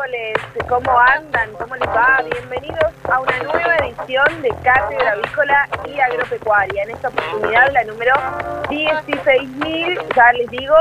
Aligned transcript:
Miércoles. 0.00 0.38
¿Cómo 0.68 0.98
andan? 0.98 1.52
¿Cómo 1.58 1.74
les 1.76 1.88
va? 1.88 2.22
Bienvenidos 2.32 2.92
a 3.10 3.20
una 3.20 3.38
nueva 3.38 3.76
edición 3.76 4.42
de 4.42 4.48
Cátedra 4.62 5.12
Avícola 5.12 5.68
y 5.86 6.00
Agropecuaria. 6.00 6.82
En 6.84 6.90
esta 6.90 7.08
oportunidad, 7.08 7.72
la 7.72 7.84
número 7.84 8.14
16.000, 8.68 10.14
ya 10.14 10.32
les 10.32 10.50
digo, 10.50 10.76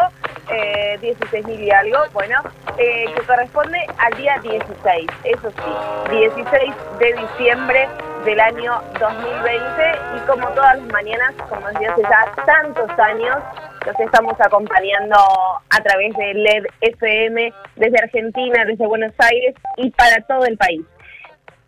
eh, 0.50 0.98
16.000 1.02 1.60
y 1.60 1.72
algo, 1.72 1.98
bueno, 2.14 2.42
eh, 2.78 3.06
que 3.16 3.22
corresponde 3.24 3.86
al 3.98 4.14
día 4.16 4.38
16, 4.42 5.08
eso 5.24 5.52
sí, 5.52 6.16
16 6.16 6.74
de 7.00 7.14
diciembre 7.14 7.90
del 8.26 8.40
año 8.40 8.82
2020 9.00 9.92
y 10.16 10.28
como 10.28 10.48
todas 10.50 10.78
las 10.78 10.88
mañanas, 10.92 11.34
como 11.50 11.68
desde 11.68 11.88
hace 11.88 12.02
ya 12.04 12.44
tantos 12.46 13.00
años, 13.00 13.38
nos 13.86 14.00
estamos 14.00 14.34
acompañando 14.40 15.16
a 15.16 15.84
través 15.84 16.16
de 16.16 16.34
LED 16.34 16.66
FM 16.82 17.54
desde 17.76 18.00
Argentina, 18.00 18.66
desde 18.66 18.86
Buenos 18.86 19.14
Aires 19.20 19.56
y 19.78 19.90
para 19.92 20.22
todo 20.28 20.46
el 20.46 20.58
país. 20.58 20.82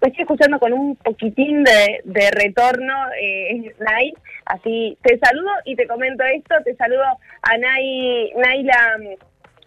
Estoy 0.02 0.23
escuchando 0.23 0.59
con 0.59 0.73
un 0.73 0.95
poquitín 0.95 1.64
de, 1.64 2.02
de 2.06 2.32
retorno, 2.32 2.94
eh, 3.22 3.73
Nay, 3.80 4.14
así 4.45 4.98
te 5.04 5.20
saludo 5.20 5.52
y 5.64 5.76
te 5.76 5.88
comento 5.88 6.23
esto, 6.23 6.56
te 6.66 6.76
saludo 6.76 7.04
a 7.44 7.58
Nay, 7.58 8.34
Naila, 8.36 8.98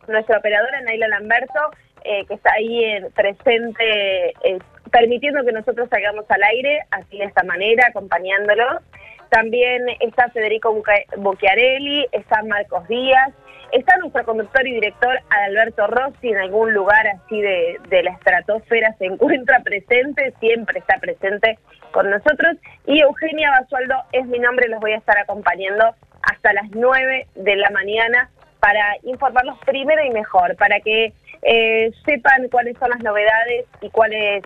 nuestra 0.08 0.38
operadora, 0.38 0.80
Naila 0.80 1.06
Lamberto, 1.08 1.60
eh, 2.02 2.26
que 2.26 2.34
está 2.34 2.52
ahí 2.52 2.84
en, 2.84 3.12
presente, 3.12 4.30
eh, 4.42 4.58
permitiendo 4.90 5.44
que 5.44 5.52
nosotros 5.52 5.88
salgamos 5.88 6.24
al 6.28 6.42
aire, 6.42 6.80
así 6.90 7.16
de 7.16 7.24
esta 7.24 7.44
manera, 7.44 7.86
acompañándolos. 7.88 8.82
También 9.30 9.82
está 10.00 10.28
Federico 10.30 10.82
Bocchiarelli, 11.16 12.06
está 12.12 12.42
Marcos 12.42 12.86
Díaz, 12.88 13.32
está 13.72 13.96
nuestro 13.98 14.24
conductor 14.24 14.66
y 14.66 14.74
director 14.74 15.18
Alberto 15.30 15.86
Rossi 15.86 16.28
en 16.28 16.38
algún 16.38 16.72
lugar 16.72 17.06
así 17.06 17.40
de, 17.40 17.78
de, 17.88 18.02
la 18.02 18.12
estratosfera, 18.12 18.94
se 18.98 19.06
encuentra 19.06 19.60
presente, 19.60 20.32
siempre 20.40 20.78
está 20.78 20.98
presente 20.98 21.58
con 21.92 22.10
nosotros. 22.10 22.56
Y 22.86 23.00
Eugenia 23.00 23.50
Basualdo 23.60 23.96
es 24.12 24.26
mi 24.26 24.38
nombre, 24.38 24.68
los 24.68 24.80
voy 24.80 24.92
a 24.92 24.98
estar 24.98 25.18
acompañando 25.18 25.94
hasta 26.22 26.52
las 26.52 26.70
9 26.70 27.26
de 27.34 27.56
la 27.56 27.70
mañana 27.70 28.30
para 28.60 28.96
informarlos 29.02 29.58
primero 29.66 30.02
y 30.04 30.10
mejor, 30.10 30.56
para 30.56 30.80
que 30.80 31.12
eh, 31.42 31.92
sepan 32.06 32.48
cuáles 32.48 32.78
son 32.78 32.90
las 32.90 33.00
novedades 33.00 33.66
y 33.82 33.90
cuáles 33.90 34.42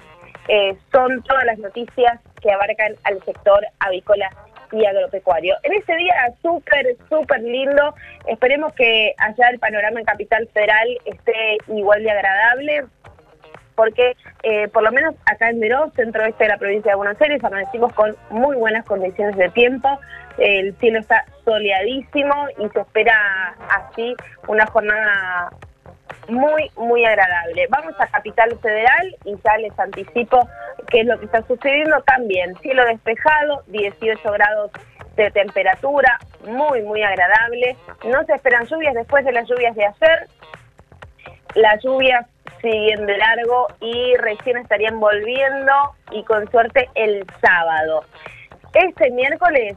eh, 0.48 0.76
son 0.90 1.22
todas 1.22 1.44
las 1.44 1.58
noticias 1.58 2.18
que 2.42 2.50
abarcan 2.50 2.94
al 3.04 3.22
sector 3.24 3.64
avícola 3.78 4.28
y 4.72 4.84
agropecuario. 4.84 5.56
En 5.62 5.74
este 5.74 5.96
día 5.96 6.14
súper, 6.42 6.96
súper 7.08 7.40
lindo, 7.42 7.94
esperemos 8.26 8.72
que 8.74 9.14
allá 9.18 9.48
el 9.50 9.58
panorama 9.58 10.00
en 10.00 10.06
Capital 10.06 10.48
Federal 10.52 10.88
esté 11.04 11.58
igual 11.68 12.02
de 12.02 12.10
agradable, 12.10 12.84
porque 13.74 14.16
eh, 14.42 14.68
por 14.68 14.82
lo 14.82 14.90
menos 14.90 15.14
acá 15.26 15.50
en 15.50 15.60
Meró, 15.60 15.90
centro 15.94 16.24
este 16.24 16.44
de 16.44 16.50
la 16.50 16.58
provincia 16.58 16.92
de 16.92 16.96
Buenos 16.96 17.20
Aires, 17.20 17.42
amanecimos 17.44 17.92
con 17.92 18.16
muy 18.30 18.56
buenas 18.56 18.84
condiciones 18.84 19.36
de 19.36 19.48
tiempo, 19.50 19.88
el 20.38 20.76
cielo 20.78 20.98
está 21.00 21.24
soleadísimo 21.44 22.34
y 22.58 22.68
se 22.70 22.80
espera 22.80 23.56
así 23.70 24.14
una 24.46 24.66
jornada 24.66 25.50
muy, 26.28 26.70
muy 26.76 27.04
agradable. 27.04 27.66
Vamos 27.70 27.94
a 27.98 28.06
Capital 28.06 28.56
Federal 28.60 29.16
y 29.24 29.34
ya 29.44 29.56
les 29.58 29.78
anticipo 29.78 30.48
qué 30.88 31.00
es 31.00 31.06
lo 31.06 31.18
que 31.18 31.26
está 31.26 31.42
sucediendo 31.42 32.00
también. 32.02 32.54
Cielo 32.60 32.84
despejado, 32.84 33.62
18 33.68 34.30
grados 34.32 34.70
de 35.16 35.30
temperatura, 35.30 36.18
muy, 36.46 36.82
muy 36.82 37.02
agradable. 37.02 37.76
No 38.04 38.24
se 38.24 38.34
esperan 38.34 38.66
lluvias 38.66 38.94
después 38.94 39.24
de 39.24 39.32
las 39.32 39.48
lluvias 39.48 39.74
de 39.74 39.86
ayer. 39.86 40.28
Las 41.54 41.82
lluvias 41.82 42.26
siguen 42.60 43.06
de 43.06 43.16
largo 43.16 43.68
y 43.80 44.16
recién 44.16 44.58
estarían 44.58 45.00
volviendo 45.00 45.72
y 46.10 46.22
con 46.24 46.48
suerte 46.50 46.88
el 46.94 47.24
sábado. 47.40 48.04
Este 48.74 49.10
miércoles 49.10 49.76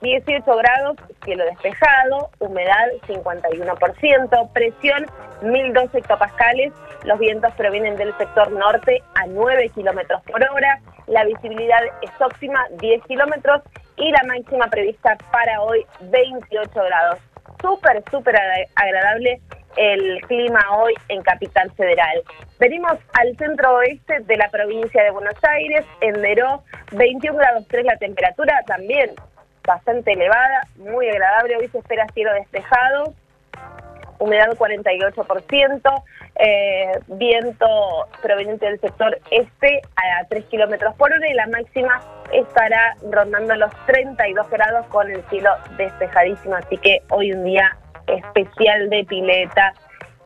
18 0.00 0.56
grados, 0.56 0.96
cielo 1.24 1.44
despejado, 1.44 2.30
humedad 2.38 2.88
51%, 3.06 4.52
presión 4.52 5.06
1012 5.42 5.98
hectopascales, 5.98 6.72
los 7.04 7.18
vientos 7.18 7.52
provienen 7.54 7.96
del 7.96 8.16
sector 8.16 8.50
norte 8.52 9.02
a 9.14 9.26
9 9.26 9.70
kilómetros 9.74 10.22
por 10.22 10.42
hora, 10.42 10.80
la 11.06 11.24
visibilidad 11.24 11.80
es 12.02 12.10
óptima 12.20 12.66
10 12.80 13.04
kilómetros 13.04 13.62
y 13.96 14.10
la 14.10 14.22
máxima 14.26 14.68
prevista 14.68 15.16
para 15.30 15.60
hoy 15.60 15.84
28 16.00 16.70
grados. 16.74 17.18
Súper, 17.60 18.02
súper 18.10 18.36
agradable 18.74 19.40
el 19.76 20.20
clima 20.22 20.60
hoy 20.76 20.94
en 21.08 21.22
Capital 21.22 21.70
Federal. 21.72 22.22
Venimos 22.58 22.92
al 23.18 23.36
centro 23.36 23.76
oeste 23.76 24.20
de 24.20 24.36
la 24.36 24.48
provincia 24.48 25.02
de 25.02 25.10
Buenos 25.10 25.34
Aires, 25.42 25.84
en 26.00 26.20
Meró, 26.20 26.62
21 26.92 27.36
grados 27.36 27.66
3 27.68 27.84
la 27.84 27.96
temperatura, 27.96 28.62
también 28.66 29.10
bastante 29.66 30.12
elevada, 30.12 30.66
muy 30.76 31.08
agradable. 31.08 31.56
Hoy 31.56 31.68
se 31.68 31.78
espera 31.78 32.06
cielo 32.12 32.32
despejado, 32.34 33.14
humedad 34.18 34.48
48%, 34.56 36.04
eh, 36.36 36.92
viento 37.08 37.66
proveniente 38.22 38.66
del 38.66 38.80
sector 38.80 39.18
este 39.30 39.82
a 39.96 40.24
3 40.28 40.44
kilómetros 40.46 40.94
por 40.94 41.12
hora 41.12 41.28
y 41.28 41.34
la 41.34 41.46
máxima 41.48 42.00
estará 42.32 42.96
rondando 43.10 43.54
los 43.56 43.72
32 43.86 44.48
grados 44.50 44.86
con 44.86 45.10
el 45.10 45.22
cielo 45.24 45.50
despejadísimo. 45.76 46.54
Así 46.54 46.76
que 46.78 47.02
hoy 47.10 47.32
un 47.32 47.44
día 47.44 47.76
especial 48.06 48.88
de 48.90 49.04
pileta, 49.04 49.72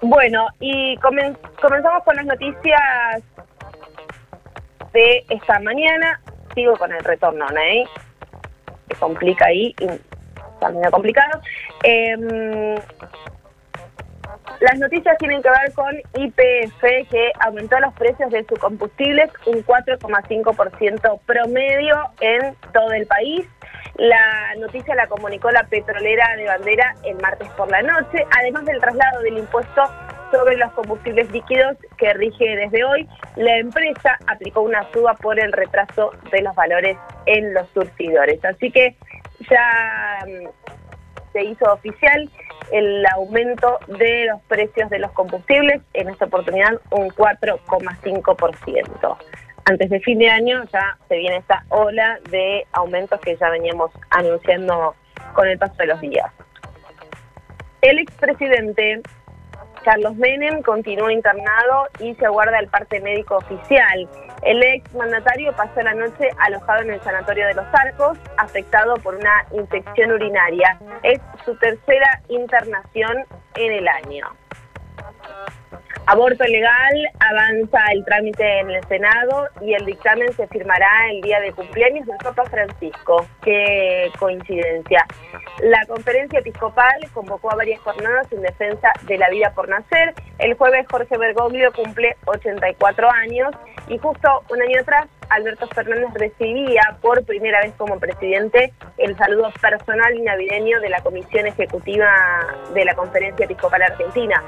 Bueno, 0.02 0.48
y 0.60 0.96
comenzamos 0.98 2.04
con 2.04 2.16
las 2.16 2.26
noticias 2.26 3.22
de 4.92 5.24
esta 5.30 5.58
mañana. 5.60 6.20
Sigo 6.54 6.76
con 6.76 6.92
el 6.92 7.02
retorno, 7.02 7.46
¿no? 7.46 7.60
Se 8.88 8.94
complica 8.96 9.46
ahí, 9.46 9.74
está 9.78 10.68
medio 10.68 10.90
complicado. 10.90 11.40
Eh, 11.82 12.76
las 14.60 14.78
noticias 14.78 15.16
tienen 15.18 15.42
que 15.42 15.50
ver 15.50 15.72
con 15.74 15.94
IPF, 16.14 16.80
que 17.10 17.32
aumentó 17.40 17.78
los 17.80 17.92
precios 17.94 18.30
de 18.30 18.44
sus 18.44 18.58
combustibles 18.58 19.30
un 19.46 19.64
4,5% 19.64 21.20
promedio 21.26 21.96
en 22.20 22.54
todo 22.72 22.92
el 22.92 23.06
país. 23.06 23.46
La 23.96 24.54
noticia 24.58 24.94
la 24.94 25.06
comunicó 25.06 25.50
la 25.50 25.64
petrolera 25.64 26.36
de 26.36 26.46
bandera 26.46 26.94
el 27.04 27.16
martes 27.16 27.48
por 27.50 27.70
la 27.70 27.82
noche, 27.82 28.24
además 28.38 28.64
del 28.64 28.80
traslado 28.80 29.20
del 29.22 29.38
impuesto 29.38 29.82
sobre 30.30 30.56
los 30.56 30.72
combustibles 30.72 31.30
líquidos 31.30 31.76
que 31.96 32.12
rige 32.14 32.56
desde 32.56 32.84
hoy, 32.84 33.08
la 33.36 33.58
empresa 33.58 34.18
aplicó 34.26 34.62
una 34.62 34.82
suba 34.92 35.14
por 35.14 35.38
el 35.38 35.52
retraso 35.52 36.10
de 36.32 36.42
los 36.42 36.54
valores 36.56 36.96
en 37.26 37.54
los 37.54 37.68
surtidores. 37.70 38.44
Así 38.44 38.70
que 38.72 38.96
ya 39.48 40.24
mm, 40.26 40.48
se 41.32 41.44
hizo 41.44 41.72
oficial 41.72 42.28
el 42.72 43.06
aumento 43.06 43.78
de 43.86 44.26
los 44.26 44.42
precios 44.42 44.90
de 44.90 44.98
los 44.98 45.12
combustibles, 45.12 45.80
en 45.92 46.08
esta 46.08 46.26
oportunidad 46.26 46.80
un 46.90 47.08
4,5%. 47.10 49.16
Antes 49.66 49.90
de 49.90 50.00
fin 50.00 50.18
de 50.18 50.28
año 50.28 50.64
ya 50.72 50.98
se 51.08 51.16
viene 51.16 51.38
esta 51.38 51.64
ola 51.70 52.18
de 52.30 52.66
aumentos 52.72 53.18
que 53.20 53.36
ya 53.36 53.48
veníamos 53.48 53.90
anunciando 54.10 54.94
con 55.32 55.48
el 55.48 55.58
paso 55.58 55.74
de 55.78 55.86
los 55.86 56.00
días. 56.00 56.30
El 57.80 57.98
expresidente 57.98 59.00
Carlos 59.84 60.16
Menem 60.16 60.62
continúa 60.62 61.12
internado 61.12 61.86
y 62.00 62.14
se 62.14 62.26
aguarda 62.26 62.58
el 62.58 62.68
parte 62.68 63.00
médico 63.00 63.36
oficial. 63.36 64.08
El 64.42 64.62
ex 64.62 64.92
mandatario 64.94 65.52
pasó 65.54 65.82
la 65.82 65.94
noche 65.94 66.30
alojado 66.38 66.82
en 66.82 66.92
el 66.92 67.00
sanatorio 67.02 67.46
de 67.46 67.54
los 67.54 67.66
Arcos, 67.72 68.18
afectado 68.38 68.94
por 68.96 69.14
una 69.14 69.44
infección 69.52 70.12
urinaria. 70.12 70.78
Es 71.02 71.20
su 71.44 71.54
tercera 71.56 72.22
internación 72.28 73.24
en 73.56 73.72
el 73.72 73.88
año. 73.88 74.26
Aborto 76.06 76.44
legal, 76.44 77.08
avanza 77.18 77.78
el 77.92 78.04
trámite 78.04 78.60
en 78.60 78.70
el 78.70 78.86
Senado 78.88 79.48
y 79.62 79.72
el 79.72 79.86
dictamen 79.86 80.30
se 80.34 80.46
firmará 80.48 81.10
el 81.10 81.22
día 81.22 81.40
de 81.40 81.50
cumpleaños 81.52 82.06
del 82.06 82.18
Papa 82.18 82.44
Francisco. 82.44 83.26
Qué 83.42 84.12
coincidencia. 84.18 85.06
La 85.62 85.80
conferencia 85.86 86.40
episcopal 86.40 86.94
convocó 87.14 87.52
a 87.52 87.56
varias 87.56 87.80
jornadas 87.80 88.30
en 88.32 88.42
defensa 88.42 88.92
de 89.04 89.16
la 89.16 89.30
vida 89.30 89.54
por 89.54 89.66
nacer. 89.66 90.12
El 90.38 90.54
jueves 90.54 90.86
Jorge 90.90 91.16
Bergoglio 91.16 91.72
cumple 91.72 92.16
84 92.26 93.10
años 93.10 93.54
y 93.88 93.96
justo 93.96 94.44
un 94.50 94.60
año 94.60 94.80
atrás 94.82 95.06
Alberto 95.30 95.66
Fernández 95.68 96.12
recibía 96.14 96.82
por 97.00 97.24
primera 97.24 97.60
vez 97.60 97.72
como 97.76 97.98
presidente 97.98 98.72
el 98.98 99.16
saludo 99.16 99.50
personal 99.60 100.14
y 100.14 100.22
navideño 100.22 100.80
de 100.80 100.90
la 100.90 101.02
Comisión 101.02 101.46
Ejecutiva 101.46 102.10
de 102.72 102.84
la 102.84 102.94
Conferencia 102.94 103.44
Episcopal 103.44 103.82
Argentina. 103.82 104.42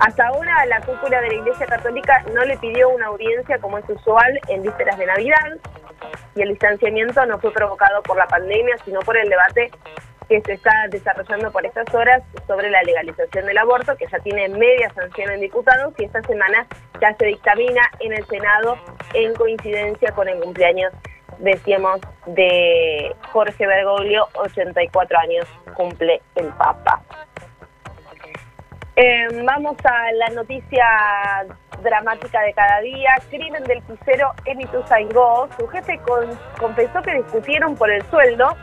Hasta 0.00 0.28
ahora 0.28 0.66
la 0.66 0.80
cúpula 0.80 1.20
de 1.20 1.28
la 1.28 1.34
Iglesia 1.34 1.66
Católica 1.66 2.24
no 2.34 2.44
le 2.44 2.56
pidió 2.58 2.88
una 2.90 3.06
audiencia 3.06 3.58
como 3.58 3.78
es 3.78 3.88
usual 3.88 4.38
en 4.48 4.62
vísperas 4.62 4.98
de 4.98 5.06
Navidad 5.06 5.58
y 6.34 6.42
el 6.42 6.50
distanciamiento 6.50 7.24
no 7.26 7.38
fue 7.38 7.52
provocado 7.52 8.02
por 8.02 8.16
la 8.16 8.26
pandemia, 8.26 8.76
sino 8.84 9.00
por 9.00 9.16
el 9.16 9.28
debate 9.28 9.70
que 10.28 10.40
se 10.42 10.54
está 10.54 10.72
desarrollando 10.90 11.50
por 11.52 11.64
estas 11.64 11.92
horas 11.94 12.22
sobre 12.46 12.70
la 12.70 12.82
legalización 12.82 13.46
del 13.46 13.58
aborto, 13.58 13.96
que 13.96 14.06
ya 14.10 14.18
tiene 14.20 14.48
media 14.48 14.90
sanción 14.94 15.30
en 15.30 15.40
diputados 15.40 15.94
y 15.98 16.04
esta 16.04 16.22
semana 16.22 16.66
ya 17.00 17.14
se 17.14 17.26
dictamina 17.26 17.82
en 18.00 18.12
el 18.12 18.24
Senado 18.26 18.76
en 19.14 19.34
coincidencia 19.34 20.12
con 20.12 20.28
el 20.28 20.40
cumpleaños, 20.40 20.92
decíamos, 21.38 22.00
de 22.26 23.14
Jorge 23.32 23.66
Bergoglio, 23.66 24.26
84 24.34 25.18
años 25.18 25.46
cumple 25.74 26.20
el 26.34 26.46
Papa. 26.48 27.02
Eh, 28.98 29.28
vamos 29.44 29.76
a 29.84 30.10
la 30.12 30.28
noticia 30.30 30.86
dramática 31.82 32.40
de 32.40 32.54
cada 32.54 32.80
día. 32.80 33.10
Crimen 33.28 33.62
del 33.64 33.82
pisero 33.82 34.32
en 34.46 34.62
Ituzaingó. 34.62 35.48
Su 35.58 35.66
jefe 35.68 36.00
confesó 36.58 37.02
que 37.02 37.14
discutieron 37.16 37.76
por 37.76 37.90
el 37.90 38.02
sueldo 38.06 38.56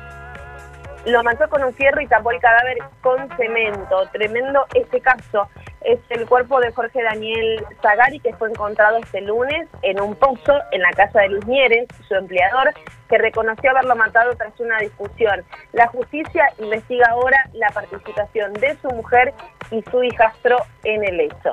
lo 1.05 1.23
mató 1.23 1.49
con 1.49 1.63
un 1.63 1.73
fierro 1.73 2.01
y 2.01 2.07
tapó 2.07 2.31
el 2.31 2.39
cadáver 2.39 2.77
con 3.01 3.29
cemento. 3.37 4.07
Tremendo 4.11 4.65
este 4.73 5.01
caso. 5.01 5.47
Es 5.81 5.99
el 6.09 6.25
cuerpo 6.27 6.59
de 6.61 6.71
Jorge 6.71 7.03
Daniel 7.03 7.65
Zagari 7.81 8.19
que 8.19 8.33
fue 8.35 8.49
encontrado 8.49 8.97
este 8.97 9.21
lunes 9.21 9.67
en 9.81 9.99
un 9.99 10.15
pozo 10.15 10.53
en 10.71 10.81
la 10.81 10.91
casa 10.91 11.21
de 11.21 11.29
Luis 11.29 11.45
Mieres, 11.45 11.87
su 12.07 12.15
empleador, 12.15 12.73
que 13.09 13.17
reconoció 13.17 13.71
haberlo 13.71 13.95
matado 13.95 14.33
tras 14.35 14.57
una 14.59 14.77
discusión. 14.79 15.43
La 15.73 15.87
justicia 15.87 16.47
investiga 16.57 17.07
ahora 17.09 17.37
la 17.53 17.69
participación 17.71 18.53
de 18.53 18.77
su 18.81 18.89
mujer 18.91 19.33
y 19.71 19.81
su 19.91 20.03
hijastro 20.03 20.57
en 20.83 21.03
el 21.03 21.19
hecho. 21.19 21.51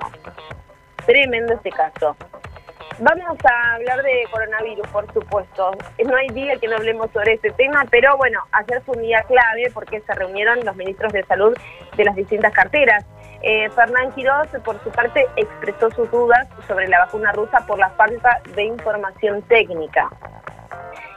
Tremendo 1.06 1.54
este 1.54 1.70
caso. 1.70 2.16
Vamos 3.02 3.38
a 3.50 3.74
hablar 3.76 4.02
de 4.02 4.26
coronavirus, 4.30 4.86
por 4.88 5.10
supuesto. 5.14 5.70
No 6.06 6.16
hay 6.16 6.28
día 6.28 6.56
que 6.56 6.68
no 6.68 6.76
hablemos 6.76 7.10
sobre 7.12 7.32
este 7.32 7.50
tema, 7.52 7.86
pero 7.90 8.14
bueno, 8.18 8.40
ayer 8.52 8.82
fue 8.82 8.96
un 8.96 9.02
día 9.02 9.22
clave 9.22 9.70
porque 9.72 10.02
se 10.02 10.12
reunieron 10.12 10.62
los 10.66 10.76
ministros 10.76 11.10
de 11.14 11.24
salud 11.24 11.56
de 11.96 12.04
las 12.04 12.14
distintas 12.14 12.52
carteras. 12.52 13.06
Eh, 13.40 13.70
Fernán 13.70 14.12
Quiroz, 14.12 14.48
por 14.62 14.82
su 14.84 14.90
parte, 14.90 15.26
expresó 15.36 15.90
sus 15.92 16.10
dudas 16.10 16.46
sobre 16.68 16.88
la 16.88 16.98
vacuna 17.06 17.32
rusa 17.32 17.64
por 17.66 17.78
la 17.78 17.88
falta 17.90 18.42
de 18.54 18.64
información 18.64 19.40
técnica 19.48 20.10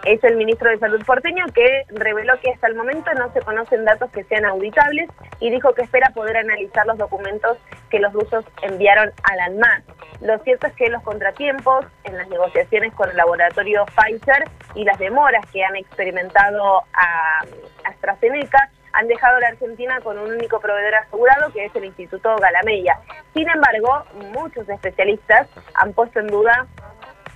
es 0.05 0.23
el 0.23 0.35
ministro 0.35 0.69
de 0.69 0.79
Salud 0.79 1.03
porteño 1.05 1.45
que 1.53 1.85
reveló 1.89 2.39
que 2.41 2.51
hasta 2.51 2.67
el 2.67 2.75
momento 2.75 3.13
no 3.13 3.31
se 3.31 3.41
conocen 3.41 3.85
datos 3.85 4.11
que 4.11 4.23
sean 4.25 4.45
auditables 4.45 5.09
y 5.39 5.49
dijo 5.49 5.73
que 5.73 5.83
espera 5.83 6.11
poder 6.13 6.37
analizar 6.37 6.85
los 6.85 6.97
documentos 6.97 7.57
que 7.89 7.99
los 7.99 8.11
rusos 8.11 8.45
enviaron 8.61 9.11
al 9.23 9.39
ANMAT. 9.39 9.83
Lo 10.21 10.37
cierto 10.39 10.67
es 10.67 10.73
que 10.73 10.89
los 10.89 11.01
contratiempos 11.03 11.85
en 12.03 12.17
las 12.17 12.27
negociaciones 12.27 12.93
con 12.93 13.09
el 13.09 13.17
laboratorio 13.17 13.85
Pfizer 13.85 14.43
y 14.75 14.83
las 14.83 14.99
demoras 14.99 15.45
que 15.51 15.63
han 15.63 15.75
experimentado 15.75 16.83
a 16.93 17.45
AstraZeneca 17.85 18.69
han 18.93 19.07
dejado 19.07 19.37
a 19.37 19.39
la 19.39 19.47
Argentina 19.47 19.99
con 20.01 20.19
un 20.19 20.31
único 20.31 20.59
proveedor 20.59 20.95
asegurado, 20.95 21.51
que 21.51 21.65
es 21.65 21.75
el 21.75 21.85
Instituto 21.85 22.35
Galameya. 22.37 22.99
Sin 23.33 23.49
embargo, 23.49 24.03
muchos 24.33 24.69
especialistas 24.69 25.47
han 25.73 25.93
puesto 25.93 26.19
en 26.19 26.27
duda 26.27 26.67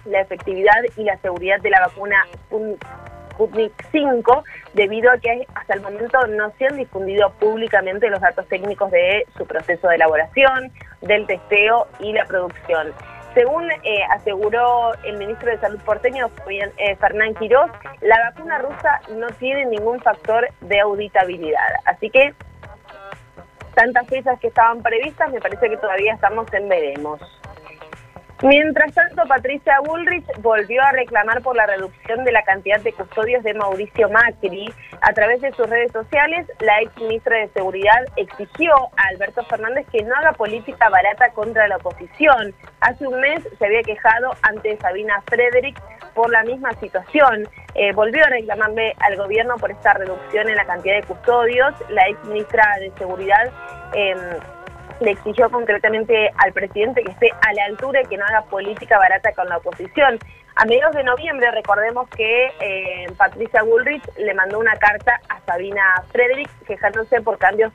la 0.08 0.22
efectividad 0.22 0.82
y 0.96 1.04
la 1.04 1.18
seguridad 1.18 1.60
de 1.62 1.70
la 1.70 1.82
vacuna 1.82 2.26
Sputnik 3.38 3.72
5, 3.92 4.44
debido 4.74 5.12
a 5.12 5.18
que 5.20 5.46
hasta 5.54 5.76
el 5.76 5.82
momento 5.82 6.26
no 6.28 6.52
se 6.58 6.66
han 6.66 6.78
difundido 6.78 7.32
públicamente 7.34 8.10
los 8.10 8.20
datos 8.20 8.48
técnicos 8.48 8.90
de 8.92 9.26
su 9.38 9.46
proceso 9.46 9.88
de 9.88 9.96
elaboración, 9.96 10.72
del 11.02 11.28
testeo 11.28 11.88
y 12.00 12.14
la 12.14 12.26
producción. 12.26 12.94
Según 13.36 13.70
eh, 13.72 14.04
aseguró 14.10 14.96
el 15.04 15.18
ministro 15.18 15.52
de 15.52 15.60
Salud 15.60 15.80
porteño, 15.86 16.32
eh, 16.50 16.96
Fernán 16.96 17.36
Quiroz, 17.36 17.70
la 18.02 18.32
vacuna 18.32 18.58
rusa 18.58 19.00
no 19.16 19.28
tiene 19.38 19.66
ningún 19.66 20.00
factor 20.00 20.48
de 20.62 20.80
auditabilidad. 20.80 21.70
Así 21.86 22.10
que 22.10 22.34
tantas 23.76 24.08
fechas 24.08 24.40
que 24.40 24.48
estaban 24.48 24.82
previstas, 24.82 25.32
me 25.32 25.40
parece 25.40 25.70
que 25.70 25.78
todavía 25.78 26.16
estamos 26.16 26.52
en 26.52 26.68
veremos. 26.68 27.20
Mientras 28.44 28.94
tanto, 28.94 29.24
Patricia 29.28 29.80
Bullrich 29.84 30.26
volvió 30.42 30.84
a 30.84 30.92
reclamar 30.92 31.42
por 31.42 31.56
la 31.56 31.66
reducción 31.66 32.24
de 32.24 32.32
la 32.32 32.44
cantidad 32.44 32.80
de 32.80 32.94
custodios 32.94 33.44
de 33.44 33.56
Mauricio 33.56 34.10
Macri. 34.10 34.72
A 35.02 35.12
través 35.14 35.42
de 35.42 35.52
sus 35.54 35.68
redes 35.68 35.92
sociales, 35.92 36.46
la 36.60 36.82
ex 36.82 36.96
ministra 36.98 37.36
de 37.40 37.48
Seguridad 37.50 38.06
exigió 38.16 38.76
a 38.76 39.08
Alberto 39.10 39.44
Fernández 39.46 39.88
que 39.92 40.04
no 40.04 40.16
haga 40.16 40.34
política 40.34 40.88
barata 40.90 41.32
contra 41.32 41.68
la 41.68 41.78
oposición. 41.78 42.54
Hace 42.82 43.08
un 43.08 43.20
mes 43.20 43.42
se 43.58 43.66
había 43.66 43.82
quejado 43.82 44.32
ante 44.44 44.78
Sabina 44.78 45.20
Frederick 45.26 45.82
por 46.14 46.30
la 46.30 46.44
misma 46.44 46.74
situación. 46.74 47.48
Eh, 47.74 47.92
volvió 47.94 48.24
a 48.24 48.30
reclamarle 48.30 48.96
al 49.00 49.16
gobierno 49.16 49.56
por 49.56 49.72
esta 49.72 49.94
reducción 49.94 50.48
en 50.48 50.56
la 50.56 50.66
cantidad 50.66 50.96
de 50.96 51.08
custodios. 51.08 51.74
La 51.90 52.08
ex 52.08 52.24
ministra 52.26 52.64
de 52.80 52.92
Seguridad... 53.00 53.52
Eh, 53.96 54.16
le 55.00 55.12
exigió 55.12 55.50
concretamente 55.50 56.32
al 56.38 56.54
presidente 56.54 57.04
que 57.04 57.12
esté 57.12 57.30
a 57.42 57.54
la 57.54 57.66
altura 57.66 58.02
y 58.02 58.06
que 58.06 58.18
no 58.18 58.26
haga 58.26 58.44
política 58.44 58.98
barata 58.98 59.32
con 59.34 59.48
la 59.50 59.58
oposición. 59.58 60.20
A 60.56 60.66
mediados 60.66 60.96
de 60.96 61.04
noviembre, 61.04 61.52
recordemos 61.52 62.10
que 62.10 62.48
eh, 62.60 63.06
Patricia 63.16 63.62
Bullrich 63.62 64.04
le 64.18 64.34
mandó 64.34 64.58
una 64.60 64.76
carta 64.76 65.22
a 65.30 65.40
Sabina 65.42 66.04
Frederick 66.12 66.50
quejándose 66.66 67.22
por 67.22 67.38
cambios 67.38 67.72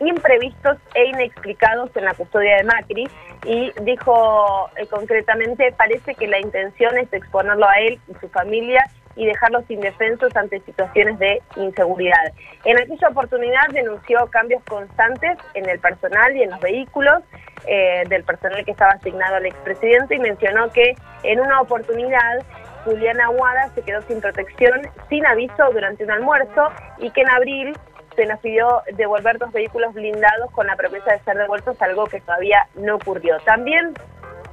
imprevistos 0.00 0.76
e 0.94 1.06
inexplicados 1.06 1.90
en 1.96 2.04
la 2.04 2.12
custodia 2.12 2.56
de 2.56 2.64
Macri 2.64 3.08
y 3.44 3.72
dijo 3.82 4.68
eh, 4.76 4.86
concretamente, 4.86 5.72
parece 5.72 6.14
que 6.14 6.26
la 6.26 6.38
intención 6.38 6.98
es 6.98 7.10
exponerlo 7.12 7.66
a 7.66 7.78
él 7.80 7.98
y 8.08 8.14
su 8.20 8.28
familia 8.28 8.84
y 9.16 9.26
dejarlos 9.26 9.64
indefensos 9.68 10.34
ante 10.36 10.60
situaciones 10.60 11.18
de 11.18 11.42
inseguridad. 11.56 12.32
En 12.64 12.78
aquella 12.78 13.08
oportunidad 13.08 13.68
denunció 13.72 14.26
cambios 14.26 14.62
constantes 14.64 15.38
en 15.54 15.68
el 15.68 15.80
personal 15.80 16.36
y 16.36 16.42
en 16.42 16.50
los 16.50 16.60
vehículos 16.60 17.22
eh, 17.66 18.04
del 18.08 18.22
personal 18.24 18.64
que 18.64 18.70
estaba 18.70 18.92
asignado 18.92 19.36
al 19.36 19.46
expresidente 19.46 20.14
y 20.14 20.18
mencionó 20.18 20.70
que 20.70 20.94
en 21.22 21.40
una 21.40 21.60
oportunidad 21.60 22.44
Juliana 22.84 23.24
Aguada 23.24 23.70
se 23.74 23.82
quedó 23.82 24.00
sin 24.02 24.20
protección, 24.20 24.82
sin 25.08 25.26
aviso 25.26 25.70
durante 25.72 26.04
un 26.04 26.10
almuerzo 26.12 26.68
y 26.98 27.10
que 27.10 27.22
en 27.22 27.30
abril 27.30 27.76
se 28.14 28.26
nos 28.26 28.38
pidió 28.40 28.82
devolver 28.94 29.38
dos 29.38 29.52
vehículos 29.52 29.92
blindados 29.92 30.50
con 30.52 30.66
la 30.66 30.76
promesa 30.76 31.12
de 31.12 31.18
ser 31.20 31.36
devueltos, 31.36 31.80
algo 31.82 32.06
que 32.06 32.20
todavía 32.20 32.66
no 32.74 32.96
ocurrió. 32.96 33.38
También 33.40 33.92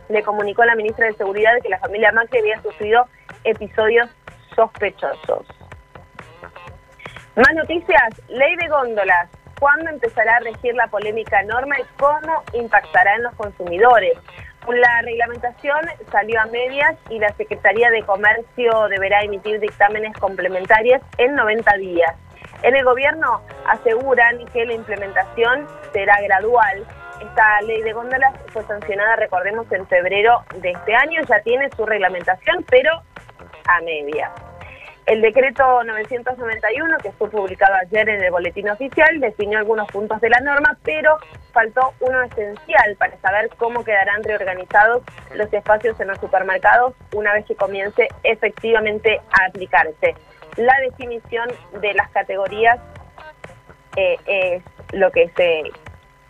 le 0.09 0.23
comunicó 0.23 0.63
a 0.63 0.67
la 0.67 0.75
ministra 0.75 1.07
de 1.07 1.13
Seguridad 1.13 1.53
que 1.61 1.69
la 1.69 1.79
familia 1.79 2.11
Macri 2.11 2.39
había 2.39 2.61
sufrido 2.61 3.07
episodios 3.43 4.09
sospechosos. 4.55 5.45
Más 7.35 7.53
noticias, 7.55 8.21
ley 8.27 8.55
de 8.57 8.67
góndolas. 8.67 9.29
¿Cuándo 9.59 9.89
empezará 9.89 10.35
a 10.35 10.39
regir 10.41 10.75
la 10.75 10.87
polémica 10.87 11.41
norma 11.43 11.79
y 11.79 11.83
cómo 11.97 12.43
impactará 12.53 13.15
en 13.15 13.23
los 13.23 13.35
consumidores? 13.35 14.13
La 14.67 15.01
reglamentación 15.01 15.79
salió 16.11 16.39
a 16.41 16.45
medias 16.45 16.95
y 17.09 17.19
la 17.19 17.29
Secretaría 17.33 17.89
de 17.89 18.03
Comercio 18.03 18.87
deberá 18.89 19.21
emitir 19.21 19.59
dictámenes 19.59 20.15
complementarios 20.17 21.01
en 21.17 21.35
90 21.35 21.77
días. 21.77 22.15
En 22.61 22.75
el 22.75 22.85
gobierno 22.85 23.41
aseguran 23.67 24.45
que 24.53 24.65
la 24.65 24.73
implementación 24.73 25.67
será 25.91 26.21
gradual. 26.21 26.85
Esta 27.21 27.61
ley 27.61 27.81
de 27.81 27.93
góndolas 27.93 28.33
fue 28.53 28.63
sancionada, 28.63 29.17
recordemos, 29.17 29.69
en 29.71 29.85
febrero 29.87 30.43
de 30.55 30.71
este 30.71 30.95
año, 30.95 31.21
ya 31.27 31.41
tiene 31.41 31.69
su 31.75 31.85
reglamentación, 31.85 32.65
pero 32.69 33.01
a 33.67 33.81
medias. 33.81 34.31
El 35.05 35.21
decreto 35.21 35.83
991, 35.83 36.97
que 36.99 37.11
fue 37.11 37.29
publicado 37.29 37.75
ayer 37.75 38.07
en 38.07 38.23
el 38.23 38.31
boletín 38.31 38.69
oficial, 38.69 39.19
definió 39.19 39.59
algunos 39.59 39.87
puntos 39.91 40.21
de 40.21 40.29
la 40.29 40.39
norma, 40.39 40.77
pero 40.83 41.17
faltó 41.51 41.93
uno 41.99 42.21
esencial 42.21 42.95
para 42.97 43.17
saber 43.17 43.49
cómo 43.57 43.83
quedarán 43.83 44.23
reorganizados 44.23 45.03
los 45.35 45.51
espacios 45.51 45.99
en 45.99 46.07
los 46.07 46.19
supermercados 46.19 46.93
una 47.13 47.33
vez 47.33 47.45
que 47.45 47.55
comience 47.55 48.07
efectivamente 48.23 49.19
a 49.31 49.45
aplicarse. 49.47 50.15
La 50.55 50.73
definición 50.81 51.49
de 51.81 51.93
las 51.95 52.09
categorías 52.11 52.79
eh, 53.97 54.17
es 54.25 54.63
lo 54.93 55.11
que 55.11 55.29
se 55.35 55.63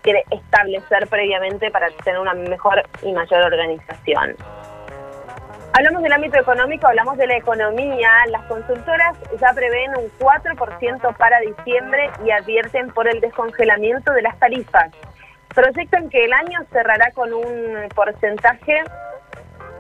quiere 0.01 0.23
establecer 0.31 1.07
previamente 1.07 1.69
para 1.69 1.89
tener 2.03 2.19
una 2.19 2.33
mejor 2.33 2.83
y 3.03 3.13
mayor 3.13 3.43
organización. 3.43 4.35
Hablamos 5.75 6.03
del 6.03 6.13
ámbito 6.13 6.39
económico, 6.39 6.85
hablamos 6.85 7.17
de 7.17 7.25
la 7.25 7.35
economía. 7.35 8.09
Las 8.29 8.43
consultoras 8.43 9.17
ya 9.41 9.53
prevén 9.53 9.89
un 9.97 10.07
4% 10.19 11.17
para 11.17 11.39
diciembre 11.39 12.11
y 12.23 12.29
advierten 12.29 12.91
por 12.91 13.07
el 13.07 13.19
descongelamiento 13.19 14.13
de 14.13 14.21
las 14.21 14.37
tarifas. 14.37 14.91
Proyectan 15.55 16.11
que 16.11 16.25
el 16.25 16.33
año 16.33 16.59
cerrará 16.71 17.09
con 17.11 17.33
un 17.33 17.89
porcentaje 17.95 18.83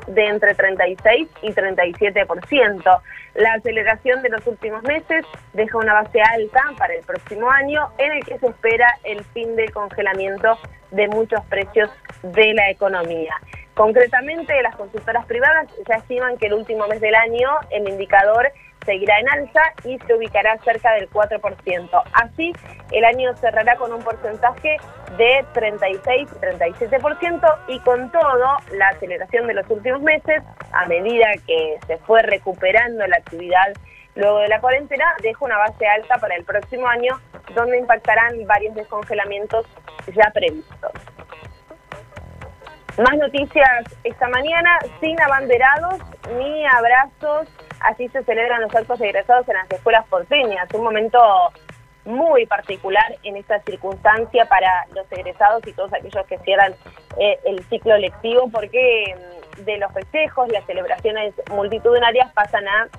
de 0.07 0.25
entre 0.25 0.55
36 0.55 1.27
y 1.43 1.51
37%. 1.51 3.01
La 3.35 3.53
aceleración 3.53 4.23
de 4.23 4.29
los 4.29 4.47
últimos 4.47 4.81
meses 4.81 5.25
deja 5.53 5.77
una 5.77 5.93
base 5.93 6.19
alta 6.21 6.71
para 6.75 6.95
el 6.95 7.05
próximo 7.05 7.51
año 7.51 7.89
en 7.99 8.13
el 8.13 8.25
que 8.25 8.39
se 8.39 8.47
espera 8.47 8.87
el 9.03 9.23
fin 9.25 9.55
del 9.55 9.71
congelamiento 9.71 10.57
de 10.89 11.07
muchos 11.07 11.45
precios 11.45 11.91
de 12.23 12.55
la 12.55 12.71
economía. 12.71 13.35
Concretamente, 13.73 14.61
las 14.61 14.75
consultoras 14.75 15.25
privadas 15.25 15.67
ya 15.87 15.95
estiman 15.95 16.37
que 16.37 16.47
el 16.47 16.53
último 16.53 16.85
mes 16.87 16.99
del 17.01 17.15
año 17.15 17.49
el 17.71 17.89
indicador 17.89 18.51
seguirá 18.85 19.19
en 19.19 19.27
alza 19.29 19.61
y 19.83 19.97
se 19.99 20.13
ubicará 20.13 20.57
cerca 20.59 20.93
del 20.93 21.09
4%. 21.09 22.03
Así, 22.13 22.53
el 22.91 23.03
año 23.05 23.35
cerrará 23.37 23.75
con 23.77 23.91
un 23.91 24.03
porcentaje 24.03 24.77
de 25.17 25.43
36-37% 25.53 27.55
y 27.67 27.79
con 27.79 28.11
todo, 28.11 28.57
la 28.73 28.89
aceleración 28.89 29.47
de 29.47 29.55
los 29.55 29.67
últimos 29.69 30.01
meses, 30.01 30.43
a 30.71 30.85
medida 30.85 31.31
que 31.47 31.79
se 31.87 31.97
fue 31.99 32.21
recuperando 32.21 33.07
la 33.07 33.17
actividad 33.17 33.73
luego 34.15 34.39
de 34.39 34.47
la 34.47 34.61
cuarentena, 34.61 35.05
deja 35.23 35.43
una 35.43 35.57
base 35.57 35.87
alta 35.87 36.17
para 36.17 36.35
el 36.35 36.43
próximo 36.43 36.87
año, 36.87 37.19
donde 37.55 37.79
impactarán 37.79 38.45
varios 38.45 38.75
descongelamientos 38.75 39.65
ya 40.13 40.29
previstos. 40.31 40.91
Más 42.97 43.17
noticias 43.17 43.85
esta 44.03 44.27
mañana, 44.27 44.77
sin 44.99 45.19
abanderados 45.19 45.95
ni 46.37 46.63
abrazos, 46.67 47.47
así 47.79 48.07
se 48.09 48.23
celebran 48.23 48.61
los 48.61 48.75
actos 48.75 49.01
egresados 49.01 49.49
en 49.49 49.55
las 49.55 49.71
escuelas 49.71 50.05
porteñas, 50.07 50.67
un 50.75 50.83
momento 50.83 51.19
muy 52.05 52.45
particular 52.45 53.15
en 53.23 53.37
esta 53.37 53.59
circunstancia 53.61 54.45
para 54.45 54.85
los 54.93 55.11
egresados 55.11 55.65
y 55.65 55.73
todos 55.73 55.91
aquellos 55.93 56.25
que 56.27 56.37
cierran 56.39 56.75
eh, 57.17 57.39
el 57.45 57.63
ciclo 57.65 57.97
lectivo, 57.97 58.49
porque 58.51 59.15
mm, 59.57 59.63
de 59.63 59.77
los 59.77 59.91
festejos, 59.91 60.49
las 60.49 60.63
celebraciones 60.65 61.33
multitudinarias 61.49 62.31
pasan 62.33 62.67
a 62.67 62.89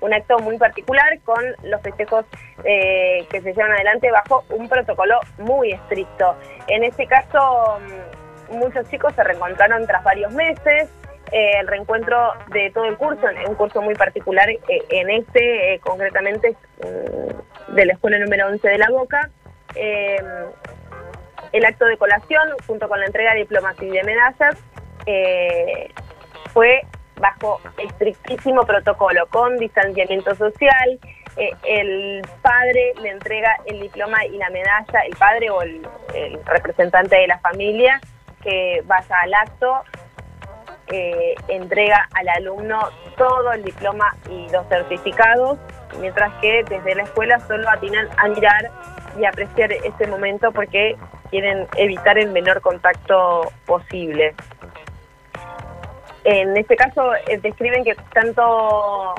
un 0.00 0.14
acto 0.14 0.38
muy 0.38 0.56
particular 0.58 1.18
con 1.24 1.42
los 1.62 1.80
festejos 1.80 2.26
eh, 2.62 3.26
que 3.30 3.40
se 3.40 3.54
llevan 3.54 3.72
adelante 3.72 4.10
bajo 4.12 4.44
un 4.50 4.68
protocolo 4.68 5.18
muy 5.38 5.72
estricto. 5.72 6.36
En 6.68 6.84
este 6.84 7.06
caso 7.06 7.78
mm, 7.80 8.13
muchos 8.50 8.88
chicos 8.90 9.14
se 9.14 9.24
reencontraron 9.24 9.86
tras 9.86 10.02
varios 10.04 10.32
meses. 10.32 10.88
Eh, 11.32 11.58
el 11.60 11.66
reencuentro 11.66 12.32
de 12.52 12.70
todo 12.70 12.84
el 12.84 12.96
curso, 12.96 13.26
un 13.48 13.54
curso 13.54 13.82
muy 13.82 13.94
particular 13.94 14.48
eh, 14.48 14.60
en 14.90 15.10
este, 15.10 15.74
eh, 15.74 15.80
concretamente 15.80 16.54
mm, 16.78 17.74
de 17.74 17.86
la 17.86 17.92
escuela 17.94 18.18
número 18.18 18.46
11 18.48 18.68
de 18.68 18.78
La 18.78 18.90
Boca. 18.90 19.30
el 19.74 21.64
acto 21.64 21.86
de 21.86 21.96
colación, 21.96 22.48
junto 22.66 22.88
con 22.88 23.00
la 23.00 23.06
entrega 23.06 23.32
de 23.32 23.40
diplomas 23.40 23.74
y 23.80 23.88
de 23.88 24.02
medallas, 24.04 24.56
fue 26.52 26.82
bajo 27.16 27.60
estrictísimo 27.78 28.64
protocolo, 28.64 29.26
con 29.26 29.56
distanciamiento 29.58 30.34
social. 30.34 30.98
el 31.64 32.22
padre 32.42 32.92
le 33.02 33.08
entrega 33.08 33.56
el 33.66 33.80
diploma 33.80 34.24
y 34.26 34.36
la 34.36 34.50
medalla, 34.50 35.00
el 35.06 35.16
padre 35.16 35.50
o 35.50 35.62
el 35.62 35.84
representante 36.44 37.16
de 37.16 37.26
la 37.26 37.38
familia, 37.38 38.00
que 38.44 38.82
vaya 38.86 39.16
al 39.22 39.34
acto, 39.34 39.82
eh, 40.88 41.34
entrega 41.48 42.08
al 42.12 42.28
alumno 42.28 42.78
todo 43.16 43.52
el 43.52 43.64
diploma 43.64 44.14
y 44.30 44.48
los 44.50 44.66
certificados, 44.68 45.58
mientras 45.98 46.32
que 46.40 46.62
desde 46.68 46.94
la 46.94 47.04
escuela 47.04 47.40
solo 47.40 47.68
atinan 47.70 48.06
a 48.18 48.28
mirar 48.28 48.70
y 49.18 49.24
apreciar 49.24 49.72
ese 49.72 50.06
momento 50.06 50.52
porque 50.52 50.96
quieren 51.30 51.66
evitar 51.76 52.18
el 52.18 52.30
menor 52.30 52.60
contacto 52.60 53.50
posible. 53.66 54.34
En 56.24 56.56
este 56.56 56.76
caso 56.76 57.14
eh, 57.28 57.38
describen 57.38 57.84
que 57.84 57.94
tanto 58.12 59.14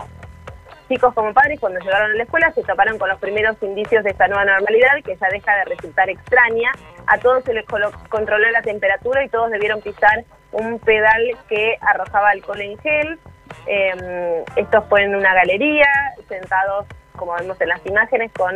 chicos 0.88 1.14
como 1.14 1.34
padres 1.34 1.60
cuando 1.60 1.80
llegaron 1.80 2.12
a 2.12 2.14
la 2.16 2.24
escuela 2.24 2.52
se 2.52 2.64
toparon 2.64 2.98
con 2.98 3.10
los 3.10 3.20
primeros 3.20 3.56
indicios 3.62 4.04
de 4.04 4.12
esta 4.12 4.28
nueva 4.28 4.46
normalidad 4.46 5.02
que 5.04 5.16
ya 5.16 5.28
deja 5.30 5.56
de 5.58 5.66
resultar 5.66 6.10
extraña. 6.10 6.72
A 7.08 7.18
todos 7.20 7.44
se 7.44 7.54
les 7.54 7.66
controló 8.10 8.50
la 8.52 8.62
temperatura 8.62 9.24
y 9.24 9.30
todos 9.30 9.52
debieron 9.52 9.82
pisar 9.82 10.24
un 10.52 10.80
pedal 10.80 11.38
que 11.48 11.78
arrojaba 11.82 12.30
alcohol 12.30 12.62
en 12.62 12.78
gel. 12.80 13.20
Em, 13.68 14.44
esto 14.56 14.82
fue 14.90 15.04
en 15.04 15.16
una 15.16 15.34
galería, 15.34 15.88
sentados, 16.28 16.86
como 17.16 17.34
vemos 17.36 17.60
en 17.62 17.70
las 17.70 17.86
imágenes, 17.86 18.32
con 18.34 18.56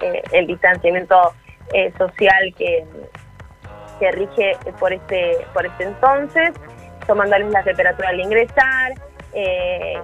eh, 0.00 0.22
el 0.32 0.46
distanciamiento 0.46 1.34
eh, 1.72 1.92
social 1.98 2.54
que, 2.56 2.84
que 3.98 4.12
rige 4.12 4.56
por 4.78 4.92
este, 4.92 5.38
por 5.52 5.66
este 5.66 5.84
entonces, 5.84 6.50
tomándoles 7.06 7.50
la 7.50 7.62
temperatura 7.62 8.10
al 8.10 8.20
ingresar. 8.20 8.92
Eh, 9.32 10.00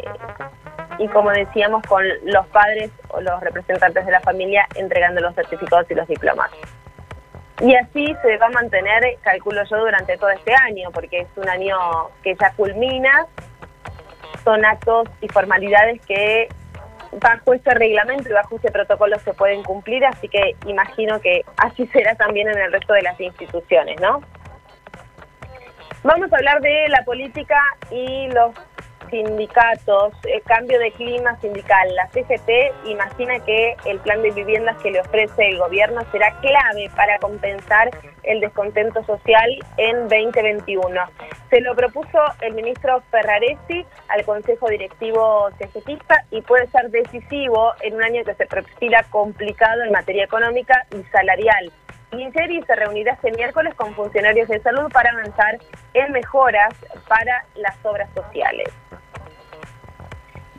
y 0.99 1.09
como 1.09 1.31
decíamos 1.31 1.83
con 1.87 2.05
los 2.25 2.47
padres 2.49 2.91
o 3.09 3.21
los 3.21 3.41
representantes 3.41 4.05
de 4.07 4.13
la 4.13 4.21
familia 4.21 4.67
entregando 4.75 5.21
los 5.21 5.35
certificados 5.35 5.91
y 5.91 5.95
los 5.95 6.07
diplomas. 6.07 6.51
Y 7.61 7.75
así 7.76 8.14
se 8.23 8.37
va 8.38 8.46
a 8.46 8.50
mantener, 8.50 9.16
calculo 9.23 9.62
yo, 9.64 9.78
durante 9.78 10.16
todo 10.18 10.30
este 10.30 10.54
año, 10.54 10.90
porque 10.92 11.20
es 11.20 11.28
un 11.37 11.49
año 11.49 11.76
que 12.23 12.34
ya 12.34 12.52
culmina, 12.52 13.26
son 14.42 14.64
actos 14.64 15.08
y 15.20 15.28
formalidades 15.28 16.04
que 16.04 16.49
bajo 17.20 17.54
este 17.54 17.73
reglamento 17.75 18.28
y 18.28 18.32
bajo 18.32 18.56
este 18.56 18.73
protocolo 18.73 19.18
se 19.20 19.32
pueden 19.34 19.62
cumplir, 19.62 20.04
así 20.04 20.28
que 20.28 20.56
imagino 20.66 21.20
que 21.20 21.44
así 21.56 21.87
será 21.92 22.14
también 22.16 22.49
en 22.49 22.58
el 22.58 22.73
resto 22.73 22.92
de 22.92 23.02
las 23.02 23.20
instituciones, 23.20 24.00
¿no? 24.00 24.20
Vamos 26.02 26.30
a 26.32 26.37
hablar 26.37 26.61
de 26.61 26.88
la 26.88 27.02
política 27.04 27.58
y 27.90 28.28
los 28.28 28.54
sindicatos, 29.11 30.12
el 30.25 30.42
cambio 30.42 30.78
de 30.78 30.92
clima 30.92 31.38
sindical. 31.40 31.94
La 31.94 32.08
CGT 32.08 32.87
imagina 32.87 33.38
que 33.40 33.76
el 33.87 33.99
plan 34.00 34.23
de 34.23 34.30
viviendas 34.30 34.76
que 34.82 34.90
le 34.90 35.00
ofrece 35.00 35.49
el 35.49 35.58
gobierno 35.58 36.02
será 36.12 36.30
clave 36.40 36.90
para 36.96 37.18
compensar 37.18 37.90
el 38.23 38.40
descontento 38.40 39.04
social 39.04 39.50
en 39.76 40.08
2021. 40.08 41.00
Se 41.50 41.61
lo 41.61 41.75
propuso 41.75 42.18
el 42.40 42.54
ministro 42.54 43.02
Ferraresi 43.11 43.84
al 44.08 44.25
Consejo 44.25 44.68
Directivo 44.68 45.50
CGTista 45.58 46.25
y 46.30 46.40
puede 46.42 46.66
ser 46.68 46.90
decisivo 46.90 47.73
en 47.80 47.94
un 47.94 48.02
año 48.02 48.25
que 48.25 48.34
se 48.34 48.46
perfila 48.46 49.04
complicado 49.11 49.82
en 49.82 49.92
materia 49.92 50.25
económica 50.25 50.87
y 50.90 51.02
salarial. 51.11 51.70
Inseri 52.21 52.62
se 52.62 52.75
reunirá 52.75 53.12
este 53.12 53.33
miércoles 53.33 53.75
con 53.75 53.94
funcionarios 53.94 54.49
de 54.49 54.61
salud 54.61 54.90
para 54.92 55.11
avanzar 55.11 55.59
en 55.94 56.12
mejoras 56.12 56.75
para 57.09 57.44
las 57.54 57.76
obras 57.85 58.09
sociales. 58.14 58.68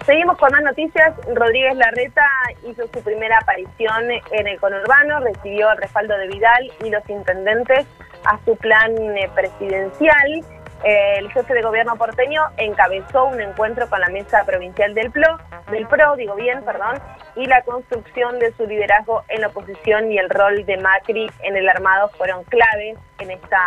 Seguimos 0.05 0.37
con 0.37 0.51
más 0.51 0.61
noticias. 0.61 1.15
Rodríguez 1.33 1.75
Larreta 1.77 2.27
hizo 2.67 2.83
su 2.93 3.03
primera 3.03 3.39
aparición 3.39 4.11
en 4.31 4.47
el 4.47 4.59
conurbano, 4.59 5.19
recibió 5.21 5.71
el 5.71 5.77
respaldo 5.77 6.15
de 6.17 6.27
Vidal 6.27 6.71
y 6.83 6.91
los 6.91 7.09
intendentes 7.09 7.87
a 8.25 8.37
su 8.45 8.55
plan 8.57 8.93
eh, 9.17 9.29
presidencial. 9.33 10.45
El 10.83 11.31
jefe 11.31 11.53
de 11.53 11.61
gobierno 11.61 11.95
porteño 11.95 12.43
encabezó 12.57 13.25
un 13.25 13.41
encuentro 13.41 13.89
con 13.89 13.99
la 13.99 14.09
mesa 14.09 14.43
provincial 14.45 14.93
del 14.93 15.11
PRO, 15.11 15.39
del 15.71 15.87
PRO, 15.87 16.15
digo 16.15 16.35
bien, 16.35 16.63
perdón, 16.63 16.99
y 17.35 17.45
la 17.47 17.63
construcción 17.63 18.37
de 18.39 18.53
su 18.53 18.67
liderazgo 18.67 19.23
en 19.29 19.41
la 19.41 19.47
oposición 19.47 20.11
y 20.11 20.17
el 20.17 20.29
rol 20.29 20.65
de 20.65 20.77
Macri 20.77 21.31
en 21.41 21.57
el 21.57 21.67
armado 21.67 22.09
fueron 22.09 22.43
claves 22.43 22.97
en 23.19 23.31
esta 23.31 23.59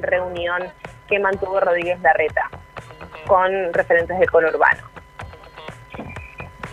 reunión 0.00 0.62
que 1.06 1.18
mantuvo 1.18 1.60
Rodríguez 1.60 2.00
Larreta 2.00 2.50
con 3.26 3.72
referentes 3.72 4.18
del 4.18 4.30
conurbano. 4.30 4.82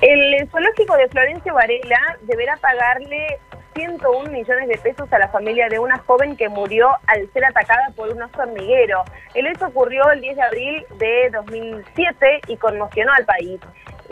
El 0.01 0.49
zoológico 0.49 0.97
de 0.97 1.07
Florencio 1.09 1.53
Varela 1.53 2.17
deberá 2.21 2.57
pagarle 2.57 3.39
101 3.75 4.31
millones 4.31 4.69
de 4.69 4.77
pesos 4.77 5.11
a 5.11 5.19
la 5.19 5.27
familia 5.27 5.67
de 5.67 5.79
una 5.79 5.97
joven 5.99 6.37
que 6.37 6.47
murió 6.47 6.89
al 7.07 7.29
ser 7.33 7.43
atacada 7.45 7.91
por 7.95 8.09
un 8.09 8.21
oso 8.21 8.41
hormiguero. 8.41 9.03
El 9.33 9.47
hecho 9.47 9.67
ocurrió 9.67 10.09
el 10.11 10.21
10 10.21 10.35
de 10.37 10.41
abril 10.41 10.85
de 10.97 11.29
2007 11.33 12.41
y 12.47 12.57
conmocionó 12.57 13.11
al 13.11 13.25
país. 13.25 13.59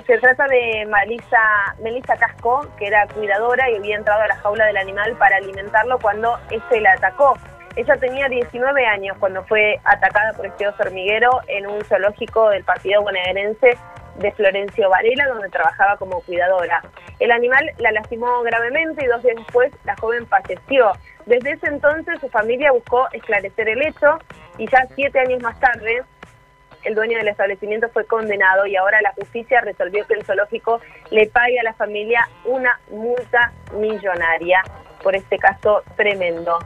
Se 0.05 0.17
trata 0.17 0.47
de 0.47 0.85
Melissa, 0.85 1.75
Melissa 1.81 2.17
Casco, 2.17 2.67
que 2.77 2.87
era 2.87 3.07
cuidadora 3.07 3.69
y 3.69 3.77
había 3.77 3.95
entrado 3.95 4.21
a 4.21 4.27
la 4.27 4.35
jaula 4.35 4.65
del 4.65 4.77
animal 4.77 5.15
para 5.17 5.37
alimentarlo 5.37 5.97
cuando 5.99 6.37
este 6.49 6.81
la 6.81 6.91
atacó. 6.93 7.37
Ella 7.75 7.95
tenía 7.97 8.27
19 8.27 8.85
años 8.85 9.17
cuando 9.19 9.43
fue 9.45 9.79
atacada 9.85 10.33
por 10.33 10.45
este 10.45 10.67
oso 10.67 10.83
hormiguero 10.83 11.31
en 11.47 11.67
un 11.67 11.83
zoológico 11.85 12.49
del 12.49 12.63
partido 12.63 13.01
bonaerense 13.01 13.77
de 14.17 14.31
Florencio 14.31 14.89
Varela, 14.89 15.27
donde 15.27 15.49
trabajaba 15.49 15.97
como 15.97 16.21
cuidadora. 16.21 16.81
El 17.19 17.31
animal 17.31 17.71
la 17.77 17.91
lastimó 17.91 18.41
gravemente 18.43 19.03
y 19.03 19.07
dos 19.07 19.23
días 19.23 19.37
después 19.37 19.71
la 19.85 19.95
joven 19.97 20.27
falleció. 20.27 20.91
Desde 21.25 21.51
ese 21.51 21.67
entonces 21.67 22.19
su 22.19 22.29
familia 22.29 22.71
buscó 22.71 23.07
esclarecer 23.11 23.69
el 23.69 23.81
hecho 23.81 24.19
y 24.57 24.69
ya 24.69 24.87
siete 24.95 25.19
años 25.19 25.41
más 25.41 25.59
tarde 25.59 26.03
el 26.83 26.95
dueño 26.95 27.17
del 27.17 27.29
establecimiento 27.29 27.89
fue 27.89 28.05
condenado 28.05 28.65
y 28.65 28.75
ahora 28.75 29.01
la 29.01 29.13
justicia 29.13 29.61
resolvió 29.61 30.05
que 30.05 30.15
el 30.15 30.25
zoológico 30.25 30.81
le 31.11 31.27
pague 31.27 31.59
a 31.59 31.63
la 31.63 31.73
familia 31.73 32.27
una 32.45 32.79
multa 32.91 33.53
millonaria 33.73 34.61
por 35.01 35.15
este 35.15 35.37
caso 35.37 35.83
tremendo. 35.95 36.59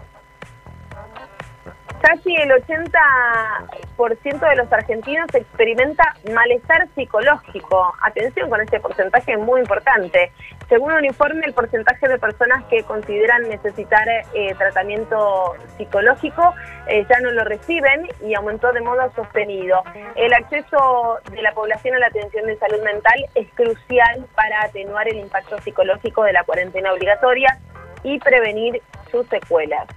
Casi 2.01 2.36
el 2.36 2.51
80% 2.51 4.50
de 4.50 4.56
los 4.56 4.72
argentinos 4.72 5.27
experimenta 5.34 6.16
malestar 6.32 6.88
psicológico. 6.94 7.94
Atención 8.04 8.50
con 8.50 8.62
este 8.62 8.80
porcentaje 8.80 9.36
muy 9.36 9.62
importante. 9.62 10.32
Según 10.70 10.94
un 10.94 11.06
informe, 11.06 11.46
el 11.46 11.54
porcentaje 11.54 12.08
de 12.08 12.20
personas 12.20 12.63
que 12.66 12.84
consideran 12.84 13.50
necesitar 13.50 14.08
eh, 14.08 14.54
tratamiento 14.58 15.56
psicológico 15.77 16.54
eh, 16.88 17.06
ya 17.10 17.20
no 17.20 17.32
lo 17.32 17.44
reciben 17.46 18.08
y 18.24 18.36
aumentó 18.36 18.72
de 18.74 18.82
modo 18.82 19.12
sostenido. 19.16 19.82
El 20.16 20.34
acceso 20.34 21.20
de 21.32 21.42
la 21.42 21.54
población 21.54 21.96
a 21.96 22.00
la 22.00 22.08
atención 22.08 22.46
de 22.46 22.58
salud 22.58 22.84
mental 22.84 23.25
es 23.34 23.48
crucial 23.54 24.25
para 24.36 24.63
atenuar 24.63 25.08
el 25.08 25.18
impacto 25.18 25.60
psicológico 25.62 26.24
de 26.24 26.34
la 26.34 26.44
cuarentena 26.44 26.94
obligatoria 26.94 27.58
y 28.04 28.20
prevenir 28.20 28.82
sus 29.10 29.26
secuelas. 29.28 29.88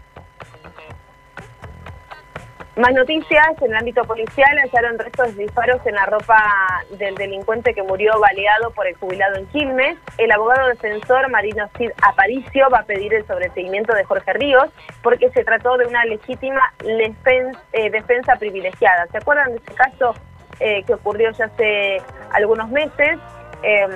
Más 2.81 2.95
noticias, 2.95 3.61
en 3.61 3.73
el 3.73 3.77
ámbito 3.77 4.05
policial 4.05 4.57
hallaron 4.59 4.99
restos 4.99 5.37
de 5.37 5.43
disparos 5.43 5.85
en 5.85 5.97
la 5.97 6.07
ropa 6.07 6.43
del 6.97 7.15
delincuente 7.15 7.75
que 7.75 7.83
murió 7.83 8.19
baleado 8.19 8.71
por 8.71 8.87
el 8.87 8.95
jubilado 8.95 9.37
en 9.37 9.45
Quilmes. 9.49 9.99
El 10.17 10.33
abogado 10.33 10.67
defensor 10.69 11.29
Marino 11.29 11.69
Cid 11.77 11.91
Aparicio 12.01 12.71
va 12.71 12.79
a 12.79 12.85
pedir 12.85 13.13
el 13.13 13.27
sobreseimiento 13.27 13.95
de 13.95 14.05
Jorge 14.05 14.33
Ríos 14.33 14.71
porque 15.03 15.29
se 15.29 15.45
trató 15.45 15.77
de 15.77 15.89
una 15.89 16.07
legítima 16.07 16.73
eh, 16.87 17.91
defensa 17.91 18.37
privilegiada. 18.37 19.07
¿Se 19.09 19.19
acuerdan 19.19 19.51
de 19.51 19.57
ese 19.59 19.75
caso 19.75 20.15
eh, 20.59 20.83
que 20.85 20.95
ocurrió 20.95 21.31
ya 21.33 21.45
hace 21.45 22.01
algunos 22.33 22.71
meses? 22.71 23.19
Em, 23.63 23.91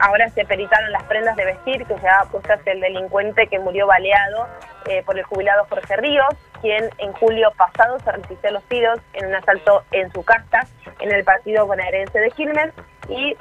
ahora 0.00 0.28
se 0.30 0.44
peritaron 0.44 0.90
las 0.90 1.04
prendas 1.04 1.36
de 1.36 1.44
vestir 1.44 1.86
que 1.86 1.94
llevaba 1.94 2.28
puestas 2.32 2.60
el 2.66 2.80
delincuente 2.80 3.46
que 3.46 3.60
murió 3.60 3.86
baleado 3.86 4.48
eh, 4.86 5.04
por 5.06 5.16
el 5.16 5.22
jubilado 5.22 5.66
Jorge 5.70 5.96
Ríos, 5.96 6.34
quien 6.64 6.88
en 6.96 7.12
julio 7.12 7.52
pasado 7.58 7.98
se 8.00 8.10
resistió 8.10 8.50
los 8.50 8.64
tiros 8.64 8.98
en 9.12 9.26
un 9.26 9.34
asalto 9.34 9.84
en 9.92 10.10
su 10.14 10.24
casa 10.24 10.66
en 10.98 11.12
el 11.12 11.22
partido 11.22 11.66
bonaerense 11.66 12.18
de 12.18 12.30
Quilmes 12.30 12.72
y 13.06 13.36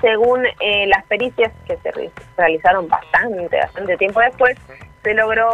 según 0.00 0.46
eh, 0.58 0.86
las 0.86 1.04
pericias 1.04 1.52
que 1.66 1.76
se 1.76 1.92
realizaron 2.38 2.88
bastante, 2.88 3.58
bastante 3.58 3.98
tiempo 3.98 4.20
después, 4.20 4.56
se 5.02 5.12
logró 5.12 5.50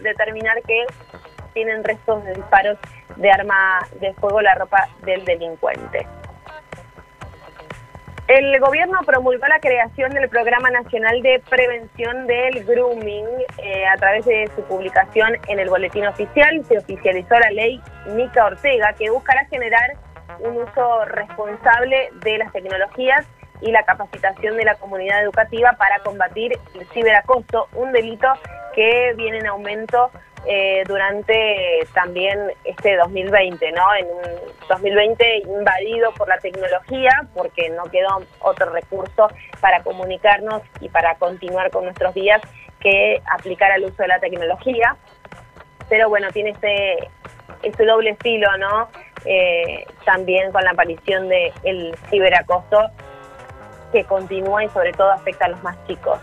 determinar 0.00 0.56
que 0.62 0.86
tienen 1.52 1.84
restos 1.84 2.24
de 2.24 2.32
disparos 2.32 2.78
de 3.16 3.30
arma 3.30 3.86
de 4.00 4.14
fuego 4.14 4.40
la 4.40 4.54
ropa 4.54 4.88
del 5.02 5.22
delincuente. 5.26 6.06
El 8.32 8.58
gobierno 8.60 8.98
promulgó 9.04 9.46
la 9.46 9.60
creación 9.60 10.10
del 10.12 10.26
Programa 10.30 10.70
Nacional 10.70 11.20
de 11.20 11.42
Prevención 11.50 12.26
del 12.26 12.64
Grooming 12.64 13.26
eh, 13.58 13.86
a 13.86 13.94
través 13.98 14.24
de 14.24 14.50
su 14.56 14.62
publicación 14.62 15.36
en 15.48 15.58
el 15.58 15.68
Boletín 15.68 16.06
Oficial. 16.06 16.64
Se 16.64 16.78
oficializó 16.78 17.38
la 17.38 17.50
ley 17.50 17.78
Mica 18.06 18.46
Ortega, 18.46 18.94
que 18.94 19.10
buscará 19.10 19.44
generar 19.50 19.98
un 20.40 20.56
uso 20.56 21.04
responsable 21.04 22.08
de 22.24 22.38
las 22.38 22.50
tecnologías 22.52 23.26
y 23.60 23.70
la 23.70 23.82
capacitación 23.82 24.56
de 24.56 24.64
la 24.64 24.76
comunidad 24.76 25.22
educativa 25.22 25.72
para 25.72 25.98
combatir 25.98 26.58
el 26.74 26.86
ciberacoso, 26.86 27.68
un 27.74 27.92
delito 27.92 28.28
que 28.74 29.12
viene 29.14 29.40
en 29.40 29.46
aumento 29.48 30.10
eh, 30.46 30.82
durante 30.86 31.86
también 31.94 32.52
este 32.64 32.96
2020, 32.96 33.72
¿no? 33.72 33.94
En 33.94 34.06
un 34.06 34.22
2020 34.68 35.38
invadido 35.38 36.12
por 36.14 36.28
la 36.28 36.38
tecnología, 36.38 37.28
porque 37.34 37.70
no 37.70 37.84
quedó 37.84 38.22
otro 38.40 38.70
recurso 38.70 39.28
para 39.60 39.82
comunicarnos 39.82 40.62
y 40.80 40.88
para 40.88 41.14
continuar 41.16 41.70
con 41.70 41.84
nuestros 41.84 42.14
días 42.14 42.40
que 42.80 43.22
aplicar 43.32 43.70
al 43.70 43.84
uso 43.84 44.02
de 44.02 44.08
la 44.08 44.18
tecnología. 44.18 44.96
Pero 45.88 46.08
bueno, 46.08 46.28
tiene 46.32 46.50
este, 46.50 47.08
este 47.62 47.86
doble 47.86 48.10
estilo, 48.10 48.48
¿no? 48.58 48.88
Eh, 49.24 49.86
también 50.04 50.50
con 50.50 50.64
la 50.64 50.70
aparición 50.72 51.28
del 51.28 51.52
el 51.62 51.96
ciberacoso 52.10 52.90
que 53.92 54.04
continúa 54.04 54.64
y 54.64 54.68
sobre 54.70 54.92
todo 54.92 55.12
afecta 55.12 55.44
a 55.44 55.48
los 55.50 55.62
más 55.62 55.76
chicos. 55.86 56.18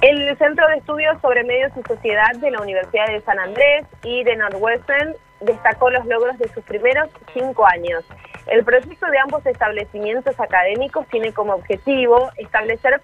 El 0.00 0.38
Centro 0.38 0.64
de 0.68 0.76
Estudios 0.76 1.20
sobre 1.20 1.42
Medios 1.42 1.72
y 1.76 1.82
Sociedad 1.82 2.30
de 2.36 2.52
la 2.52 2.60
Universidad 2.60 3.08
de 3.08 3.20
San 3.22 3.36
Andrés 3.40 3.84
y 4.04 4.22
de 4.22 4.36
Northwestern 4.36 5.12
destacó 5.40 5.90
los 5.90 6.06
logros 6.06 6.38
de 6.38 6.46
sus 6.50 6.62
primeros 6.62 7.10
cinco 7.34 7.66
años. 7.66 8.04
El 8.46 8.64
proceso 8.64 9.06
de 9.06 9.18
ambos 9.18 9.44
establecimientos 9.44 10.38
académicos 10.38 11.04
tiene 11.08 11.32
como 11.32 11.54
objetivo 11.54 12.30
establecer 12.36 13.00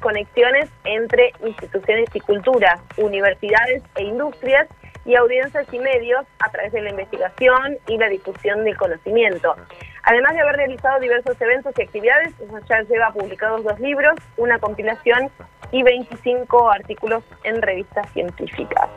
conexiones 0.00 0.70
entre 0.84 1.32
instituciones 1.44 2.08
y 2.14 2.20
culturas, 2.20 2.80
universidades 2.96 3.82
e 3.96 4.04
industrias 4.04 4.68
y 5.04 5.16
audiencias 5.16 5.66
y 5.72 5.80
medios 5.80 6.26
a 6.38 6.50
través 6.50 6.72
de 6.72 6.82
la 6.82 6.90
investigación 6.90 7.76
y 7.88 7.98
la 7.98 8.08
difusión 8.08 8.62
del 8.62 8.76
conocimiento. 8.76 9.56
Además 10.04 10.34
de 10.34 10.40
haber 10.40 10.56
realizado 10.56 11.00
diversos 11.00 11.40
eventos 11.40 11.74
y 11.76 11.82
actividades, 11.82 12.32
ya 12.68 12.82
lleva 12.82 13.12
publicados 13.12 13.64
dos 13.64 13.80
libros, 13.80 14.14
una 14.36 14.60
compilación 14.60 15.30
y 15.72 15.82
25 15.82 16.70
artículos 16.70 17.22
en 17.44 17.60
revistas 17.62 18.10
científicas. 18.12 18.88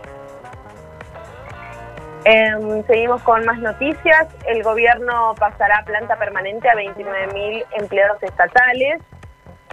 Em, 2.26 2.86
seguimos 2.86 3.22
con 3.24 3.46
más 3.46 3.60
noticias. 3.60 4.28
El 4.46 4.62
gobierno 4.62 5.36
pasará 5.40 5.84
planta 5.86 6.18
permanente 6.18 6.68
a 6.70 6.76
29.000 6.76 7.66
empleados 7.80 8.22
estatales. 8.22 9.02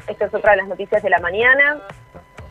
Esta 0.06 0.26
es 0.26 0.34
otra 0.34 0.52
de 0.52 0.58
las 0.58 0.68
noticias 0.68 1.02
de 1.02 1.10
la 1.10 1.18
mañana. 1.18 1.78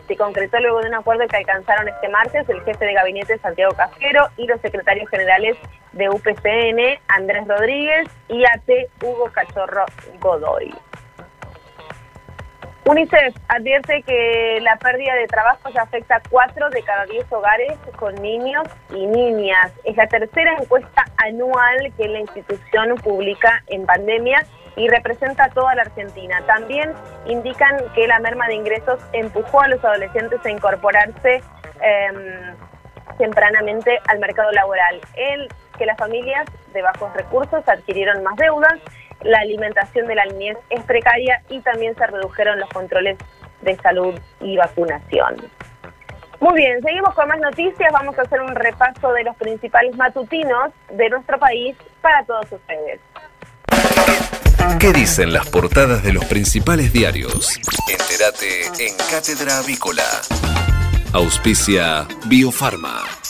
se 0.08 0.15
concretó 0.17 0.60
luego 0.60 0.81
de 0.81 0.89
un 0.89 0.93
acuerdo 0.93 1.25
que 1.27 1.38
alcanzaron 1.38 1.88
este 1.88 2.10
martes 2.10 2.47
el 2.47 2.62
jefe 2.63 2.86
de 2.86 2.93
gabinete 2.93 3.39
Santiago 3.39 3.73
Casquero 3.73 4.27
y 4.38 4.45
los 4.45 4.62
secretarios 4.62 5.10
generales 5.10 5.58
de 5.93 6.10
UPCN, 6.10 6.99
Andrés 7.08 7.47
Rodríguez, 7.47 8.08
y 8.27 8.43
AT, 8.45 8.69
Hugo 9.01 9.31
Cachorro 9.31 9.86
Godoy. 10.19 10.75
UNICEF 12.87 13.35
advierte 13.47 14.03
que 14.03 14.59
la 14.61 14.77
pérdida 14.77 15.15
de 15.15 15.25
trabajo 15.25 15.69
ya 15.73 15.81
afecta 15.81 16.17
a 16.17 16.21
4 16.29 16.69
de 16.69 16.83
cada 16.83 17.05
10 17.05 17.31
hogares 17.31 17.73
con 17.97 18.13
niños 18.21 18.63
y 18.91 19.07
niñas. 19.07 19.71
Es 19.85 19.97
la 19.97 20.05
tercera 20.05 20.53
encuesta 20.61 21.03
anual 21.17 21.91
que 21.97 22.07
la 22.07 22.19
institución 22.19 22.95
publica 23.03 23.63
en 23.67 23.87
pandemia 23.87 24.45
y 24.75 24.87
representa 24.87 25.45
a 25.45 25.49
toda 25.49 25.73
la 25.73 25.81
Argentina. 25.81 26.43
También 26.45 26.93
indican 27.25 27.75
que 27.95 28.07
la 28.07 28.19
merma 28.19 28.47
de 28.47 28.53
ingresos 28.53 28.99
empujó 29.13 29.61
a 29.61 29.67
los 29.67 29.83
adolescentes 29.83 30.45
a 30.45 30.51
incorporarse 30.51 31.41
em, 31.81 32.55
tempranamente 33.17 33.99
al 34.09 34.19
mercado 34.19 34.51
laboral. 34.51 35.01
El 35.15 35.47
que 35.79 35.87
las 35.87 35.97
familias 35.97 36.45
de 36.71 36.83
bajos 36.83 37.11
recursos 37.15 37.67
adquirieron 37.67 38.21
más 38.21 38.35
deudas 38.35 38.79
la 39.25 39.39
alimentación 39.39 40.07
de 40.07 40.15
la 40.15 40.25
niñez 40.25 40.57
es 40.69 40.83
precaria 40.83 41.41
y 41.49 41.59
también 41.61 41.95
se 41.95 42.07
redujeron 42.07 42.59
los 42.59 42.69
controles 42.69 43.17
de 43.61 43.75
salud 43.77 44.15
y 44.39 44.55
vacunación. 44.55 45.35
Muy 46.39 46.53
bien, 46.55 46.81
seguimos 46.81 47.13
con 47.15 47.27
más 47.27 47.39
noticias. 47.39 47.91
Vamos 47.91 48.17
a 48.19 48.21
hacer 48.21 48.41
un 48.41 48.53
repaso 48.53 49.11
de 49.13 49.23
los 49.23 49.35
principales 49.38 49.95
matutinos 49.95 50.71
de 50.91 51.09
nuestro 51.09 51.39
país 51.39 51.75
para 52.01 52.23
todos 52.25 52.51
ustedes. 52.51 52.99
¿Qué 54.79 54.93
dicen 54.93 55.33
las 55.33 55.49
portadas 55.49 56.03
de 56.03 56.13
los 56.13 56.25
principales 56.25 56.93
diarios? 56.93 57.57
Entérate 57.89 58.85
en 58.85 58.95
Cátedra 59.09 59.57
Avícola. 59.59 60.03
Auspicia 61.13 62.05
Biofarma. 62.27 63.24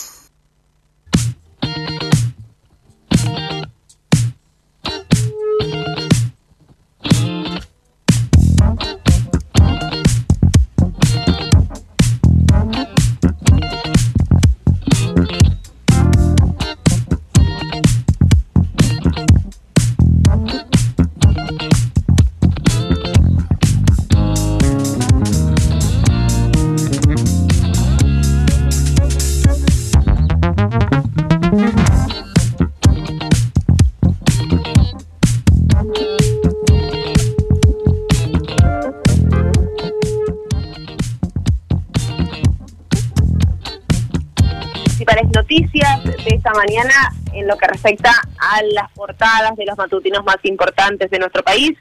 Mañana 46.56 47.12
en 47.32 47.46
lo 47.46 47.56
que 47.56 47.66
respecta 47.66 48.10
a 48.38 48.62
las 48.62 48.90
portadas 48.92 49.54
de 49.56 49.66
los 49.66 49.76
matutinos 49.76 50.24
más 50.24 50.38
importantes 50.42 51.10
de 51.10 51.18
nuestro 51.18 51.42
país. 51.42 51.72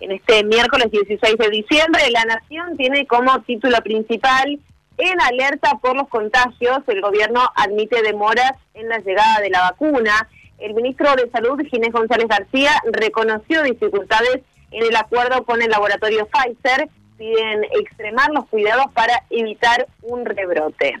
En 0.00 0.12
este 0.12 0.44
miércoles 0.44 0.90
16 0.90 1.36
de 1.38 1.48
diciembre, 1.50 2.02
La 2.10 2.24
Nación 2.24 2.76
tiene 2.76 3.06
como 3.06 3.40
título 3.42 3.78
principal 3.82 4.60
en 4.96 5.20
alerta 5.20 5.78
por 5.80 5.96
los 5.96 6.08
contagios, 6.08 6.78
el 6.86 7.00
gobierno 7.00 7.40
admite 7.56 8.00
demoras 8.02 8.52
en 8.74 8.88
la 8.88 8.98
llegada 8.98 9.40
de 9.40 9.50
la 9.50 9.62
vacuna. 9.62 10.28
El 10.58 10.74
ministro 10.74 11.14
de 11.16 11.28
Salud, 11.30 11.60
Ginés 11.68 11.90
González 11.90 12.28
García, 12.28 12.80
reconoció 12.92 13.62
dificultades 13.64 14.42
en 14.70 14.84
el 14.84 14.94
acuerdo 14.94 15.44
con 15.44 15.62
el 15.62 15.70
laboratorio 15.70 16.28
Pfizer. 16.28 16.88
Piden 17.18 17.64
extremar 17.80 18.30
los 18.30 18.46
cuidados 18.46 18.86
para 18.92 19.22
evitar 19.30 19.86
un 20.02 20.24
rebrote. 20.24 21.00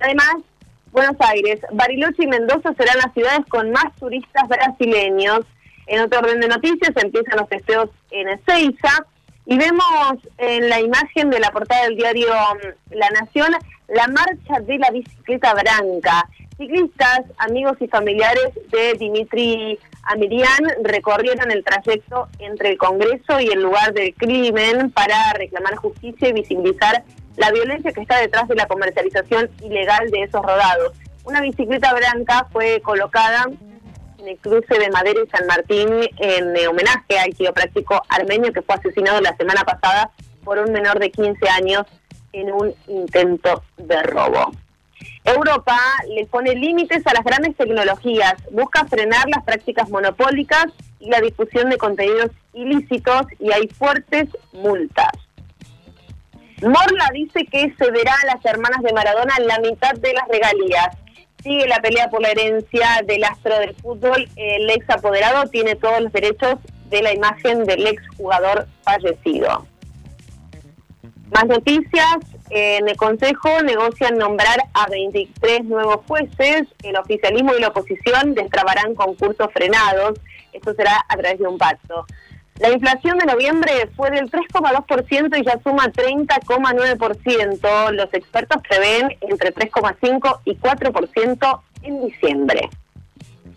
Además, 0.00 0.36
Buenos 0.96 1.16
Aires, 1.18 1.60
Bariloche 1.72 2.24
y 2.24 2.26
Mendoza 2.26 2.72
serán 2.72 2.96
las 2.96 3.12
ciudades 3.12 3.44
con 3.50 3.70
más 3.70 3.94
turistas 4.00 4.48
brasileños. 4.48 5.40
En 5.86 6.00
otro 6.00 6.20
orden 6.20 6.40
de 6.40 6.48
noticias 6.48 6.90
empiezan 6.96 7.36
los 7.36 7.50
testeos 7.50 7.90
en 8.10 8.30
Ezeiza 8.30 9.04
y 9.44 9.58
vemos 9.58 10.14
en 10.38 10.70
la 10.70 10.80
imagen 10.80 11.28
de 11.28 11.38
la 11.38 11.50
portada 11.50 11.82
del 11.84 11.96
diario 11.96 12.28
mm, 12.28 12.94
La 12.94 13.10
Nación 13.10 13.52
la 13.88 14.06
marcha 14.08 14.60
de 14.62 14.78
la 14.78 14.90
bicicleta 14.90 15.52
branca. 15.52 16.26
Ciclistas, 16.56 17.20
amigos 17.36 17.76
y 17.80 17.88
familiares 17.88 18.54
de 18.72 18.94
Dimitri 18.94 19.78
Amirian 20.04 20.64
recorrieron 20.82 21.50
el 21.50 21.62
trayecto 21.62 22.28
entre 22.38 22.70
el 22.70 22.78
Congreso 22.78 23.38
y 23.38 23.48
el 23.48 23.60
lugar 23.60 23.92
del 23.92 24.14
crimen 24.14 24.90
para 24.92 25.34
reclamar 25.34 25.76
justicia 25.76 26.30
y 26.30 26.32
visibilizar 26.32 27.04
la 27.36 27.50
violencia 27.50 27.92
que 27.92 28.00
está 28.00 28.18
detrás 28.18 28.48
de 28.48 28.54
la 28.54 28.66
comercialización 28.66 29.50
ilegal 29.62 30.10
de 30.10 30.22
esos 30.22 30.42
rodados. 30.42 30.92
Una 31.24 31.40
bicicleta 31.40 31.92
blanca 31.94 32.46
fue 32.52 32.80
colocada 32.80 33.46
en 34.18 34.28
el 34.28 34.38
cruce 34.38 34.78
de 34.78 34.90
Madera 34.90 35.20
y 35.24 35.28
San 35.28 35.46
Martín 35.46 35.88
en 36.18 36.68
homenaje 36.68 37.18
al 37.18 37.34
quiropráctico 37.34 38.02
armenio 38.08 38.52
que 38.52 38.62
fue 38.62 38.74
asesinado 38.76 39.20
la 39.20 39.36
semana 39.36 39.64
pasada 39.64 40.10
por 40.44 40.58
un 40.58 40.72
menor 40.72 40.98
de 40.98 41.10
15 41.10 41.48
años 41.48 41.82
en 42.32 42.52
un 42.52 42.74
intento 42.86 43.62
de 43.76 44.02
robo. 44.02 44.52
Europa 45.24 45.76
le 46.08 46.24
pone 46.26 46.54
límites 46.54 47.06
a 47.06 47.12
las 47.12 47.24
grandes 47.24 47.56
tecnologías, 47.56 48.34
busca 48.52 48.84
frenar 48.86 49.28
las 49.28 49.44
prácticas 49.44 49.88
monopólicas 49.90 50.66
y 51.00 51.10
la 51.10 51.20
difusión 51.20 51.68
de 51.68 51.78
contenidos 51.78 52.30
ilícitos 52.54 53.26
y 53.38 53.52
hay 53.52 53.68
fuertes 53.68 54.28
multas. 54.52 55.25
Morla 56.62 57.10
dice 57.12 57.44
que 57.46 57.74
cederá 57.78 58.14
a 58.22 58.34
las 58.34 58.44
hermanas 58.44 58.82
de 58.82 58.92
Maradona 58.92 59.34
la 59.40 59.58
mitad 59.58 59.94
de 59.94 60.12
las 60.14 60.26
regalías. 60.28 60.88
Sigue 61.42 61.68
la 61.68 61.80
pelea 61.80 62.08
por 62.08 62.22
la 62.22 62.30
herencia 62.30 63.02
del 63.06 63.24
astro 63.24 63.58
del 63.58 63.74
fútbol. 63.74 64.28
El 64.36 64.70
ex 64.70 64.88
apoderado 64.88 65.48
tiene 65.50 65.76
todos 65.76 66.00
los 66.00 66.12
derechos 66.12 66.56
de 66.88 67.02
la 67.02 67.12
imagen 67.12 67.64
del 67.64 67.86
ex 67.86 68.02
jugador 68.16 68.66
fallecido. 68.82 69.66
Más 71.30 71.44
noticias. 71.46 72.16
En 72.48 72.88
el 72.88 72.96
Consejo 72.96 73.60
negocian 73.62 74.16
nombrar 74.16 74.58
a 74.72 74.86
23 74.88 75.64
nuevos 75.64 75.98
jueces. 76.06 76.62
El 76.82 76.96
oficialismo 76.96 77.54
y 77.54 77.60
la 77.60 77.68
oposición 77.68 78.34
destrabarán 78.34 78.94
concursos 78.94 79.52
frenados. 79.52 80.18
Esto 80.52 80.72
será 80.74 81.04
a 81.08 81.16
través 81.16 81.38
de 81.38 81.46
un 81.46 81.58
pacto. 81.58 82.06
La 82.58 82.70
inflación 82.70 83.18
de 83.18 83.26
noviembre 83.26 83.90
fue 83.96 84.10
del 84.10 84.30
3,2% 84.30 85.38
y 85.38 85.44
ya 85.44 85.60
suma 85.62 85.92
30,9%. 85.92 87.92
Los 87.92 88.14
expertos 88.14 88.62
prevén 88.66 89.14
entre 89.20 89.54
3,5 89.54 90.40
y 90.46 90.56
4% 90.56 91.60
en 91.82 92.06
diciembre. 92.06 92.70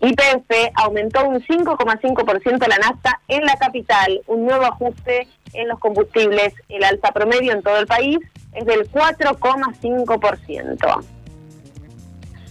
YPF 0.02 0.50
aumentó 0.74 1.26
un 1.28 1.40
5,5% 1.40 2.66
la 2.66 2.78
nafta 2.78 3.20
en 3.28 3.44
la 3.44 3.54
capital, 3.56 4.22
un 4.26 4.46
nuevo 4.46 4.64
ajuste 4.64 5.28
en 5.52 5.68
los 5.68 5.78
combustibles. 5.78 6.54
El 6.68 6.82
alza 6.84 7.12
promedio 7.12 7.52
en 7.52 7.62
todo 7.62 7.78
el 7.78 7.86
país 7.86 8.18
es 8.54 8.64
del 8.66 8.90
4,5%. 8.90 11.04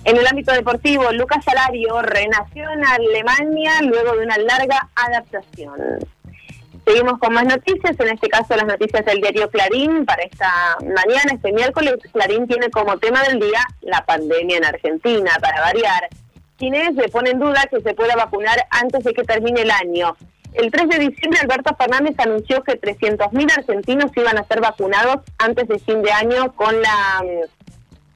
En 0.05 0.15
el 0.17 0.25
ámbito 0.25 0.53
deportivo, 0.53 1.11
Lucas 1.11 1.43
Salario 1.43 2.01
renació 2.01 2.71
en 2.71 2.85
Alemania 2.85 3.81
luego 3.81 4.15
de 4.15 4.23
una 4.25 4.37
larga 4.37 4.87
adaptación. 4.95 5.99
Seguimos 6.89 7.19
con 7.19 7.35
más 7.35 7.45
noticias, 7.45 7.99
en 7.99 8.07
este 8.07 8.29
caso 8.29 8.55
las 8.55 8.65
noticias 8.65 9.05
del 9.05 9.21
diario 9.21 9.47
Clarín 9.51 10.07
para 10.07 10.23
esta 10.23 10.75
mañana, 10.81 11.33
este 11.35 11.51
miércoles. 11.51 11.93
Clarín 12.11 12.47
tiene 12.47 12.71
como 12.71 12.97
tema 12.97 13.21
del 13.25 13.39
día 13.39 13.63
la 13.81 14.03
pandemia 14.07 14.57
en 14.57 14.65
Argentina, 14.65 15.29
para 15.39 15.61
variar. 15.61 16.09
Quienes 16.57 16.95
le 16.95 17.07
pone 17.09 17.29
en 17.29 17.39
duda 17.39 17.67
que 17.69 17.79
se 17.81 17.93
pueda 17.93 18.15
vacunar 18.15 18.65
antes 18.71 19.03
de 19.03 19.13
que 19.13 19.23
termine 19.23 19.61
el 19.61 19.69
año. 19.69 20.17
El 20.53 20.71
3 20.71 20.89
de 20.89 20.97
diciembre 20.97 21.39
Alberto 21.43 21.75
Fernández 21.75 22.15
anunció 22.17 22.63
que 22.63 22.81
300.000 22.81 23.51
argentinos 23.55 24.11
iban 24.15 24.39
a 24.39 24.43
ser 24.45 24.59
vacunados 24.59 25.17
antes 25.37 25.67
de 25.67 25.77
fin 25.77 26.01
de 26.01 26.11
año 26.11 26.55
con 26.55 26.73
la 26.81 27.23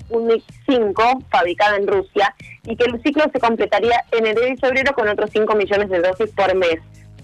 mm, 0.10 0.32
5 0.66 1.04
fabricada 1.30 1.78
en 1.78 1.86
Rusia 1.86 2.34
y 2.66 2.76
que 2.76 2.86
el 2.86 3.00
ciclo 3.04 3.26
se 3.32 3.40
completaría 3.40 4.04
en 4.12 4.26
enero 4.26 4.48
y 4.48 4.58
febrero 4.58 4.94
con 4.94 5.08
otros 5.08 5.30
5 5.32 5.54
millones 5.54 5.92
de 5.92 6.00
dosis 6.00 6.32
por 6.32 6.56
mes. 6.56 6.80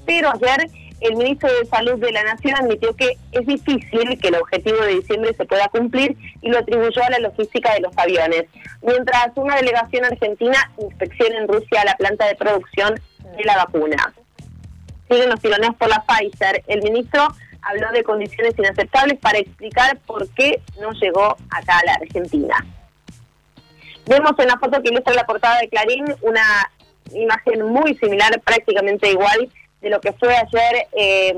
Pero 0.06 0.30
ayer 0.30 0.70
el 1.02 1.16
ministro 1.16 1.50
de 1.52 1.66
Salud 1.66 2.00
de 2.00 2.12
la 2.12 2.24
Nación 2.24 2.56
admitió 2.56 2.96
que 2.96 3.18
es 3.32 3.46
difícil 3.46 4.20
que 4.20 4.28
el 4.28 4.36
objetivo 4.36 4.78
de 4.82 4.96
diciembre 4.96 5.34
se 5.36 5.46
pueda 5.46 5.68
cumplir 5.70 6.16
y 6.42 6.50
lo 6.50 6.60
atribuyó 6.60 7.04
a 7.04 7.10
la 7.10 7.20
logística 7.20 7.74
de 7.74 7.82
los 7.82 7.98
aviones. 7.98 8.46
Mientras 8.82 9.32
una 9.36 9.56
delegación 9.56 10.06
argentina 10.06 10.72
inspecciona 10.78 11.38
en 11.38 11.48
Rusia 11.48 11.86
la 11.86 11.96
planta 11.96 12.28
de 12.28 12.36
producción 12.36 13.00
de 13.38 13.44
la 13.46 13.58
vacuna. 13.58 14.14
Siguen 15.10 15.30
los 15.30 15.42
tironeos 15.42 15.76
por 15.76 15.90
la 15.90 16.04
Pfizer. 16.06 16.64
El 16.68 16.84
ministro 16.84 17.28
habló 17.62 17.92
de 17.92 18.04
condiciones 18.04 18.54
inaceptables 18.58 19.20
para 19.20 19.40
explicar 19.40 19.98
por 20.06 20.28
qué 20.30 20.62
no 20.80 20.92
llegó 20.92 21.38
acá 21.50 21.80
a 21.80 21.86
la 21.86 21.94
Argentina. 21.94 22.66
Vemos 24.06 24.32
en 24.40 24.48
la 24.48 24.58
foto 24.58 24.82
que 24.82 24.90
ilustra 24.90 25.14
la 25.14 25.26
portada 25.26 25.60
de 25.60 25.70
Clarín 25.70 26.06
una 26.22 26.72
imagen 27.14 27.64
muy 27.64 27.96
similar, 27.96 28.40
prácticamente 28.42 29.10
igual, 29.12 29.50
de 29.82 29.90
lo 29.90 30.02
que 30.02 30.14
fue 30.14 30.36
ayer 30.36 30.88
eh, 30.94 31.34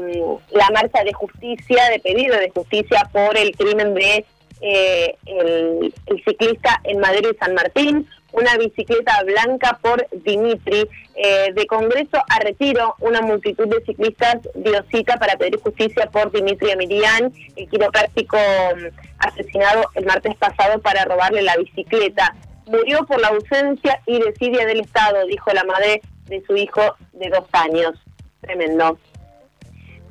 la 0.51 0.69
marcha 0.71 1.03
de 1.03 1.13
justicia, 1.13 1.89
de 1.89 1.99
pedido 1.99 2.37
de 2.37 2.49
justicia 2.49 3.09
por 3.11 3.37
el 3.37 3.55
crimen 3.55 3.93
de 3.93 4.25
eh, 4.61 5.15
el, 5.25 5.93
ciclista 6.23 6.79
en 6.83 6.99
Madrid 6.99 7.29
y 7.33 7.37
San 7.37 7.55
Martín, 7.55 8.07
una 8.31 8.57
bicicleta 8.57 9.23
blanca 9.23 9.79
por 9.81 10.07
Dimitri. 10.23 10.87
Eh, 11.15 11.51
de 11.53 11.67
Congreso 11.67 12.17
a 12.29 12.39
Retiro, 12.39 12.95
una 12.99 13.21
multitud 13.21 13.67
de 13.67 13.83
ciclistas 13.85 14.37
dio 14.55 14.81
cita 14.89 15.17
para 15.17 15.35
pedir 15.35 15.59
justicia 15.59 16.09
por 16.09 16.31
Dimitri 16.31 16.71
Emilian, 16.71 17.33
el 17.55 17.69
quiropráctico 17.69 18.37
mm, 18.37 18.85
asesinado 19.19 19.83
el 19.95 20.05
martes 20.05 20.35
pasado 20.37 20.79
para 20.81 21.03
robarle 21.05 21.41
la 21.41 21.57
bicicleta. 21.57 22.33
Murió 22.65 23.05
por 23.05 23.19
la 23.19 23.27
ausencia 23.27 24.01
y 24.07 24.19
desidia 24.19 24.65
del 24.65 24.79
Estado, 24.79 25.25
dijo 25.25 25.51
la 25.51 25.63
madre 25.65 26.01
de 26.25 26.41
su 26.45 26.55
hijo 26.55 26.95
de 27.11 27.29
dos 27.29 27.45
años. 27.51 27.99
Tremendo. 28.41 28.97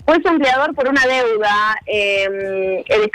Fue 0.05 0.21
su 0.23 0.29
empleador 0.29 0.75
por 0.75 0.89
una 0.89 1.07
deuda, 1.07 1.77
eh, 1.87 2.85
el 2.89 3.11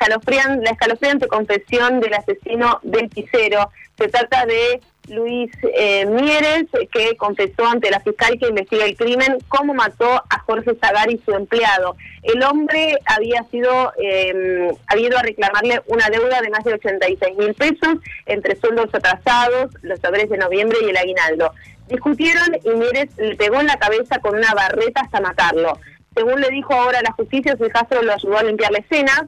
la 0.62 0.72
escalofriante 0.72 1.28
confesión 1.28 2.00
del 2.00 2.14
asesino 2.14 2.80
del 2.84 3.10
Picero. 3.10 3.70
Se 3.98 4.08
trata 4.08 4.46
de 4.46 4.82
Luis 5.10 5.52
eh, 5.64 6.06
Mieres, 6.06 6.66
que 6.92 7.16
confesó 7.18 7.66
ante 7.66 7.92
la 7.92 8.00
fiscal 8.00 8.38
que 8.40 8.48
investiga 8.48 8.86
el 8.86 8.96
crimen 8.96 9.38
cómo 9.48 9.74
mató 9.74 10.24
a 10.30 10.40
Jorge 10.40 10.72
Zagari, 10.76 11.22
su 11.26 11.34
empleado. 11.34 11.96
El 12.24 12.42
hombre 12.44 12.98
había 13.06 13.44
sido, 13.52 13.94
eh, 14.02 14.74
ido 14.98 15.18
a 15.18 15.22
reclamarle 15.22 15.82
una 15.88 16.10
deuda 16.10 16.42
de 16.42 16.50
más 16.50 16.64
de 16.64 16.74
86 16.74 17.38
mil 17.38 17.54
pesos 17.54 17.98
entre 18.26 18.56
sueldos 18.56 18.88
atrasados, 18.94 19.72
los 19.82 20.00
sobres 20.00 20.30
de 20.30 20.38
noviembre 20.38 20.78
y 20.82 20.90
el 20.90 20.98
aguinaldo. 20.98 21.52
Discutieron 21.88 22.48
y 22.64 22.70
Mieres 22.70 23.16
le 23.18 23.36
pegó 23.36 23.60
en 23.60 23.68
la 23.68 23.78
cabeza 23.78 24.20
con 24.20 24.36
una 24.36 24.54
barreta 24.54 25.02
hasta 25.02 25.22
matarlo. 25.22 25.78
Según 26.16 26.42
le 26.42 26.50
dijo 26.50 26.74
ahora 26.74 27.02
la 27.02 27.12
justicia, 27.12 27.56
su 27.58 27.66
hijastro 27.66 28.02
lo 28.02 28.14
ayudó 28.14 28.38
a 28.38 28.44
limpiar 28.44 28.72
la 28.72 28.80
escena. 28.80 29.28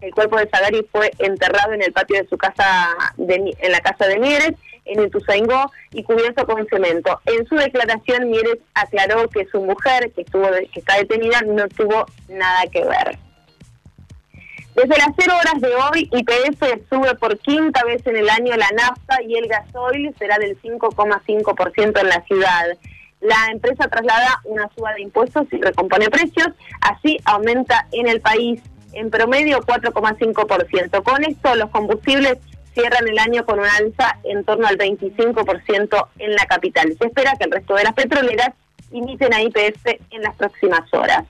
El 0.00 0.12
cuerpo 0.12 0.36
de 0.36 0.48
Zagari 0.48 0.86
fue 0.90 1.10
enterrado 1.18 1.72
en 1.72 1.82
el 1.82 1.92
patio 1.92 2.20
de 2.20 2.28
su 2.28 2.36
casa, 2.38 2.88
en 3.18 3.72
la 3.72 3.80
casa 3.80 4.06
de 4.06 4.18
Mieres, 4.18 4.52
en 4.84 5.04
Ituzaingó, 5.04 5.70
y 5.92 6.02
cubierto 6.02 6.44
con 6.46 6.66
cemento. 6.66 7.20
En 7.26 7.46
su 7.46 7.54
declaración, 7.56 8.30
Mieres 8.30 8.58
aclaró 8.74 9.28
que 9.28 9.46
su 9.46 9.60
mujer, 9.60 10.10
que, 10.12 10.22
estuvo 10.22 10.48
que 10.50 10.80
está 10.80 10.96
detenida, 10.96 11.42
no 11.42 11.68
tuvo 11.68 12.06
nada 12.28 12.62
que 12.72 12.84
ver. 12.84 13.18
Desde 14.74 14.96
las 14.96 15.10
0 15.18 15.34
horas 15.38 15.60
de 15.60 15.74
hoy, 15.74 16.08
IPF 16.12 16.88
sube 16.88 17.14
por 17.16 17.38
quinta 17.38 17.84
vez 17.84 18.06
en 18.06 18.16
el 18.16 18.30
año 18.30 18.56
la 18.56 18.70
nafta 18.70 19.22
y 19.22 19.36
el 19.36 19.46
gasoil 19.46 20.14
será 20.18 20.38
del 20.38 20.60
5,5% 20.62 22.00
en 22.00 22.08
la 22.08 22.22
ciudad. 22.22 22.64
La 23.20 23.48
empresa 23.52 23.88
traslada 23.88 24.40
una 24.44 24.70
suba 24.74 24.94
de 24.94 25.02
impuestos 25.02 25.46
y 25.52 25.60
recompone 25.60 26.08
precios, 26.08 26.48
así 26.80 27.18
aumenta 27.24 27.86
en 27.92 28.08
el 28.08 28.22
país 28.22 28.62
en 28.94 29.10
promedio 29.10 29.60
4,5%. 29.60 31.02
Con 31.02 31.24
esto 31.24 31.54
los 31.54 31.70
combustibles 31.70 32.38
cierran 32.74 33.06
el 33.06 33.18
año 33.18 33.44
con 33.44 33.58
un 33.58 33.66
alza 33.66 34.18
en 34.24 34.42
torno 34.42 34.66
al 34.66 34.78
25% 34.78 36.08
en 36.18 36.34
la 36.34 36.46
capital. 36.46 36.96
Se 36.98 37.06
espera 37.06 37.36
que 37.36 37.44
el 37.44 37.52
resto 37.52 37.74
de 37.74 37.84
las 37.84 37.92
petroleras 37.92 38.52
imiten 38.90 39.34
a 39.34 39.42
IPF 39.42 39.86
en 40.10 40.22
las 40.22 40.34
próximas 40.36 40.92
horas. 40.94 41.24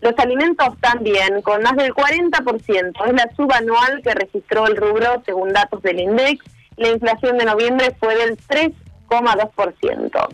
Los 0.00 0.14
alimentos 0.18 0.68
también, 0.80 1.42
con 1.42 1.62
más 1.62 1.76
del 1.76 1.94
40%, 1.94 3.06
es 3.06 3.12
la 3.12 3.30
suba 3.34 3.56
anual 3.56 4.00
que 4.02 4.14
registró 4.14 4.66
el 4.66 4.76
rubro 4.76 5.22
según 5.24 5.52
datos 5.52 5.82
del 5.82 6.00
INDEX. 6.00 6.44
La 6.76 6.88
inflación 6.88 7.38
de 7.38 7.44
noviembre 7.44 7.96
fue 7.98 8.16
del 8.16 8.36
3,2%. 8.36 10.28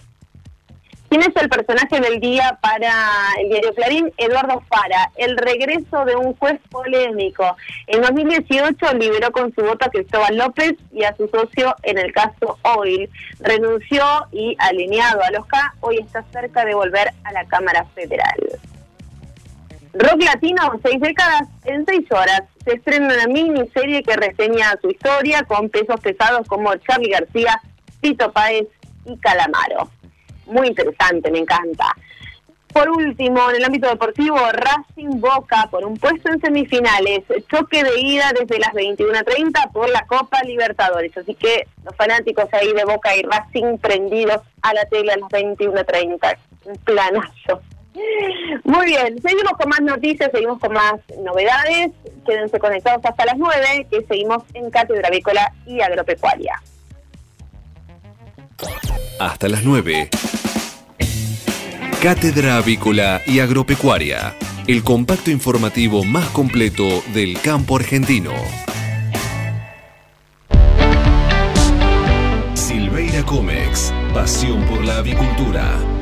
¿Quién 1.13 1.25
es 1.25 1.43
el 1.43 1.51
personaje 1.51 2.01
del 2.01 2.21
día 2.21 2.59
para 2.63 2.91
el 3.39 3.51
diario 3.51 3.75
Clarín? 3.75 4.11
Eduardo 4.17 4.63
Fara, 4.67 5.11
el 5.17 5.37
regreso 5.37 6.07
de 6.07 6.17
un 6.17 6.35
juez 6.37 6.59
polémico. 6.71 7.55
En 7.87 8.01
2018 8.01 8.95
liberó 8.95 9.31
con 9.31 9.55
su 9.55 9.61
voto 9.61 9.85
a 9.85 9.91
Cristóbal 9.91 10.39
López 10.39 10.73
y 10.91 11.05
a 11.05 11.15
su 11.15 11.29
socio 11.29 11.77
en 11.83 11.99
el 11.99 12.15
caso 12.15 12.59
Oil. 12.63 13.11
Renunció 13.41 14.03
y 14.33 14.57
alineado 14.59 15.23
a 15.23 15.31
los 15.33 15.45
K, 15.45 15.75
hoy 15.81 15.99
está 15.99 16.25
cerca 16.33 16.65
de 16.65 16.73
volver 16.75 17.11
a 17.25 17.33
la 17.33 17.45
Cámara 17.45 17.85
Federal. 17.95 18.39
Rock 19.95 20.23
Latino, 20.23 20.81
seis 20.83 21.01
décadas 21.01 21.49
en 21.65 21.85
seis 21.85 22.11
horas. 22.11 22.43
Se 22.65 22.75
estrena 22.75 23.13
una 23.15 23.27
miniserie 23.27 24.03
que 24.03 24.17
reseña 24.17 24.75
su 24.81 24.91
historia 24.91 25.43
con 25.43 25.69
pesos 25.69 26.01
pesados 26.01 26.47
como 26.49 26.75
Charlie 26.77 27.11
García, 27.11 27.61
Tito 28.01 28.33
Páez 28.33 28.69
y 29.05 29.17
Calamaro. 29.19 29.91
Muy 30.47 30.69
interesante, 30.69 31.31
me 31.31 31.41
encanta. 31.41 31.95
Por 32.73 32.89
último, 32.89 33.51
en 33.51 33.57
el 33.57 33.65
ámbito 33.65 33.87
deportivo, 33.87 34.39
Racing 34.51 35.21
Boca 35.21 35.69
por 35.71 35.85
un 35.85 35.99
puesto 35.99 36.33
en 36.33 36.41
semifinales. 36.41 37.23
Choque 37.51 37.85
de 37.85 38.01
ida 38.01 38.33
desde 38.33 38.59
las 38.59 38.73
21.30 38.73 39.73
por 39.73 39.91
la 39.91 40.07
Copa 40.07 40.43
Libertadores. 40.43 41.15
Así 41.15 41.35
que 41.35 41.67
los 41.85 41.95
fanáticos 41.97 42.47
ahí 42.53 42.73
de 42.73 42.85
Boca 42.85 43.15
y 43.15 43.23
Racing 43.23 43.77
prendidos 43.77 44.41
a 44.63 44.73
la 44.73 44.87
tele 44.87 45.13
a 45.13 45.19
las 45.19 45.29
21.30. 45.29 46.39
Un 46.65 46.77
planazo. 46.77 47.61
Muy 48.65 48.87
bien, 48.87 49.21
seguimos 49.21 49.53
con 49.53 49.69
más 49.69 49.81
noticias, 49.81 50.31
seguimos 50.33 50.59
con 50.59 50.73
más 50.73 50.95
novedades. 51.23 51.91
Quédense 52.27 52.59
conectados 52.59 53.05
hasta 53.05 53.25
las 53.27 53.37
9, 53.37 53.87
que 53.91 54.03
seguimos 54.07 54.45
en 54.55 54.71
Cátedra 54.71 55.09
Avícola 55.09 55.53
y 55.67 55.81
Agropecuaria. 55.81 56.63
Hasta 59.19 59.49
las 59.49 59.65
9. 59.65 60.09
Cátedra 62.03 62.57
Avícola 62.57 63.21
y 63.27 63.41
Agropecuaria, 63.41 64.35
el 64.67 64.83
compacto 64.83 65.31
informativo 65.31 66.03
más 66.03 66.29
completo 66.31 67.03
del 67.13 67.41
campo 67.41 67.77
argentino. 67.77 68.33
Silveira 72.55 73.23
Comex, 73.25 73.93
pasión 74.13 74.65
por 74.65 74.85
la 74.85 74.99
avicultura. 74.99 76.02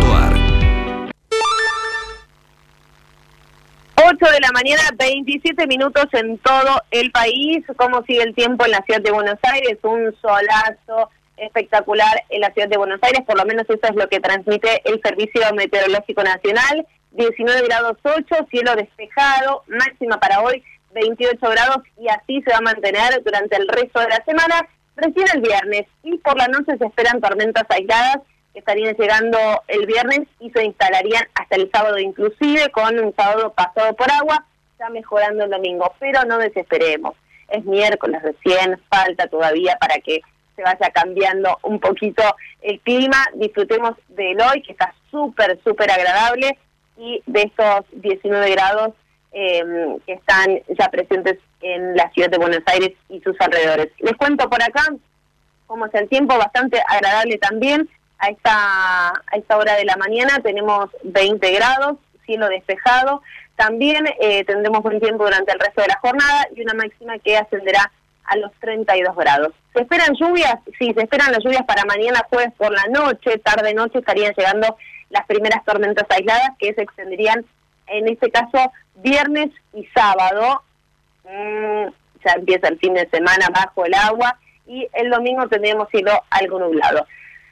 8 4.11 4.25
de 4.33 4.39
la 4.41 4.51
mañana, 4.51 4.81
27 4.97 5.67
minutos 5.67 6.05
en 6.13 6.37
todo 6.39 6.81
el 6.91 7.11
país. 7.11 7.63
¿Cómo 7.77 8.03
sigue 8.03 8.23
el 8.23 8.35
tiempo 8.35 8.65
en 8.65 8.71
la 8.71 8.81
ciudad 8.81 9.01
de 9.01 9.11
Buenos 9.11 9.39
Aires? 9.43 9.77
Un 9.83 10.13
solazo 10.21 11.09
espectacular 11.37 12.23
en 12.29 12.41
la 12.41 12.51
ciudad 12.51 12.67
de 12.67 12.77
Buenos 12.77 12.99
Aires, 13.03 13.21
por 13.25 13.37
lo 13.37 13.45
menos 13.45 13.65
eso 13.69 13.79
es 13.81 13.95
lo 13.95 14.07
que 14.09 14.19
transmite 14.19 14.81
el 14.85 15.01
Servicio 15.01 15.41
Meteorológico 15.55 16.23
Nacional. 16.23 16.85
19 17.11 17.67
grados 17.67 17.97
8, 18.03 18.47
cielo 18.49 18.75
despejado, 18.75 19.63
máxima 19.67 20.19
para 20.19 20.41
hoy 20.41 20.63
28 20.93 21.39
grados 21.49 21.83
y 21.97 22.07
así 22.09 22.41
se 22.41 22.51
va 22.51 22.57
a 22.57 22.61
mantener 22.61 23.23
durante 23.23 23.55
el 23.55 23.67
resto 23.67 23.99
de 23.99 24.09
la 24.09 24.23
semana. 24.25 24.67
Recién 24.95 25.25
el 25.33 25.41
viernes 25.41 25.85
y 26.03 26.17
por 26.17 26.37
la 26.37 26.47
noche 26.47 26.77
se 26.77 26.85
esperan 26.85 27.21
tormentas 27.21 27.65
aisladas 27.69 28.17
estarían 28.53 28.95
llegando 28.95 29.37
el 29.67 29.85
viernes 29.85 30.21
y 30.39 30.51
se 30.51 30.63
instalarían 30.63 31.23
hasta 31.35 31.55
el 31.55 31.69
sábado 31.71 31.97
inclusive, 31.99 32.69
con 32.71 32.99
un 32.99 33.13
sábado 33.15 33.53
pasado 33.53 33.95
por 33.95 34.11
agua, 34.11 34.45
ya 34.79 34.89
mejorando 34.89 35.45
el 35.45 35.51
domingo, 35.51 35.93
pero 35.99 36.23
no 36.25 36.37
desesperemos. 36.37 37.15
Es 37.47 37.63
miércoles 37.65 38.21
recién, 38.21 38.79
falta 38.89 39.27
todavía 39.27 39.77
para 39.79 39.99
que 39.99 40.21
se 40.55 40.63
vaya 40.63 40.89
cambiando 40.93 41.57
un 41.63 41.79
poquito 41.79 42.23
el 42.61 42.79
clima. 42.81 43.25
Disfrutemos 43.35 43.93
del 44.09 44.39
hoy, 44.41 44.61
que 44.61 44.73
está 44.73 44.93
súper, 45.09 45.59
súper 45.63 45.91
agradable, 45.91 46.57
y 46.97 47.21
de 47.25 47.41
estos 47.41 47.85
19 47.93 48.51
grados 48.51 48.93
em, 49.31 49.99
que 50.01 50.13
están 50.13 50.59
ya 50.77 50.87
presentes 50.89 51.37
en 51.61 51.95
la 51.95 52.09
ciudad 52.11 52.29
de 52.29 52.37
Buenos 52.37 52.61
Aires 52.67 52.91
y 53.09 53.19
sus 53.21 53.35
alrededores. 53.39 53.89
Les 53.99 54.15
cuento 54.15 54.49
por 54.49 54.61
acá 54.61 54.83
cómo 55.67 55.85
es 55.85 55.93
el 55.93 56.09
tiempo, 56.09 56.37
bastante 56.37 56.81
agradable 56.87 57.37
también. 57.37 57.89
A 58.21 58.29
esta, 58.29 59.09
a 59.09 59.35
esta 59.35 59.57
hora 59.57 59.75
de 59.75 59.85
la 59.85 59.97
mañana 59.97 60.39
tenemos 60.43 60.89
20 61.03 61.51
grados, 61.53 61.97
cielo 62.25 62.47
despejado. 62.49 63.23
también 63.55 64.05
eh, 64.19 64.43
tendremos 64.45 64.83
buen 64.83 64.99
tiempo 64.99 65.23
durante 65.23 65.51
el 65.51 65.59
resto 65.59 65.81
de 65.81 65.87
la 65.87 65.99
jornada 65.99 66.47
y 66.55 66.61
una 66.61 66.75
máxima 66.75 67.17
que 67.17 67.37
ascenderá 67.37 67.91
a 68.25 68.37
los 68.37 68.51
32 68.59 69.15
grados. 69.15 69.53
¿Se 69.73 69.81
esperan 69.81 70.15
lluvias? 70.15 70.55
Sí, 70.77 70.93
se 70.93 71.01
esperan 71.01 71.31
las 71.31 71.43
lluvias 71.43 71.63
para 71.65 71.83
mañana 71.85 72.25
jueves 72.29 72.53
por 72.57 72.71
la 72.71 72.85
noche, 72.91 73.39
tarde-noche 73.39 73.99
estarían 73.99 74.33
llegando 74.37 74.77
las 75.09 75.25
primeras 75.25 75.65
tormentas 75.65 76.05
aisladas 76.09 76.51
que 76.59 76.73
se 76.75 76.83
extenderían 76.83 77.43
en 77.87 78.07
este 78.07 78.29
caso 78.29 78.71
viernes 78.95 79.49
y 79.73 79.85
sábado. 79.87 80.61
Mm, 81.23 81.87
ya 82.23 82.33
empieza 82.35 82.67
el 82.67 82.77
fin 82.77 82.93
de 82.93 83.09
semana 83.09 83.47
bajo 83.49 83.85
el 83.85 83.93
agua 83.95 84.37
y 84.67 84.87
el 84.93 85.09
domingo 85.09 85.47
tendremos 85.47 85.89
cielo 85.89 86.11
algo 86.29 86.59
nublado. 86.59 87.05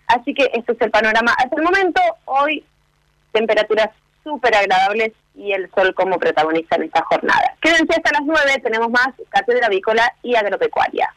Así 0.10 0.34
que 0.34 0.50
este 0.54 0.74
es 0.74 0.82
el 0.82 0.92
panorama 0.92 1.34
hasta 1.38 1.56
el 1.56 1.64
momento. 1.64 2.02
Hoy 2.26 2.64
temperaturas 3.32 3.90
súper 4.24 4.56
agradables 4.56 5.14
y 5.36 5.52
el 5.52 5.70
sol 5.72 5.94
como 5.96 6.20
protagonista 6.20 6.76
en 6.76 6.84
esta 6.84 7.04
jornada. 7.04 7.56
Quédense 7.62 7.94
hasta 7.96 8.12
las 8.12 8.26
9, 8.26 8.62
tenemos 8.64 8.90
más 8.90 9.10
Cátedra 9.30 9.68
Avícola 9.68 10.12
y 10.24 10.36
Agropecuaria. 10.36 11.14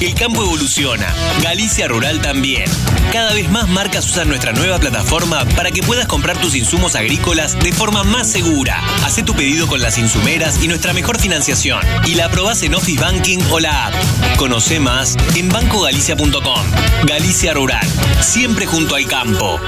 El 0.00 0.14
campo 0.14 0.42
evoluciona, 0.42 1.14
Galicia 1.42 1.88
Rural 1.88 2.20
también. 2.20 2.64
Cada 3.12 3.32
vez 3.32 3.50
más 3.50 3.68
marcas 3.68 4.06
usan 4.06 4.28
nuestra 4.28 4.52
nueva 4.52 4.78
plataforma 4.78 5.44
para 5.56 5.70
que 5.70 5.82
puedas 5.82 6.06
comprar 6.06 6.36
tus 6.40 6.54
insumos 6.54 6.94
agrícolas 6.94 7.58
de 7.58 7.72
forma 7.72 8.02
más 8.02 8.30
segura. 8.30 8.82
Haz 9.04 9.24
tu 9.24 9.34
pedido 9.34 9.66
con 9.66 9.80
las 9.80 9.96
insumeras 9.98 10.62
y 10.62 10.68
nuestra 10.68 10.92
mejor 10.92 11.18
financiación. 11.18 11.80
Y 12.06 12.14
la 12.16 12.26
aprobás 12.26 12.62
en 12.64 12.74
Office 12.74 13.00
Banking 13.00 13.38
o 13.50 13.60
la 13.60 13.86
app. 13.86 13.94
Conoce 14.36 14.80
más 14.80 15.16
en 15.36 15.48
bancogalicia.com. 15.48 16.64
Galicia 17.06 17.54
Rural, 17.54 17.86
siempre 18.20 18.66
junto 18.66 18.96
al 18.96 19.06
campo. 19.06 19.60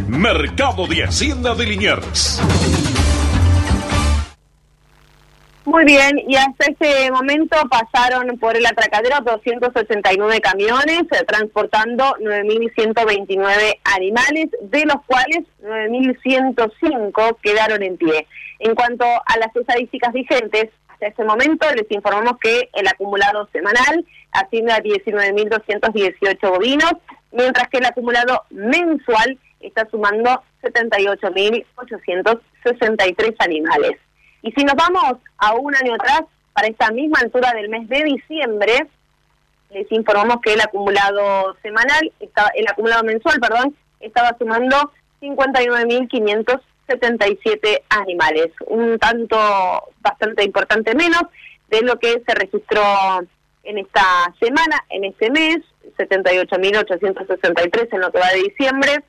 Mercado 0.08 0.86
de 0.88 1.04
Hacienda 1.06 1.56
de 1.56 1.66
Liniers. 1.66 2.40
Muy 5.64 5.86
bien, 5.86 6.18
y 6.28 6.36
hasta 6.38 6.72
este 6.72 7.12
momento 7.12 7.56
pasaron 7.70 8.40
por 8.40 8.58
el 8.58 8.66
atracadero 8.66 9.18
289 9.24 10.42
camiones 10.42 11.04
eh, 11.12 11.24
transportando 11.28 12.16
9.129 12.20 13.78
animales, 13.84 14.48
de 14.60 14.86
los 14.86 14.96
cuales 15.06 15.42
9.105 15.62 17.38
quedaron 17.44 17.84
en 17.84 17.96
pie. 17.98 18.26
En 18.58 18.74
cuanto 18.74 19.06
a 19.06 19.38
las 19.38 19.56
estadísticas 19.56 20.12
vigentes, 20.14 20.70
hasta 20.88 21.06
este 21.06 21.24
momento 21.24 21.68
les 21.76 21.86
informamos 21.92 22.40
que 22.42 22.72
el 22.74 22.88
acumulado 22.88 23.48
semanal 23.54 24.04
asciende 24.32 24.72
a 24.72 24.82
19.218 24.82 26.50
bovinos, 26.50 26.94
mientras 27.32 27.70
que 27.70 27.78
el 27.78 27.86
acumulado 27.86 28.46
mensual 28.50 29.38
está 29.60 29.88
sumando 29.92 30.42
78.863 30.64 33.36
animales. 33.38 34.00
Y 34.42 34.52
si 34.52 34.64
nos 34.64 34.76
vamos 34.76 35.18
a 35.38 35.54
un 35.54 35.76
año 35.76 35.96
atrás, 35.96 36.22
para 36.54 36.68
esta 36.68 36.92
misma 36.92 37.20
altura 37.20 37.52
del 37.54 37.70
mes 37.70 37.88
de 37.88 38.04
diciembre, 38.04 38.88
les 39.70 39.90
informamos 39.92 40.42
que 40.42 40.54
el 40.54 40.62
acumulado 40.62 41.56
semanal, 41.62 42.12
el 42.20 42.68
acumulado 42.68 43.04
mensual, 43.04 43.40
perdón, 43.40 43.76
estaba 44.00 44.36
sumando 44.38 44.92
59.577 45.22 47.84
animales, 47.90 48.48
un 48.68 48.98
tanto 49.00 49.38
bastante 50.02 50.44
importante 50.44 50.94
menos 50.96 51.24
de 51.70 51.84
lo 51.84 51.98
que 52.00 52.22
se 52.26 52.36
registró 52.36 52.82
en 53.64 53.78
esta 53.78 54.34
semana, 54.40 54.84
en 54.90 55.06
este 55.06 55.30
mes, 55.32 55.60
78.863 55.98 57.88
en 57.92 58.02
lo 58.02 58.12
que 58.12 58.20
va 58.20 58.28
de 58.30 58.44
diciembre, 58.44 59.04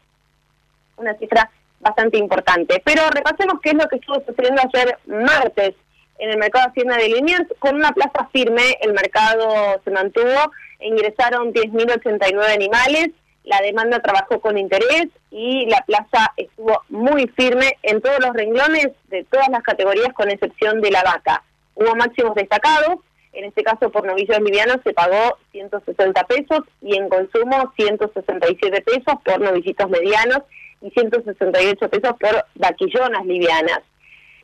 una 0.96 1.14
cifra 1.14 1.50
bastante 1.82 2.16
importante. 2.16 2.80
Pero 2.84 3.02
repasemos 3.10 3.60
qué 3.60 3.70
es 3.70 3.76
lo 3.76 3.88
que 3.88 3.96
estuvo 3.96 4.22
sucediendo 4.24 4.62
ayer 4.62 4.98
martes 5.06 5.74
en 6.18 6.30
el 6.30 6.38
mercado 6.38 6.66
de 6.66 6.70
Hacienda 6.70 6.96
de 6.96 7.08
Liniers. 7.08 7.46
Con 7.58 7.74
una 7.74 7.92
plaza 7.92 8.28
firme, 8.32 8.78
el 8.80 8.92
mercado 8.94 9.80
se 9.84 9.90
mantuvo, 9.90 10.52
ingresaron 10.80 11.52
10.089 11.52 12.54
animales, 12.54 13.10
la 13.44 13.60
demanda 13.60 13.98
trabajó 13.98 14.40
con 14.40 14.56
interés 14.56 15.08
y 15.30 15.66
la 15.66 15.80
plaza 15.84 16.32
estuvo 16.36 16.82
muy 16.88 17.26
firme 17.28 17.76
en 17.82 18.00
todos 18.00 18.20
los 18.20 18.32
renglones 18.34 18.88
de 19.08 19.24
todas 19.24 19.48
las 19.48 19.62
categorías, 19.62 20.12
con 20.14 20.30
excepción 20.30 20.80
de 20.80 20.92
la 20.92 21.02
vaca. 21.02 21.42
Hubo 21.74 21.96
máximos 21.96 22.36
destacados, 22.36 23.00
en 23.32 23.46
este 23.46 23.64
caso 23.64 23.90
por 23.90 24.06
novillos 24.06 24.38
livianos 24.40 24.76
se 24.84 24.92
pagó 24.92 25.38
160 25.50 26.22
pesos 26.24 26.60
y 26.82 26.96
en 26.96 27.08
consumo 27.08 27.72
167 27.76 28.82
pesos 28.82 29.14
por 29.24 29.40
novillitos 29.40 29.88
medianos 29.88 30.42
y 30.82 30.90
168 30.90 31.88
pesos 31.88 32.14
por 32.18 32.44
vaquillonas 32.54 33.24
livianas. 33.24 33.80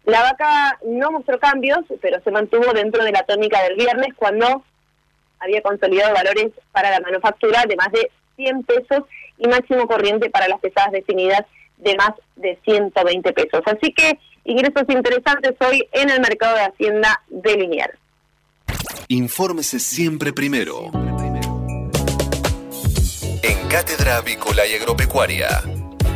La 0.04 0.22
vaca 0.22 0.78
no 0.86 1.10
mostró 1.10 1.38
cambios, 1.38 1.80
pero 2.00 2.20
se 2.22 2.30
mantuvo 2.30 2.72
dentro 2.72 3.04
de 3.04 3.12
la 3.12 3.24
tónica 3.24 3.62
del 3.64 3.76
viernes 3.76 4.14
cuando 4.16 4.64
había 5.38 5.62
consolidado 5.62 6.14
valores 6.14 6.52
para 6.72 6.90
la 6.90 7.00
manufactura 7.00 7.64
de 7.68 7.76
más 7.76 7.92
de 7.92 8.10
100 8.36 8.62
pesos 8.64 9.02
y 9.38 9.46
máximo 9.48 9.86
corriente 9.86 10.30
para 10.30 10.48
las 10.48 10.60
pesadas 10.60 10.92
definidas 10.92 11.42
de 11.76 11.94
más 11.96 12.12
de 12.36 12.58
120 12.64 13.32
pesos. 13.32 13.60
Así 13.66 13.92
que 13.92 14.18
ingresos 14.44 14.84
interesantes 14.88 15.54
hoy 15.60 15.86
en 15.92 16.10
el 16.10 16.20
mercado 16.20 16.56
de 16.56 16.62
Hacienda 16.62 17.22
de 17.28 17.56
Liniers. 17.56 17.98
Infórmese 19.08 19.78
siempre 19.78 20.32
primero. 20.32 20.90
En 23.42 23.68
Cátedra 23.68 24.16
Avícola 24.16 24.66
y 24.66 24.74
Agropecuaria 24.74 25.48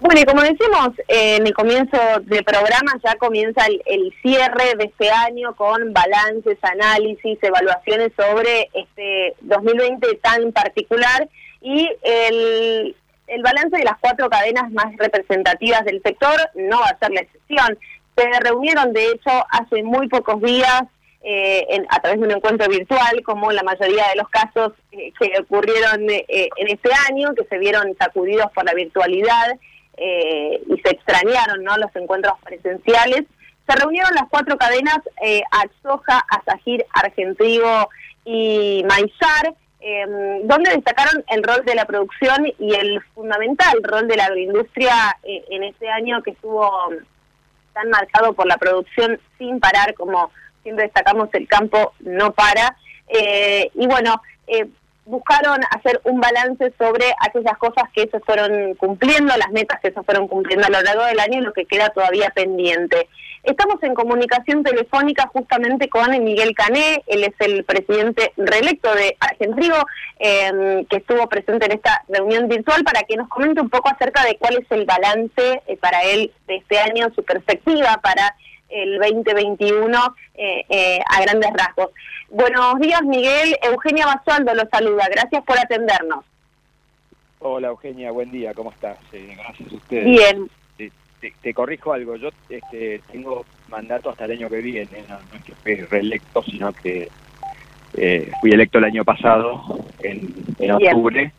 Bueno, 0.00 0.20
y 0.20 0.24
como 0.24 0.42
decimos 0.42 0.90
en 1.08 1.44
el 1.44 1.52
comienzo 1.54 1.98
del 2.22 2.44
programa, 2.44 2.92
ya 3.02 3.16
comienza 3.16 3.66
el, 3.66 4.14
cierre 4.22 4.76
de 4.76 4.84
este 4.84 5.10
año 5.10 5.56
con 5.56 5.92
balances, 5.92 6.56
análisis, 6.62 7.36
evaluaciones 7.42 8.12
sobre 8.16 8.70
este 8.74 9.34
2020 9.40 10.14
tan 10.22 10.52
particular 10.52 11.28
y 11.60 11.90
el, 12.02 12.94
el 13.26 13.42
balance 13.42 13.76
de 13.76 13.84
las 13.84 13.98
cuatro 13.98 14.30
cadenas 14.30 14.70
más 14.70 14.96
representativas 14.98 15.84
del 15.84 16.00
sector 16.02 16.38
no 16.54 16.78
va 16.78 16.90
a 16.90 16.98
ser 16.98 17.10
la 17.10 17.22
excepción. 17.22 17.76
Se 18.16 18.40
reunieron, 18.40 18.92
de 18.92 19.10
hecho, 19.10 19.30
hace 19.50 19.82
muy 19.82 20.08
pocos 20.08 20.40
días 20.40 20.82
eh, 21.22 21.66
en, 21.70 21.86
a 21.90 22.00
través 22.00 22.20
de 22.20 22.26
un 22.26 22.32
encuentro 22.32 22.68
virtual, 22.68 23.20
como 23.24 23.50
la 23.50 23.64
mayoría 23.64 24.08
de 24.10 24.16
los 24.16 24.28
casos 24.28 24.74
eh, 24.92 25.12
que 25.18 25.32
ocurrieron 25.40 26.08
eh, 26.08 26.48
en 26.56 26.68
este 26.68 26.90
año, 27.10 27.34
que 27.34 27.44
se 27.44 27.58
vieron 27.58 27.96
sacudidos 27.98 28.46
por 28.52 28.64
la 28.64 28.74
virtualidad 28.74 29.58
eh, 29.98 30.62
y 30.66 30.80
se 30.80 30.90
extrañaron 30.90 31.64
¿no? 31.64 31.76
los 31.76 31.94
encuentros 31.96 32.34
presenciales. 32.44 33.24
Se 33.66 33.76
reunieron 33.76 34.14
las 34.14 34.28
cuatro 34.30 34.56
cadenas, 34.56 34.98
eh, 35.22 35.42
Axoja, 35.50 36.24
Asagir, 36.30 36.84
Argentrigo 36.94 37.88
y 38.24 38.84
Maizar, 38.88 39.54
em, 39.80 40.46
donde 40.46 40.70
destacaron 40.70 41.24
el 41.28 41.42
rol 41.42 41.64
de 41.64 41.74
la 41.74 41.84
producción 41.84 42.46
y 42.58 42.74
el 42.74 43.02
fundamental 43.14 43.82
rol 43.82 44.08
de 44.08 44.16
la 44.16 44.26
agroindustria 44.26 45.16
eh, 45.22 45.44
en 45.50 45.64
este 45.64 45.88
año 45.88 46.22
que 46.22 46.30
estuvo 46.30 46.70
tan 47.74 47.90
marcado 47.90 48.32
por 48.32 48.46
la 48.46 48.56
producción 48.56 49.20
sin 49.36 49.60
parar, 49.60 49.94
como 49.94 50.30
siempre 50.62 50.84
destacamos, 50.84 51.28
el 51.32 51.46
campo 51.46 51.92
no 52.00 52.32
para. 52.32 52.76
Eh, 53.08 53.70
y 53.74 53.86
bueno, 53.86 54.20
buscaron 55.08 55.60
hacer 55.70 56.00
un 56.04 56.20
balance 56.20 56.72
sobre 56.78 57.04
aquellas 57.20 57.56
cosas 57.58 57.84
que 57.94 58.08
se 58.08 58.20
fueron 58.20 58.74
cumpliendo, 58.74 59.34
las 59.36 59.50
metas 59.50 59.80
que 59.80 59.90
se 59.90 60.02
fueron 60.02 60.28
cumpliendo 60.28 60.66
a 60.66 60.70
lo 60.70 60.82
largo 60.82 61.04
del 61.04 61.18
año 61.18 61.38
y 61.38 61.42
lo 61.42 61.52
que 61.52 61.64
queda 61.64 61.88
todavía 61.88 62.30
pendiente. 62.30 63.08
Estamos 63.42 63.82
en 63.82 63.94
comunicación 63.94 64.62
telefónica 64.62 65.26
justamente 65.32 65.88
con 65.88 66.10
Miguel 66.22 66.54
Cané, 66.54 67.02
él 67.06 67.24
es 67.24 67.34
el 67.38 67.64
presidente 67.64 68.32
reelecto 68.36 68.94
de 68.94 69.16
Argentrigo, 69.20 69.76
eh, 70.18 70.84
que 70.90 70.98
estuvo 70.98 71.26
presente 71.28 71.64
en 71.64 71.72
esta 71.72 72.02
reunión 72.08 72.48
virtual 72.48 72.84
para 72.84 73.02
que 73.04 73.16
nos 73.16 73.28
comente 73.28 73.62
un 73.62 73.70
poco 73.70 73.88
acerca 73.88 74.24
de 74.24 74.36
cuál 74.36 74.58
es 74.58 74.70
el 74.70 74.84
balance 74.84 75.62
eh, 75.66 75.76
para 75.80 76.02
él 76.02 76.32
de 76.46 76.56
este 76.56 76.78
año, 76.78 77.08
su 77.14 77.22
perspectiva 77.22 77.98
para 78.02 78.34
el 78.68 78.98
2021 78.98 80.16
eh, 80.34 80.64
eh, 80.68 81.00
a 81.08 81.22
grandes 81.22 81.50
rasgos. 81.52 81.90
Buenos 82.28 82.78
días, 82.80 83.02
Miguel. 83.02 83.56
Eugenia 83.62 84.06
Basualdo 84.06 84.54
lo 84.54 84.68
saluda. 84.70 85.06
Gracias 85.10 85.42
por 85.44 85.58
atendernos. 85.58 86.24
Hola, 87.40 87.68
Eugenia. 87.68 88.10
Buen 88.10 88.30
día. 88.30 88.52
¿Cómo 88.54 88.70
estás? 88.70 88.98
Eh, 89.12 89.34
gracias 89.36 89.72
a 89.72 89.74
ustedes. 89.74 90.04
Bien. 90.04 90.50
Te, 91.42 91.52
corrijo 91.52 91.92
algo. 91.92 92.14
Yo 92.14 92.28
este, 92.48 93.00
tengo 93.10 93.44
mandato 93.68 94.10
hasta 94.10 94.26
el 94.26 94.32
año 94.32 94.48
que 94.48 94.60
viene. 94.60 95.04
No, 95.08 95.18
es 95.36 95.44
que 95.44 95.52
fui 95.54 95.74
reelecto, 95.74 96.42
sino 96.44 96.72
que 96.72 97.10
fui 98.40 98.50
electo 98.52 98.78
el 98.78 98.84
año 98.84 99.04
pasado, 99.04 99.80
en, 99.98 100.32
en 100.60 100.70
octubre, 100.70 101.32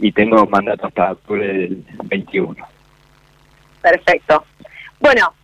y 0.00 0.12
tengo 0.12 0.46
mandato 0.46 0.86
hasta 0.86 1.12
octubre 1.12 1.46
del 1.46 1.84
21. 2.04 2.66
Perfecto. 3.82 4.44
Bueno, 5.00 5.34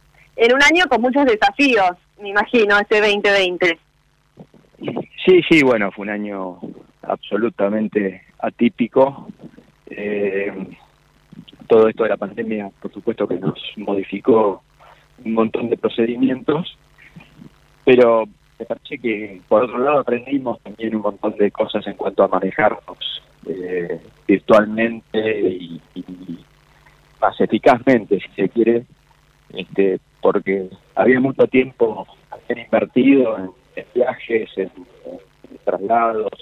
en 0.41 0.55
un 0.55 0.62
año 0.62 0.86
con 0.88 1.03
muchos 1.03 1.26
desafíos, 1.26 1.91
me 2.18 2.30
imagino, 2.30 2.78
este 2.78 2.99
2020. 2.99 3.78
Sí, 5.26 5.43
sí, 5.51 5.62
bueno, 5.62 5.93
fue 5.93 6.05
un 6.05 6.11
año 6.11 6.59
absolutamente 7.03 8.24
atípico. 8.38 9.28
Eh, 9.91 10.51
todo 11.68 11.88
esto 11.88 12.05
de 12.05 12.09
la 12.09 12.16
pandemia, 12.16 12.70
por 12.80 12.91
supuesto 12.91 13.28
que 13.28 13.34
nos 13.34 13.61
modificó 13.76 14.62
un 15.22 15.34
montón 15.34 15.68
de 15.68 15.76
procedimientos, 15.76 16.74
pero 17.84 18.24
me 18.59 18.64
parece 18.64 18.99
que 18.99 19.43
por 19.47 19.64
otro 19.64 19.76
lado 19.76 19.99
aprendimos 20.01 20.59
también 20.62 20.97
un 20.97 21.03
montón 21.03 21.36
de 21.36 21.51
cosas 21.51 21.86
en 21.86 21.95
cuanto 21.95 22.24
a 22.24 22.28
manejarnos 22.28 23.22
eh, 23.47 24.01
virtualmente 24.26 25.41
y, 25.51 25.82
y, 25.95 26.38
más 27.20 27.38
eficazmente, 27.38 28.18
si 28.18 28.43
se 28.43 28.49
quiere, 28.49 28.86
este, 29.51 30.01
porque 30.21 30.68
había 30.95 31.21
mucho 31.21 31.47
tiempo 31.47 32.07
haber 32.31 32.59
invertido 32.59 33.37
en, 33.39 33.85
viajes, 33.95 34.51
en, 34.57 34.71
traslados, 35.64 36.33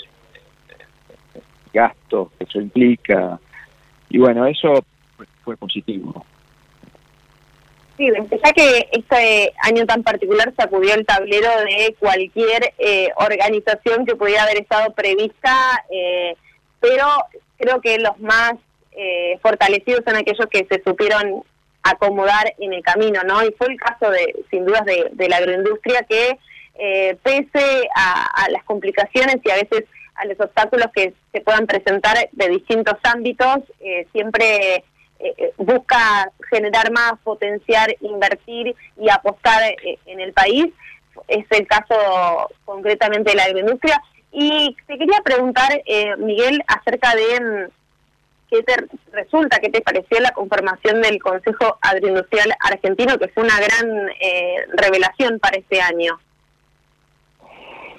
en, 1.35 1.43
gastos 1.72 2.31
que 2.39 2.45
eso 2.45 2.61
implica. 2.61 3.39
Y 4.11 4.18
bueno, 4.18 4.47
eso 4.47 4.85
fue 5.45 5.57
positivo. 5.57 6.24
Sí, 7.99 8.07
ya 8.31 8.53
que 8.53 8.89
este 8.93 9.53
año 9.61 9.85
tan 9.85 10.05
particular 10.05 10.55
sacudió 10.57 10.95
el 10.95 11.05
tablero 11.05 11.49
de 11.62 11.97
cualquier 11.99 12.72
eh, 12.79 13.09
organización 13.16 14.07
que 14.07 14.14
pudiera 14.14 14.45
haber 14.45 14.61
estado 14.61 14.95
prevista, 14.95 15.53
eh, 15.91 16.37
pero 16.79 17.07
creo 17.57 17.81
que 17.81 17.99
los 17.99 18.16
más 18.20 18.53
eh, 18.93 19.37
fortalecidos 19.43 20.03
son 20.07 20.14
aquellos 20.14 20.47
que 20.49 20.64
se 20.70 20.81
supieron 20.85 21.43
acomodar 21.83 22.55
en 22.59 22.72
el 22.72 22.83
camino, 22.83 23.22
¿no? 23.24 23.43
Y 23.45 23.53
fue 23.53 23.68
el 23.68 23.79
caso 23.79 24.11
de, 24.11 24.45
sin 24.51 24.64
dudas, 24.64 24.85
de, 24.85 25.29
la 25.29 25.37
agroindustria 25.37 26.03
que 26.03 26.39
eh, 26.79 27.16
pese 27.22 27.89
a, 27.95 28.49
las 28.51 28.64
complicaciones 28.64 29.37
y 29.45 29.51
a 29.51 29.57
veces 29.57 29.85
a 30.14 30.24
los 30.26 30.39
obstáculos 30.41 30.89
que 30.95 31.14
se 31.33 31.41
puedan 31.41 31.66
presentar 31.66 32.16
de 32.33 32.49
distintos 32.49 32.95
ámbitos, 33.05 33.59
eh, 33.81 34.07
siempre 34.12 34.85
eh, 35.20 35.53
busca 35.57 36.31
generar 36.51 36.91
más, 36.91 37.12
potenciar, 37.22 37.95
invertir 38.01 38.74
y 38.97 39.11
apostar 39.11 39.62
en 40.07 40.20
el 40.20 40.33
país. 40.33 40.66
Es 41.26 41.47
el 41.51 41.66
caso 41.66 42.49
concretamente 42.64 43.31
de 43.31 43.37
la 43.37 43.45
agroindustria. 43.45 44.01
Y 44.31 44.76
te 44.87 44.99
quería 44.99 45.20
preguntar, 45.24 45.83
Miguel, 46.18 46.62
acerca 46.66 47.14
de 47.14 47.70
¿Qué 48.51 48.62
te 48.62 48.74
resulta? 49.12 49.59
¿Qué 49.59 49.68
te 49.68 49.82
pareció 49.82 50.20
la 50.20 50.30
conformación 50.30 51.03
del 51.03 51.20
Consejo 51.20 51.78
Agroindustrial 51.82 52.55
Argentino, 52.61 53.18
que 53.18 53.28
fue 53.28 53.42
una 53.44 53.59
gran 53.61 54.09
eh, 54.20 54.57
revelación 54.74 55.38
para 55.38 55.59
este 55.59 55.80
año? 55.82 56.18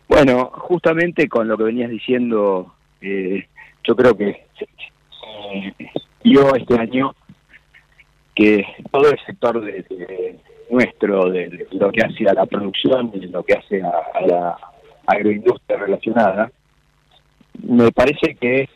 Bueno, 0.08 0.52
justamente 0.56 1.30
con 1.30 1.48
lo 1.48 1.56
que 1.56 1.66
venías 1.66 1.92
diciendo, 1.92 2.74
eh, 3.00 3.48
yo 3.84 3.96
creo 3.96 4.18
que 4.18 4.48
yo 6.24 6.56
este 6.56 6.80
año 6.80 7.16
que 8.34 8.66
todo 8.92 9.12
el 9.12 9.20
sector 9.26 9.62
de, 9.62 10.40
nuestro, 10.72 11.30
de, 11.30 11.68
lo 11.72 11.92
que 11.92 12.02
hace 12.02 12.28
a 12.28 12.34
la 12.34 12.46
producción 12.48 13.12
y 13.14 13.28
lo 13.28 13.44
que 13.44 13.54
hace 13.54 13.82
a 13.84 14.22
la 14.26 14.58
agroindustria 15.06 15.78
relacionada, 15.78 16.52
me 17.62 17.92
parece 17.92 18.36
que 18.36 18.70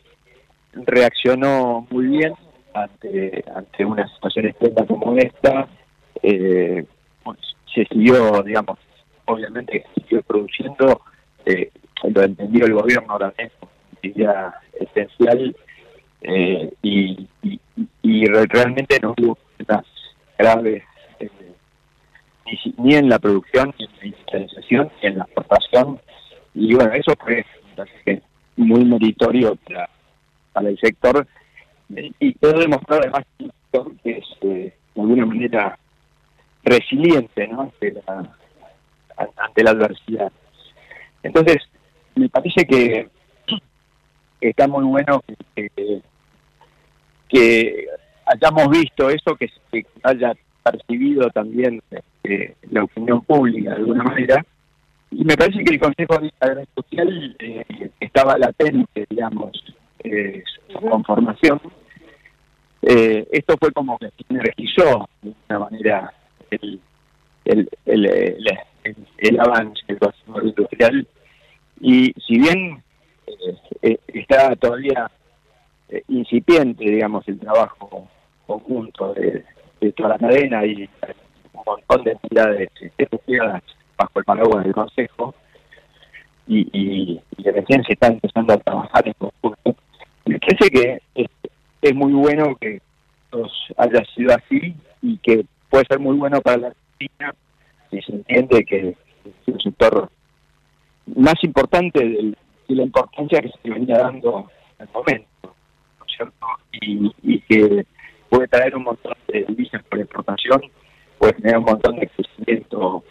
reaccionó 0.86 1.86
muy 1.90 2.06
bien 2.06 2.34
ante, 2.74 3.44
ante 3.54 3.84
una 3.84 4.06
situación 4.08 4.46
extrema 4.46 4.86
como 4.86 5.16
esta. 5.16 5.68
Eh, 6.22 6.84
pues, 7.22 7.38
se 7.74 7.84
siguió, 7.86 8.42
digamos, 8.42 8.78
obviamente 9.26 9.84
siguió 9.94 10.22
produciendo, 10.22 11.00
eh, 11.46 11.70
lo 12.02 12.22
entendió 12.22 12.66
el 12.66 12.74
gobierno 12.74 13.12
ahora 13.12 13.32
mismo, 13.38 13.68
sería 14.00 14.54
esencial 14.78 15.56
eh, 16.22 16.72
y, 16.82 17.28
y, 18.02 18.26
realmente 18.26 18.98
no 19.00 19.14
hubo 19.18 19.34
problemas 19.34 19.86
graves 20.38 20.82
eh, 21.20 21.30
ni, 22.78 22.94
en 22.94 23.08
la 23.08 23.18
producción, 23.18 23.74
ni 23.78 23.84
en 23.84 23.90
la 23.98 24.06
industrialización, 24.06 24.90
ni 25.02 25.08
en 25.08 25.18
la 25.18 25.24
exportación. 25.24 26.00
Y 26.54 26.74
bueno, 26.74 26.92
eso 26.92 27.12
fue 27.22 27.44
muy 28.56 28.84
meritorio 28.84 29.56
para 29.56 29.88
para 30.54 30.70
el 30.70 30.78
sector 30.78 31.26
y 32.18 32.32
puedo 32.34 32.60
demostrar 32.60 33.00
además 33.02 33.24
que 34.02 34.10
es 34.10 34.24
eh, 34.40 34.72
de 34.94 35.00
alguna 35.00 35.26
manera 35.26 35.78
resiliente 36.62 37.46
¿no? 37.48 37.72
ante, 39.36 39.62
la, 39.62 39.70
adversidad. 39.70 40.32
Entonces, 41.22 41.58
me 42.14 42.28
parece 42.28 42.64
que 42.64 43.08
está 44.40 44.66
muy 44.66 44.84
bueno 44.84 45.22
que, 45.54 46.02
que, 47.28 47.86
hayamos 48.26 48.70
visto 48.70 49.10
eso, 49.10 49.36
que 49.36 49.48
se 49.70 49.86
haya 50.02 50.32
percibido 50.62 51.28
también 51.30 51.82
eh, 52.22 52.54
la 52.70 52.84
opinión 52.84 53.20
pública 53.22 53.70
de 53.70 53.76
alguna 53.76 54.04
manera. 54.04 54.44
Y 55.10 55.24
me 55.24 55.36
parece 55.36 55.62
que 55.62 55.74
el 55.74 55.80
Consejo 55.80 56.18
de 56.18 56.66
Social 56.74 57.36
eh, 57.38 57.90
estaba 58.00 58.38
latente, 58.38 59.06
digamos, 59.10 59.52
eh, 60.04 60.44
su 60.68 60.80
conformación, 60.80 61.60
eh, 62.82 63.26
esto 63.32 63.56
fue 63.58 63.72
como 63.72 63.96
que 63.96 64.10
energizó 64.28 65.08
de 65.22 65.32
una 65.48 65.58
manera 65.58 66.12
el, 66.50 66.78
el, 67.46 67.70
el, 67.86 68.46
el, 69.18 69.40
avance 69.40 69.82
del 69.88 69.98
Consejo 69.98 70.42
industrial. 70.42 71.06
Y 71.80 72.12
si 72.26 72.38
bien 72.38 72.82
eh, 73.80 73.98
está 74.08 74.54
todavía 74.56 75.10
incipiente, 76.08 76.84
digamos, 76.84 77.26
el 77.26 77.38
trabajo 77.38 78.06
conjunto 78.46 79.14
de, 79.14 79.42
toda 79.96 80.10
la 80.10 80.18
cadena 80.18 80.66
y 80.66 80.88
un 81.52 81.62
montón 81.64 82.04
de 82.04 82.12
entidades 82.12 82.68
estudiadas 82.98 83.62
bajo 83.96 84.18
el 84.18 84.24
paraguas 84.24 84.64
del 84.64 84.74
Consejo 84.74 85.34
y, 86.46 86.68
y, 86.72 87.22
y 87.38 87.50
recién 87.50 87.82
se 87.84 87.94
está 87.94 88.08
empezando 88.08 88.52
a 88.52 88.58
trabajar 88.58 89.06
en 89.06 89.14
conjunto 89.14 89.76
me 90.24 90.38
parece 90.38 90.70
que 90.70 91.02
es, 91.14 91.94
muy 91.94 92.12
bueno 92.12 92.56
que 92.56 92.80
haya 93.76 94.04
sido 94.14 94.34
así 94.34 94.74
y 95.02 95.18
que 95.18 95.44
puede 95.68 95.84
ser 95.86 95.98
muy 95.98 96.16
bueno 96.16 96.40
para 96.40 96.56
la 96.56 96.66
Argentina 96.68 97.34
si 97.90 98.00
se 98.02 98.12
entiende 98.12 98.64
que 98.64 98.88
es 98.88 98.96
el 99.46 99.60
sector 99.60 100.10
más 101.16 101.34
importante 101.42 102.00
de, 102.00 102.34
la 102.68 102.82
importancia 102.82 103.40
que 103.40 103.50
se 103.62 103.70
venía 103.70 103.98
dando 103.98 104.50
el 104.78 104.88
momento, 104.92 105.54
¿no 105.98 106.06
es 106.06 106.16
cierto? 106.16 106.46
Y, 106.80 107.40
que 107.40 107.84
puede 108.30 108.48
traer 108.48 108.74
un 108.74 108.84
montón 108.84 109.14
de 109.28 109.44
divisas 109.44 109.82
por 109.84 110.00
exportación, 110.00 110.62
puede 111.18 111.34
tener 111.34 111.58
un 111.58 111.64
montón 111.64 111.96
de 111.96 112.08
crecimiento 112.08 113.04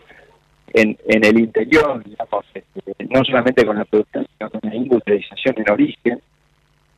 en, 0.73 0.97
en 1.07 1.23
el 1.23 1.39
interior, 1.39 2.03
digamos, 2.03 2.45
este, 2.53 3.05
no 3.09 3.23
solamente 3.23 3.63
con 3.63 3.77
la 3.77 3.85
producción, 3.85 4.25
sino 4.37 4.49
con 4.49 4.59
la 4.63 4.75
industrialización 4.75 5.55
en 5.59 5.71
origen, 5.71 6.21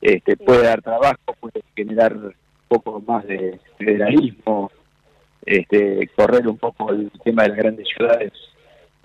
este, 0.05 0.37
puede 0.37 0.61
dar 0.61 0.83
trabajo, 0.83 1.35
puede 1.39 1.63
generar 1.75 2.15
un 2.15 2.33
poco 2.67 3.01
más 3.07 3.25
de 3.25 3.59
federalismo, 3.79 4.69
este, 5.43 6.07
correr 6.15 6.47
un 6.47 6.59
poco 6.59 6.91
el 6.91 7.09
tema 7.23 7.41
de 7.41 7.49
las 7.49 7.57
grandes 7.57 7.87
ciudades 7.87 8.31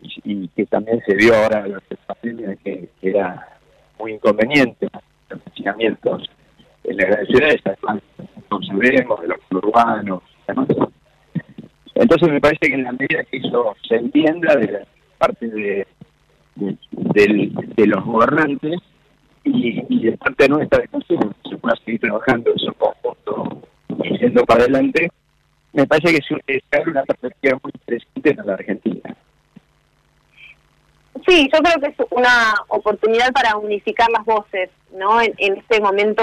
y, 0.03 0.47
que 0.49 0.67
también 0.67 1.03
se 1.07 1.15
vio 1.15 1.35
ahora 1.35 1.67
la 1.67 1.81
pandemia 2.07 2.55
que, 2.57 2.91
era 3.01 3.49
muy 3.99 4.13
inconveniente 4.13 4.89
empecinamientos 5.31 6.29
en 6.85 6.97
la 6.99 7.05
gran 7.07 7.27
ciudad, 7.27 7.77
no 8.51 8.63
sabemos, 8.63 9.21
de 9.23 9.29
los 9.29 9.39
urbanos, 9.53 10.23
demás. 10.47 10.69
Entonces 11.95 12.29
me 12.29 12.41
parece 12.43 12.69
que 12.69 12.75
en 12.75 12.85
la 12.85 12.93
medida 12.93 13.25
que 13.25 13.39
eso 13.39 13.75
se 13.89 13.97
entienda 13.97 14.55
de 14.55 14.73
la 14.73 14.81
parte 15.17 15.47
de, 15.47 15.87
de, 16.57 17.87
los 17.87 18.05
gobernantes 18.05 18.81
y, 19.45 20.05
de 20.05 20.17
parte 20.19 20.49
nuestra 20.49 20.79
de 20.79 20.89
se 21.49 21.57
pueda 21.57 21.77
seguir 21.85 22.01
trabajando 22.01 22.51
en 22.51 22.59
su 22.59 22.73
conjunto 22.75 23.63
y 24.05 24.19
yendo 24.19 24.45
para 24.45 24.63
adelante, 24.63 25.11
me 25.73 25.87
parece 25.87 26.19
que 26.47 26.63
abre 26.73 26.91
una 26.91 27.05
perspectiva 27.05 27.59
muy 27.63 27.73
interesante 27.75 28.31
en 28.31 28.47
la 28.47 28.55
Argentina. 28.55 29.17
Sí, 31.27 31.49
yo 31.53 31.59
creo 31.61 31.81
que 31.81 31.89
es 31.89 32.07
una 32.11 32.55
oportunidad 32.69 33.33
para 33.33 33.57
unificar 33.57 34.11
las 34.11 34.25
voces, 34.25 34.71
¿no? 34.93 35.21
En, 35.21 35.35
este 35.39 35.81
momento 35.81 36.23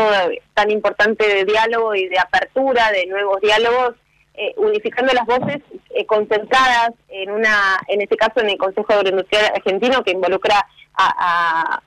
tan 0.54 0.72
importante 0.72 1.28
de 1.28 1.46
diálogo 1.46 1.94
y 1.96 2.08
de 2.08 2.20
apertura 2.20 2.92
de 2.92 3.06
nuevos 3.06 3.40
diálogos, 3.42 3.96
eh, 4.34 4.54
unificando 4.58 5.14
las 5.14 5.26
voces 5.26 5.62
eh, 5.92 6.06
concentradas 6.06 6.92
en 7.10 7.32
una, 7.32 7.80
en 7.88 8.02
este 8.02 8.16
caso 8.18 8.40
en 8.40 8.50
el 8.50 8.58
Consejo 8.58 8.94
Agroindustrial 8.94 9.46
Argentino 9.56 10.04
que 10.04 10.12
involucra 10.12 10.66
a, 10.94 11.76
a, 11.76 11.84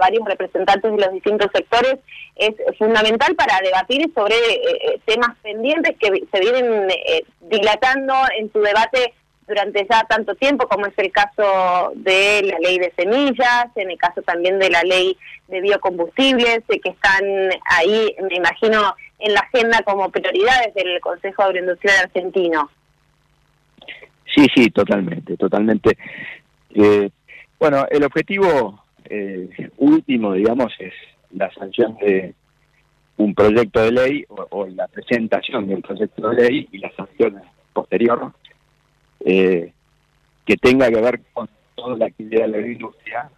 varios 0.00 0.24
representantes 0.24 0.90
de 0.90 0.98
los 0.98 1.12
distintos 1.12 1.48
sectores, 1.52 1.98
es 2.36 2.54
fundamental 2.76 3.34
para 3.34 3.58
debatir 3.60 4.10
sobre 4.14 4.34
eh, 4.36 5.00
temas 5.04 5.36
pendientes 5.42 5.96
que 5.98 6.24
se 6.30 6.40
vienen 6.40 6.88
dilatando 7.40 8.14
en 8.38 8.52
su 8.52 8.60
debate 8.60 9.14
durante 9.48 9.86
ya 9.90 10.04
tanto 10.04 10.34
tiempo, 10.34 10.68
como 10.68 10.86
es 10.86 10.92
el 10.98 11.10
caso 11.10 11.92
de 11.94 12.42
la 12.42 12.58
ley 12.58 12.78
de 12.78 12.92
semillas, 12.96 13.66
en 13.76 13.90
el 13.90 13.96
caso 13.96 14.20
también 14.22 14.58
de 14.58 14.68
la 14.68 14.82
ley 14.82 15.16
de 15.48 15.62
biocombustibles, 15.62 16.60
que 16.68 16.90
están 16.90 17.24
ahí, 17.64 18.14
me 18.28 18.36
imagino, 18.36 18.94
en 19.18 19.32
la 19.32 19.40
agenda 19.40 19.82
como 19.82 20.10
prioridades 20.10 20.74
del 20.74 21.00
Consejo 21.00 21.42
Agroindustrial 21.42 22.04
Argentino. 22.04 22.70
Sí, 24.34 24.46
sí, 24.54 24.70
totalmente, 24.70 25.36
totalmente. 25.38 25.96
Eh, 26.74 27.10
bueno, 27.58 27.86
el 27.90 28.04
objetivo 28.04 28.84
eh, 29.10 29.70
último, 29.78 30.32
digamos, 30.32 30.72
es 30.78 30.94
la 31.32 31.52
sanción 31.52 31.96
de 31.96 32.34
un 33.16 33.34
proyecto 33.34 33.82
de 33.82 33.92
ley 33.92 34.24
o, 34.28 34.66
la 34.66 34.86
presentación 34.88 35.66
de 35.66 35.74
un 35.74 35.82
proyecto 35.82 36.28
de 36.30 36.36
ley 36.36 36.68
y 36.70 36.78
la 36.78 36.90
sanción 36.92 37.40
posterior 37.72 38.32
eh, 39.24 39.72
que 40.44 40.56
tenga 40.56 40.88
que 40.88 41.00
ver 41.00 41.20
con 41.32 41.48
toda 41.74 41.96
la 41.96 42.06
actividad 42.06 42.42
de 42.42 42.48
la 42.48 42.56
agroindustria 42.58 43.30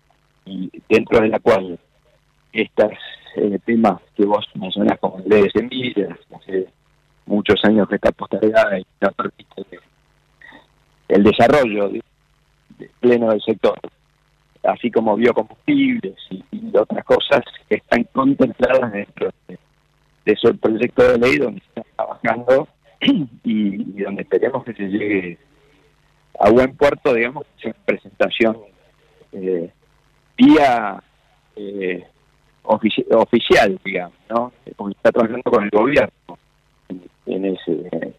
y 0.45 0.71
dentro 0.89 1.21
de 1.21 1.29
la 1.29 1.39
cual 1.39 1.79
estos 2.53 2.93
eh, 3.37 3.59
temas 3.65 4.01
que 4.17 4.25
vos 4.25 4.47
mencionás 4.55 4.99
como 4.99 5.19
el 5.19 5.25
de 5.29 5.51
semillas, 5.51 6.19
hace 6.35 6.69
muchos 7.27 7.65
años 7.65 7.89
que 7.89 7.95
está 7.95 8.13
postergada 8.13 8.79
y 8.79 8.87
no 9.01 9.13
permite 9.13 9.81
el 11.09 11.23
desarrollo 11.25 11.91
pleno 13.01 13.31
del 13.31 13.41
sector, 13.43 13.79
así 14.73 14.91
como 14.91 15.17
biocombustibles 15.17 16.17
y, 16.31 16.45
otras 16.77 17.05
cosas 17.05 17.43
que 17.69 17.77
están 17.77 18.05
contempladas 18.13 18.93
dentro 18.93 19.31
de, 19.49 19.59
de 20.25 20.33
ese 20.33 20.55
proyecto 20.55 21.03
de 21.03 21.19
ley 21.19 21.37
donde 21.37 21.61
se 21.61 21.81
está 21.81 21.83
trabajando 21.97 22.69
y 23.45 24.03
donde 24.03 24.23
esperemos 24.23 24.65
que 24.65 24.75
se 24.75 24.85
llegue 24.85 25.39
a 26.41 26.51
buen 26.51 26.75
puerto, 26.75 27.15
digamos, 27.15 27.47
una 27.65 27.75
presentación 27.85 28.57
eh, 29.33 29.71
vía 30.37 31.03
eh, 31.55 32.07
oficial, 32.63 33.79
digamos, 33.85 34.17
¿no? 34.29 34.53
Porque 34.77 34.97
está 34.97 35.13
trabajando 35.13 35.51
con 35.51 35.65
el 35.65 35.71
gobierno 35.71 36.39
en, 37.27 37.45
ese 37.45 38.15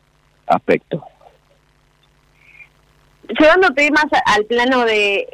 aspecto. 0.45 1.03
Llevándote 3.39 3.91
más 3.91 4.05
al 4.25 4.45
plano 4.45 4.85
de, 4.85 5.27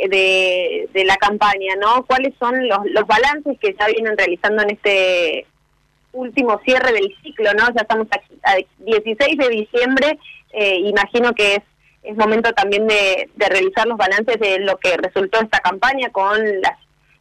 de, 0.93 1.05
la 1.05 1.15
campaña, 1.17 1.75
¿no? 1.79 2.05
¿Cuáles 2.05 2.33
son 2.39 2.67
los, 2.67 2.79
los 2.91 3.07
balances 3.07 3.57
que 3.59 3.75
ya 3.79 3.87
vienen 3.87 4.17
realizando 4.17 4.63
en 4.63 4.71
este 4.71 5.45
último 6.11 6.59
cierre 6.65 6.91
del 6.91 7.15
ciclo, 7.23 7.53
¿no? 7.53 7.67
Ya 7.73 7.81
estamos 7.81 8.07
a, 8.43 8.55
16 8.79 9.37
de 9.37 9.49
diciembre, 9.49 10.19
eh, 10.53 10.79
imagino 10.79 11.33
que 11.33 11.55
es 11.55 11.63
es 12.07 12.15
momento 12.15 12.53
también 12.53 12.87
de, 12.87 13.29
revisar 13.35 13.85
los 13.85 13.97
balances 13.97 14.39
de 14.39 14.59
lo 14.59 14.77
que 14.77 14.95
resultó 14.95 15.41
esta 15.41 15.59
campaña 15.59 16.09
con 16.09 16.37
las 16.61 16.77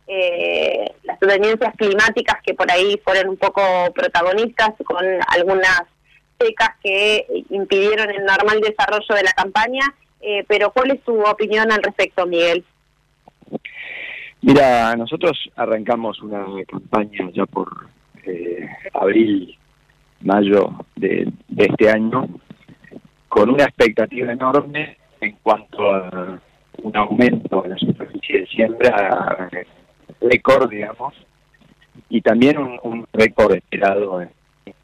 eh, 0.09 0.95
las 1.03 1.19
tendencias 1.19 1.75
climáticas 1.75 2.41
que 2.45 2.55
por 2.55 2.71
ahí 2.71 3.01
fueron 3.03 3.31
un 3.31 3.37
poco 3.37 3.61
protagonistas, 3.93 4.71
con 4.85 5.05
algunas 5.27 5.83
secas 6.39 6.77
que 6.81 7.27
impidieron 7.51 8.11
el 8.11 8.25
normal 8.25 8.61
desarrollo 8.61 9.17
de 9.17 9.25
la 9.25 9.33
campaña. 9.33 9.83
Eh, 10.21 10.45
pero 10.49 10.71
¿cuál 10.71 10.93
es 10.93 11.03
tu 11.03 11.21
opinión 11.23 11.71
al 11.71 11.83
respecto, 11.83 12.27
Miguel? 12.27 12.65
Mira, 14.43 14.95
nosotros 14.97 15.51
arrancamos 15.57 16.21
una 16.23 16.45
campaña 16.67 17.31
ya 17.33 17.47
por 17.47 17.89
eh, 18.25 18.69
abril, 18.95 19.57
mayo 20.21 20.73
de 20.97 21.33
este 21.57 21.91
año, 21.91 22.29
con 23.29 23.51
una 23.51 23.65
expectativa 23.65 24.33
enorme 24.33 24.97
en 25.21 25.37
cuanto 25.43 25.93
a 25.93 26.41
un 26.83 26.97
aumento 26.97 27.65
en 27.65 27.71
la 27.71 27.79
superficie 27.79 28.41
de 28.41 28.47
siembra 28.47 29.49
récord, 30.21 30.71
digamos, 30.71 31.15
y 32.09 32.21
también 32.21 32.59
un, 32.59 33.07
récord 33.13 33.55
esperado 33.55 34.23
en, 34.23 34.31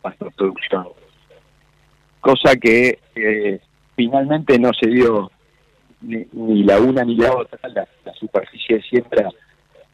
cuanto 0.00 0.26
a 0.26 0.30
producción. 0.30 0.88
Cosa 2.20 2.56
que 2.56 2.98
eh, 3.14 3.60
finalmente 4.02 4.58
no 4.58 4.70
se 4.72 4.90
dio 4.90 5.30
ni, 6.00 6.64
la 6.64 6.80
una 6.80 7.04
ni 7.04 7.16
la 7.16 7.32
otra, 7.32 7.58
la, 7.68 7.86
superficie 8.14 8.76
de 8.76 8.82
siembra 8.82 9.28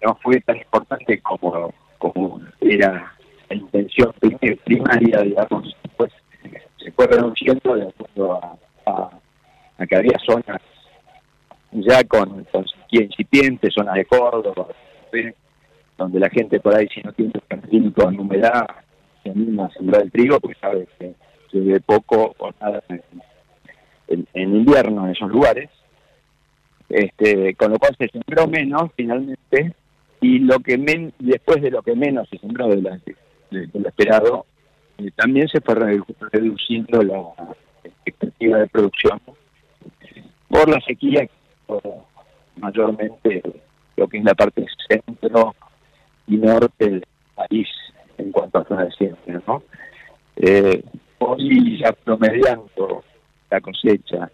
no 0.02 0.14
fue 0.22 0.40
tan 0.40 0.56
importante 0.56 1.20
como, 1.20 1.72
como 1.98 2.40
era 2.60 3.12
la 3.48 3.56
intención 3.56 4.12
primaria, 4.64 5.20
digamos, 5.22 5.76
pues 5.96 6.12
se 6.78 6.90
fue 6.92 7.06
reduciendo 7.06 7.74
de 7.74 7.88
acuerdo 7.88 8.34
a, 8.34 8.58
a, 9.78 9.86
que 9.86 9.96
había 9.96 10.18
zonas 10.24 10.60
ya 11.72 12.02
con, 12.04 12.44
con 12.44 12.64
incipientes, 12.90 13.74
zonas 13.74 13.94
de 13.94 14.04
Córdoba, 14.06 14.68
donde 15.98 16.20
la 16.20 16.30
gente 16.30 16.60
por 16.60 16.74
ahí 16.74 16.88
si 16.88 17.02
no 17.02 17.12
tiene 17.12 17.32
un 17.50 17.94
en 17.96 18.20
humedad 18.20 18.66
se 19.22 19.30
anima 19.30 19.66
a 19.66 19.70
sembrar 19.70 20.02
el 20.02 20.12
trigo 20.12 20.38
porque 20.40 20.58
sabe 20.60 20.86
que 20.98 21.14
se 21.50 21.60
ve 21.60 21.80
poco 21.80 22.34
o 22.38 22.50
nada 22.60 22.82
en, 24.08 24.56
invierno 24.56 25.06
en 25.06 25.12
esos 25.12 25.30
lugares. 25.30 25.70
Este, 26.88 27.54
con 27.54 27.72
lo 27.72 27.78
cual 27.78 27.94
se 27.98 28.08
sembró 28.08 28.46
menos 28.48 28.90
finalmente 28.96 29.74
y 30.22 30.38
lo 30.38 30.58
que 30.60 30.78
men 30.78 31.12
después 31.18 31.60
de 31.60 31.70
lo 31.70 31.82
que 31.82 31.94
menos 31.94 32.26
se 32.30 32.38
sembró 32.38 32.66
de, 32.66 32.76
de 33.50 33.68
lo 33.74 33.88
esperado 33.88 34.46
también 35.14 35.48
se 35.48 35.60
fue 35.60 35.74
reduciendo 35.74 37.02
la 37.02 37.22
expectativa 37.84 38.58
de 38.58 38.66
producción 38.66 39.20
por 40.48 40.68
la 40.68 40.80
sequía, 40.80 41.28
mayormente 42.56 43.42
lo 43.96 44.08
que 44.08 44.18
es 44.18 44.24
la 44.24 44.34
parte 44.34 44.66
centro 44.88 45.54
y 46.26 46.36
norte 46.36 46.90
del 46.90 47.06
país 47.34 47.68
en 48.16 48.32
cuanto 48.32 48.58
a 48.58 48.64
zona 48.64 48.84
de 48.86 48.90
siembra, 48.92 49.42
¿no? 49.46 49.62
Eh, 50.36 50.82
hoy 51.18 51.78
ya 51.78 51.92
promediando 51.92 53.04
la 53.50 53.60
cosecha 53.60 54.30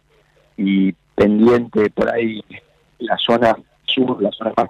y 0.56 0.92
pendiente 1.14 1.90
por 1.90 2.12
ahí 2.12 2.42
la 2.98 3.16
zona 3.18 3.56
sur, 3.84 4.22
la 4.22 4.30
zona 4.32 4.52
más 4.56 4.68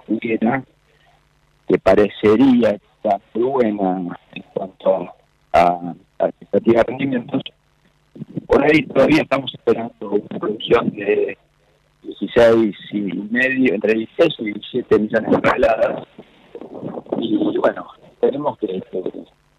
que 1.67 1.77
parecería 1.79 2.71
estar 2.71 3.19
buena 3.33 4.17
en 4.33 4.43
cuanto 4.53 4.95
a 4.95 5.15
a, 5.55 5.95
expectativa 6.19 6.79
de 6.79 6.83
rendimientos. 6.83 7.41
Por 8.47 8.63
ahí 8.63 8.83
todavía 8.83 9.21
estamos 9.21 9.53
esperando 9.53 9.93
una 10.01 10.39
producción 10.39 10.89
de 10.91 11.37
16 12.03 12.75
y 12.91 13.01
medio, 13.29 13.73
entre 13.73 13.93
16 13.93 14.35
y 14.39 14.43
17 14.45 14.99
millones 14.99 15.31
de 15.31 15.37
toneladas. 15.37 16.07
Y 17.17 17.57
bueno, 17.57 17.87
tenemos 18.19 18.57
que, 18.59 18.81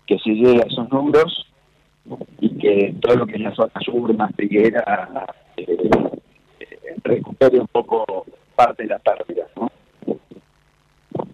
que, 0.06 0.18
se 0.18 0.30
llegue 0.30 0.62
a 0.62 0.66
esos 0.66 0.90
números 0.90 1.46
y 2.40 2.58
que 2.58 2.94
todo 3.00 3.16
lo 3.16 3.26
que 3.26 3.34
es 3.34 3.40
la 3.40 3.54
zona 3.54 3.72
sur 3.80 4.14
más 4.16 4.34
triguera 4.34 5.26
eh, 5.56 5.90
recupere 7.02 7.60
un 7.60 7.68
poco 7.68 8.26
parte 8.54 8.84
de 8.84 8.88
la 8.90 8.98
pérdida, 8.98 9.46
¿no? 9.56 9.70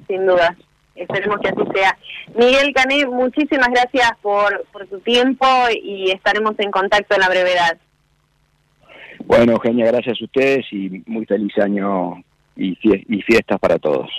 Sin 0.07 0.27
duda. 0.27 0.57
Esperemos 0.95 1.39
que 1.41 1.49
así 1.49 1.63
sea. 1.75 1.97
Miguel 2.35 2.73
Cané, 2.75 3.07
muchísimas 3.07 3.69
gracias 3.69 4.13
por, 4.21 4.65
por 4.73 4.87
tu 4.87 5.01
tiempo 5.01 5.47
y 5.83 6.11
estaremos 6.11 6.55
en 6.59 6.71
contacto 6.71 7.15
en 7.15 7.21
la 7.21 7.29
brevedad. 7.29 7.79
Bueno, 9.25 9.53
Eugenia, 9.53 9.87
gracias 9.87 10.19
a 10.21 10.25
ustedes 10.25 10.67
y 10.73 11.03
muy 11.07 11.25
feliz 11.27 11.57
año 11.59 12.23
y, 12.57 12.75
fiestas 13.23 13.59
para 13.59 13.79
todos. 13.79 14.11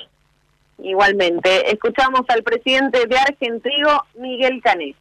igualmente. 0.80 1.72
Escuchamos 1.72 2.22
al 2.30 2.44
presidente 2.44 3.06
de 3.06 3.18
Argentrigo, 3.18 3.92
Miguel 4.18 4.62
Canet. 4.64 4.96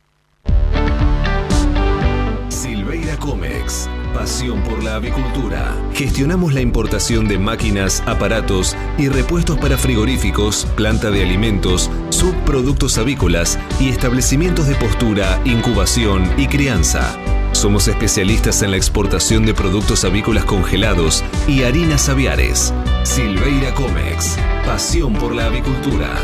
Silveira 2.63 3.17
Comex. 3.17 3.89
Pasión 4.15 4.63
por 4.63 4.85
la 4.85 4.95
avicultura. 4.95 5.77
Gestionamos 5.95 6.55
la 6.55 6.61
importación 6.61 7.27
de 7.27 7.37
máquinas, 7.37 8.05
aparatos 8.07 8.77
y 8.99 9.09
repuestos 9.09 9.59
para 9.59 9.77
frigoríficos, 9.77 10.69
planta 10.77 11.11
de 11.11 11.25
alimentos, 11.25 11.91
subproductos 12.11 12.99
avícolas 12.99 13.59
y 13.81 13.89
establecimientos 13.89 14.69
de 14.69 14.77
postura, 14.77 15.43
incubación 15.45 16.31
y 16.39 16.47
crianza. 16.47 17.19
Somos 17.51 17.89
especialistas 17.89 18.63
en 18.63 18.71
la 18.71 18.77
exportación 18.77 19.45
de 19.45 19.55
productos 19.55 20.05
avícolas 20.05 20.45
congelados 20.45 21.25
y 21.49 21.65
harinas 21.65 22.09
aviares. 22.09 22.73
Silveira 23.03 23.75
Comex. 23.75 24.37
Pasión 24.65 25.15
por 25.15 25.35
la 25.35 25.47
avicultura. 25.47 26.15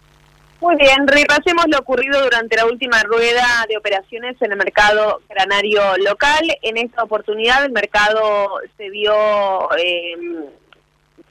Muy 0.61 0.75
bien, 0.75 1.07
repasemos 1.07 1.65
lo 1.69 1.79
ocurrido 1.79 2.21
durante 2.21 2.55
la 2.55 2.67
última 2.67 3.01
rueda 3.01 3.65
de 3.67 3.77
operaciones 3.77 4.39
en 4.41 4.51
el 4.51 4.59
mercado 4.59 5.19
granario 5.27 5.81
local. 5.97 6.55
En 6.61 6.77
esta 6.77 7.01
oportunidad 7.01 7.65
el 7.65 7.71
mercado 7.71 8.59
se 8.77 8.91
vio 8.91 9.11
eh, 9.75 10.13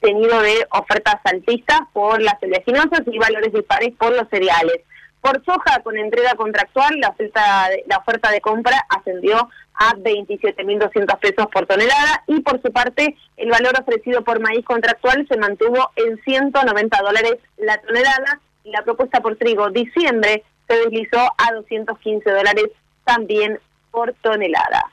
tenido 0.01 0.41
de 0.41 0.67
ofertas 0.71 1.15
altistas 1.23 1.79
por 1.93 2.21
las 2.21 2.43
oleaginosas 2.43 3.03
y 3.09 3.17
valores 3.17 3.53
dispares 3.53 3.93
por 3.97 4.13
los 4.13 4.27
cereales. 4.27 4.81
Por 5.21 5.41
soja, 5.45 5.81
con 5.81 5.97
entrega 5.97 6.35
contractual, 6.35 6.99
la 6.99 7.07
oferta 7.07 7.69
de, 7.69 7.85
la 7.87 7.99
oferta 7.99 8.31
de 8.31 8.41
compra 8.41 8.85
ascendió 8.89 9.47
a 9.75 9.93
27.200 9.93 11.19
pesos 11.19 11.47
por 11.53 11.65
tonelada 11.67 12.21
y 12.27 12.41
por 12.41 12.61
su 12.61 12.69
parte 12.73 13.15
el 13.37 13.49
valor 13.49 13.79
ofrecido 13.79 14.25
por 14.25 14.41
maíz 14.41 14.65
contractual 14.65 15.25
se 15.29 15.37
mantuvo 15.37 15.89
en 15.95 16.21
190 16.21 17.01
dólares 17.01 17.37
la 17.55 17.79
tonelada 17.79 18.41
y 18.63 18.71
la 18.71 18.83
propuesta 18.83 19.21
por 19.21 19.35
trigo 19.35 19.69
diciembre 19.69 20.43
se 20.67 20.75
deslizó 20.75 21.19
a 21.37 21.53
215 21.53 22.29
dólares 22.29 22.65
también 23.03 23.59
por 23.91 24.13
tonelada. 24.21 24.91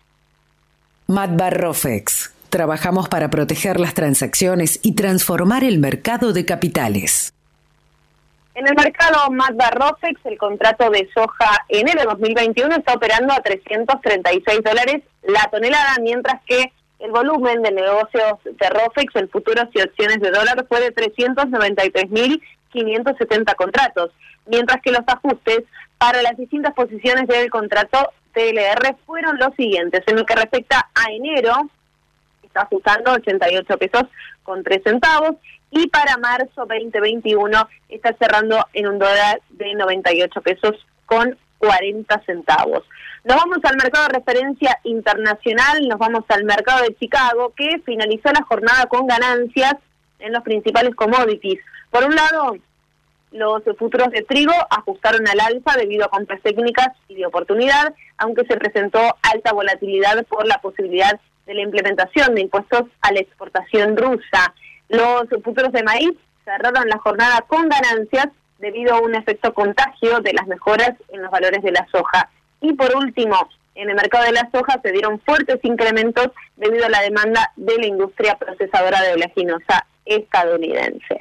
Matbarrofex. 1.07 2.35
Trabajamos 2.51 3.09
para 3.09 3.29
proteger 3.31 3.79
las 3.79 3.95
transacciones 3.95 4.81
y 4.83 4.95
transformar 4.95 5.64
el 5.64 5.79
mercado 5.79 6.33
de 6.33 6.45
capitales. 6.47 7.33
En 8.55 8.66
el 8.66 8.75
mercado 8.75 9.31
Matbarrofex, 9.31 10.21
el 10.25 10.39
contrato 10.39 10.91
de 10.91 11.09
soja 11.14 11.64
enero 11.69 12.03
2021 12.11 12.77
está 12.77 12.95
operando 12.95 13.33
a 13.33 13.41
336 13.41 14.61
dólares 14.64 15.03
la 15.23 15.49
tonelada, 15.51 15.97
mientras 16.03 16.43
que 16.45 16.73
el 16.99 17.12
volumen 17.12 17.62
de 17.62 17.71
negocios 17.71 18.39
de 18.45 18.71
Rofex 18.71 19.14
en 19.14 19.29
futuros 19.29 19.69
y 19.73 19.81
opciones 19.81 20.21
de 20.21 20.31
dólar 20.31 20.66
fue 20.69 20.81
de 20.81 20.91
393.570 22.73 23.55
contratos, 23.57 24.11
mientras 24.47 24.81
que 24.83 24.93
los 24.93 25.03
ajustes 25.07 25.64
para 25.99 26.23
las 26.23 26.37
distintas 26.37 26.75
posiciones 26.75 27.27
del 27.27 27.51
contrato 27.51 28.12
TLR 28.33 28.97
fueron 29.05 29.39
los 29.39 29.55
siguientes. 29.57 30.03
En 30.07 30.16
lo 30.16 30.25
que 30.25 30.35
respecta 30.35 30.89
a 30.95 31.11
enero, 31.11 31.69
está 32.43 32.62
ajustando 32.62 33.12
88 33.12 33.79
pesos 33.79 34.05
con 34.43 34.62
3 34.62 34.83
centavos 34.83 35.37
y 35.71 35.89
para 35.89 36.16
marzo 36.16 36.66
2021 36.66 37.69
está 37.89 38.14
cerrando 38.19 38.64
en 38.73 38.89
un 38.89 38.99
dólar 38.99 39.41
de 39.51 39.75
98 39.75 40.41
pesos 40.41 40.87
con 41.07 41.37
40 41.59 42.23
centavos. 42.25 42.85
Nos 43.25 43.37
vamos 43.37 43.59
al 43.64 43.77
mercado 43.77 44.07
de 44.07 44.19
referencia 44.21 44.79
internacional, 44.85 45.87
nos 45.89 45.99
vamos 45.99 46.25
al 46.29 46.45
mercado 46.45 46.85
de 46.85 46.95
Chicago, 46.97 47.53
que 47.57 47.81
finalizó 47.85 48.31
la 48.33 48.45
jornada 48.45 48.87
con 48.87 49.07
ganancias 49.07 49.75
en 50.21 50.33
los 50.33 50.43
principales 50.43 50.95
commodities. 50.95 51.61
Por 51.91 52.05
un 52.05 52.14
lado, 52.14 52.57
los 53.30 53.62
futuros 53.78 54.11
de 54.11 54.22
trigo 54.22 54.53
ajustaron 54.70 55.26
al 55.28 55.41
alza 55.41 55.76
debido 55.76 56.07
a 56.07 56.11
compras 56.11 56.41
técnicas 56.43 56.89
y 57.09 57.16
de 57.16 57.26
oportunidad, 57.26 57.95
aunque 58.16 58.45
se 58.47 58.57
presentó 58.57 59.01
alta 59.22 59.53
volatilidad 59.53 60.24
por 60.26 60.47
la 60.47 60.61
posibilidad 60.61 61.18
de 61.47 61.55
la 61.55 61.62
implementación 61.62 62.34
de 62.34 62.43
impuestos 62.43 62.84
a 63.01 63.12
la 63.12 63.20
exportación 63.20 63.97
rusa. 63.97 64.55
Los 64.89 65.28
futuros 65.43 65.72
de 65.72 65.82
maíz 65.82 66.12
cerraron 66.45 66.89
la 66.89 66.99
jornada 66.99 67.43
con 67.47 67.68
ganancias 67.68 68.28
debido 68.59 68.95
a 68.95 69.01
un 69.01 69.14
efecto 69.14 69.53
contagio 69.55 70.20
de 70.20 70.32
las 70.32 70.47
mejoras 70.47 70.93
en 71.09 71.22
los 71.22 71.30
valores 71.30 71.62
de 71.62 71.72
la 71.72 71.86
soja. 71.93 72.28
Y 72.61 72.72
por 72.74 72.95
último, 72.97 73.49
en 73.74 73.91
el 73.91 73.95
mercado 73.95 74.24
de 74.24 74.32
la 74.32 74.49
soja 74.53 74.80
se 74.82 74.91
dieron 74.93 75.20
fuertes 75.20 75.59
incrementos 75.62 76.28
debido 76.57 76.86
a 76.86 76.91
la 76.91 77.03
demanda 77.03 77.53
de 77.57 77.78
la 77.78 77.86
industria 77.86 78.36
procesadora 78.36 79.01
de 79.03 79.12
oleaginosa 79.12 79.86
estadounidense. 80.05 81.20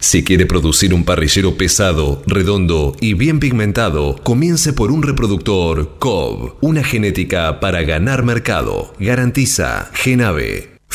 Si 0.00 0.22
quiere 0.22 0.46
producir 0.46 0.94
un 0.94 1.04
parrillero 1.04 1.56
pesado, 1.56 2.22
redondo 2.26 2.96
y 3.00 3.14
bien 3.14 3.40
pigmentado, 3.40 4.16
comience 4.22 4.72
por 4.72 4.92
un 4.92 5.02
reproductor 5.02 5.96
COB, 5.98 6.54
una 6.60 6.84
genética 6.84 7.58
para 7.58 7.82
ganar 7.82 8.22
mercado. 8.22 8.94
Garantiza 9.00 9.90
Genave. 9.94 10.77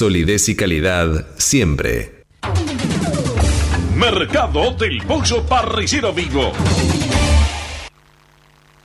Solidez 0.00 0.48
y 0.48 0.56
calidad 0.56 1.26
siempre. 1.36 2.24
Mercado 3.94 4.72
del 4.72 5.02
Pollo 5.06 5.46
Parrillero 5.46 6.14
Vivo. 6.14 6.52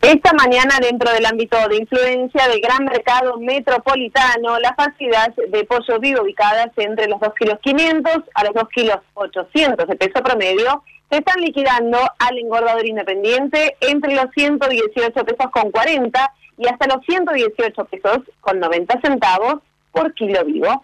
Esta 0.02 0.34
mañana, 0.34 0.78
dentro 0.82 1.10
del 1.14 1.26
ámbito 1.26 1.56
de 1.70 1.78
influencia 1.78 2.50
del 2.50 2.60
gran 2.60 2.84
mercado 2.84 3.40
metropolitano, 3.40 4.60
las 4.60 4.76
facilidades 4.76 5.38
de 5.38 5.64
pollo 5.64 6.02
vivo 6.02 6.22
ubicadas 6.22 6.72
entre 6.76 7.08
los 7.08 7.22
2 7.22 7.34
kilos 7.40 7.60
500 7.62 8.14
a 8.34 8.44
los 8.44 8.54
2 8.54 8.64
kilos 8.76 8.98
800 9.14 9.88
de 9.88 9.96
peso 9.96 10.22
promedio 10.22 10.84
se 11.10 11.20
están 11.20 11.40
liquidando 11.40 11.98
al 12.20 12.38
engordador 12.38 12.86
independiente 12.86 13.78
entre 13.80 14.16
los 14.16 14.26
118 14.36 15.14
pesos 15.14 15.50
con 15.54 15.72
40 15.72 16.34
y 16.58 16.68
hasta 16.68 16.88
los 16.88 17.06
118 17.06 17.86
pesos 17.86 18.18
con 18.42 18.60
90 18.60 19.00
centavos 19.00 19.62
por 19.94 20.14
kilo 20.14 20.44
vivo. 20.44 20.84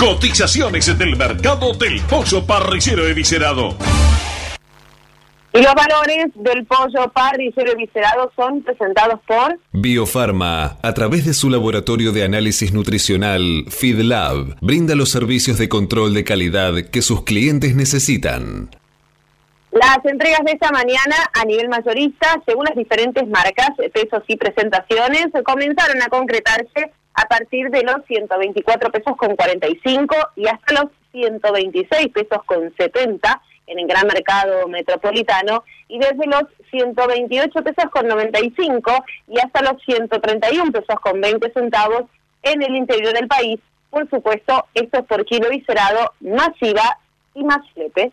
Cotizaciones 0.00 0.98
del 0.98 1.14
mercado 1.14 1.74
del 1.74 2.00
pollo 2.08 2.46
parrillero 2.46 3.06
eviscerado. 3.06 3.76
Y 5.52 5.60
los 5.60 5.74
valores 5.74 6.28
del 6.36 6.64
pollo 6.64 7.12
parrillero 7.12 7.72
eviscerado 7.72 8.32
son 8.34 8.62
presentados 8.62 9.20
por 9.26 9.58
Biofarma, 9.72 10.78
a 10.80 10.94
través 10.94 11.26
de 11.26 11.34
su 11.34 11.50
laboratorio 11.50 12.12
de 12.12 12.24
análisis 12.24 12.72
nutricional 12.72 13.66
FeedLab, 13.68 14.56
brinda 14.62 14.94
los 14.94 15.10
servicios 15.10 15.58
de 15.58 15.68
control 15.68 16.14
de 16.14 16.24
calidad 16.24 16.72
que 16.90 17.02
sus 17.02 17.22
clientes 17.24 17.76
necesitan. 17.76 18.70
Las 19.70 19.98
entregas 20.04 20.40
de 20.46 20.52
esta 20.52 20.70
mañana 20.72 21.16
a 21.34 21.44
nivel 21.44 21.68
mayorista, 21.68 22.40
según 22.46 22.64
las 22.64 22.74
diferentes 22.74 23.28
marcas, 23.28 23.68
pesos 23.92 24.22
y 24.28 24.36
presentaciones, 24.36 25.26
comenzaron 25.44 26.00
a 26.00 26.08
concretarse 26.08 26.90
a 27.20 27.28
partir 27.28 27.70
de 27.70 27.82
los 27.82 28.04
124 28.06 28.90
pesos 28.90 29.16
con 29.16 29.36
45 29.36 30.16
y 30.36 30.46
hasta 30.46 30.82
los 30.82 30.92
126 31.12 32.08
pesos 32.08 32.42
con 32.46 32.72
70 32.76 33.42
en 33.66 33.78
el 33.78 33.86
gran 33.86 34.06
mercado 34.06 34.66
metropolitano 34.68 35.64
y 35.88 35.98
desde 35.98 36.26
los 36.26 36.44
128 36.70 37.62
pesos 37.62 37.90
con 37.90 38.08
95 38.08 39.04
y 39.28 39.38
hasta 39.38 39.62
los 39.62 39.82
131 39.82 40.72
pesos 40.72 41.00
con 41.02 41.20
20 41.20 41.52
centavos 41.52 42.04
en 42.42 42.62
el 42.62 42.74
interior 42.74 43.12
del 43.12 43.28
país. 43.28 43.60
Por 43.90 44.08
supuesto, 44.08 44.66
esto 44.74 45.00
es 45.00 45.04
por 45.04 45.24
kilo 45.26 45.50
viscerado, 45.50 46.12
masiva 46.20 46.98
y 47.34 47.44
más 47.44 47.68
flete. 47.74 48.12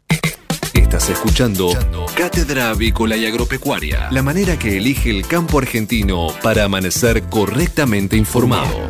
Estás 0.91 1.09
escuchando 1.09 1.69
Cátedra 2.17 2.71
Avícola 2.71 3.15
y 3.15 3.25
Agropecuaria, 3.25 4.09
la 4.11 4.21
manera 4.21 4.59
que 4.59 4.75
elige 4.75 5.09
el 5.09 5.25
campo 5.25 5.59
argentino 5.59 6.27
para 6.43 6.65
amanecer 6.65 7.23
correctamente 7.29 8.17
informado. 8.17 8.89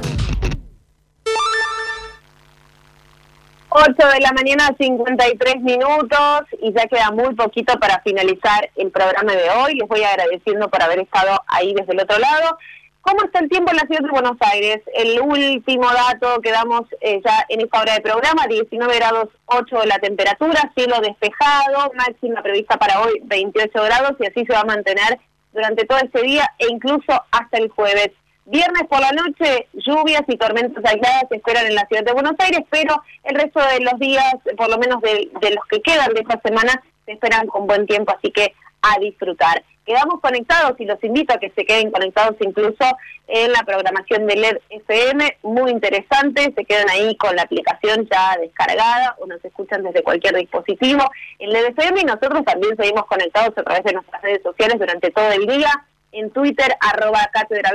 8 3.70 3.94
de 4.16 4.20
la 4.20 4.34
mañana, 4.34 4.76
53 4.80 5.62
minutos, 5.62 6.42
y 6.60 6.74
ya 6.74 6.88
queda 6.88 7.12
muy 7.12 7.36
poquito 7.36 7.80
para 7.80 8.02
finalizar 8.02 8.68
el 8.78 8.90
programa 8.90 9.34
de 9.34 9.52
hoy. 9.52 9.76
Les 9.76 9.88
voy 9.88 10.02
agradeciendo 10.02 10.72
por 10.72 10.82
haber 10.82 11.02
estado 11.02 11.40
ahí 11.46 11.72
desde 11.76 11.94
el 11.94 12.00
otro 12.00 12.18
lado. 12.18 12.58
¿Cómo 13.02 13.24
está 13.24 13.40
el 13.40 13.50
tiempo 13.50 13.72
en 13.72 13.78
la 13.78 13.88
ciudad 13.88 14.02
de 14.02 14.12
Buenos 14.12 14.38
Aires? 14.40 14.82
El 14.94 15.20
último 15.22 15.88
dato 15.92 16.40
que 16.42 16.52
damos 16.52 16.84
eh, 17.02 17.20
ya 17.26 17.46
en 17.50 17.62
esta 17.62 17.82
hora 17.82 17.96
de 17.96 18.02
programa, 18.02 18.48
19 18.48 18.96
grados 18.96 19.30
8 19.46 19.80
de 19.80 19.88
la 19.88 19.98
temperatura, 20.00 20.72
cielo 20.76 21.02
despejado, 21.02 21.92
máxima 21.96 22.44
prevista 22.44 22.78
para 22.78 23.02
hoy 23.02 23.20
28 23.24 23.72
grados 23.74 24.14
y 24.20 24.28
así 24.28 24.46
se 24.46 24.54
va 24.54 24.62
a 24.62 24.66
mantener 24.66 25.20
durante 25.52 25.86
todo 25.86 26.00
este 26.00 26.22
día 26.22 26.50
e 26.60 26.68
incluso 26.70 27.24
hasta 27.32 27.58
el 27.58 27.70
jueves. 27.70 28.12
Viernes 28.46 28.84
por 28.90 29.00
la 29.00 29.12
noche, 29.12 29.68
lluvias 29.74 30.24
y 30.28 30.38
tormentas 30.38 30.84
aisladas 30.84 31.26
se 31.30 31.36
esperan 31.36 31.66
en 31.68 31.76
la 31.76 31.86
ciudad 31.88 32.04
de 32.04 32.14
Buenos 32.14 32.36
Aires, 32.40 32.62
pero 32.70 33.02
el 33.24 33.36
resto 33.36 33.60
de 33.62 33.80
los 33.80 34.00
días, 34.00 34.34
por 34.58 34.70
lo 34.70 34.78
menos 34.78 35.02
de, 35.02 35.30
los 35.52 35.66
que 35.70 35.82
quedan 35.82 36.14
de 36.14 36.22
esta 36.22 36.40
semana, 36.42 36.82
se 37.06 37.14
esperan 37.14 37.48
con 37.48 37.68
buen 37.68 37.86
tiempo, 37.86 38.14
así 38.16 38.32
que 38.32 38.54
a 38.82 39.00
disfrutar. 39.00 39.64
Quedamos 39.86 40.22
conectados 40.22 40.80
y 40.80 40.86
los 40.86 41.04
invito 41.04 41.34
a 41.34 41.40
que 41.40 41.50
se 41.52 41.66
queden 41.66 41.92
conectados 41.92 42.36
incluso 42.40 42.86
en 43.28 43.52
la 43.52 43.64
programación 43.64 44.28
de 44.28 44.36
LED 44.36 44.58
FM, 44.70 45.38
muy 45.42 45.72
interesante, 45.72 46.54
se 46.56 46.66
quedan 46.66 46.88
ahí 46.90 47.16
con 47.16 47.36
la 47.36 47.42
aplicación 47.44 48.08
ya 48.12 48.38
descargada 48.40 49.16
o 49.20 49.26
nos 49.26 49.44
escuchan 49.44 49.84
desde 49.84 50.04
cualquier 50.04 50.36
dispositivo 50.36 51.10
en 51.40 51.52
LED 51.52 51.74
FM 51.78 52.02
y 52.02 52.04
nosotros 52.04 52.46
también 52.46 52.78
seguimos 52.78 53.06
conectados 53.06 53.58
a 53.58 53.64
través 53.64 53.84
de 53.84 53.94
nuestras 53.94 54.22
redes 54.22 54.44
sociales 54.44 54.78
durante 54.78 55.10
todo 55.12 55.32
el 55.32 55.48
día, 55.48 55.72
en 56.12 56.30
Twitter, 56.32 56.76
arroba 56.80 57.30
Cátedra 57.32 57.72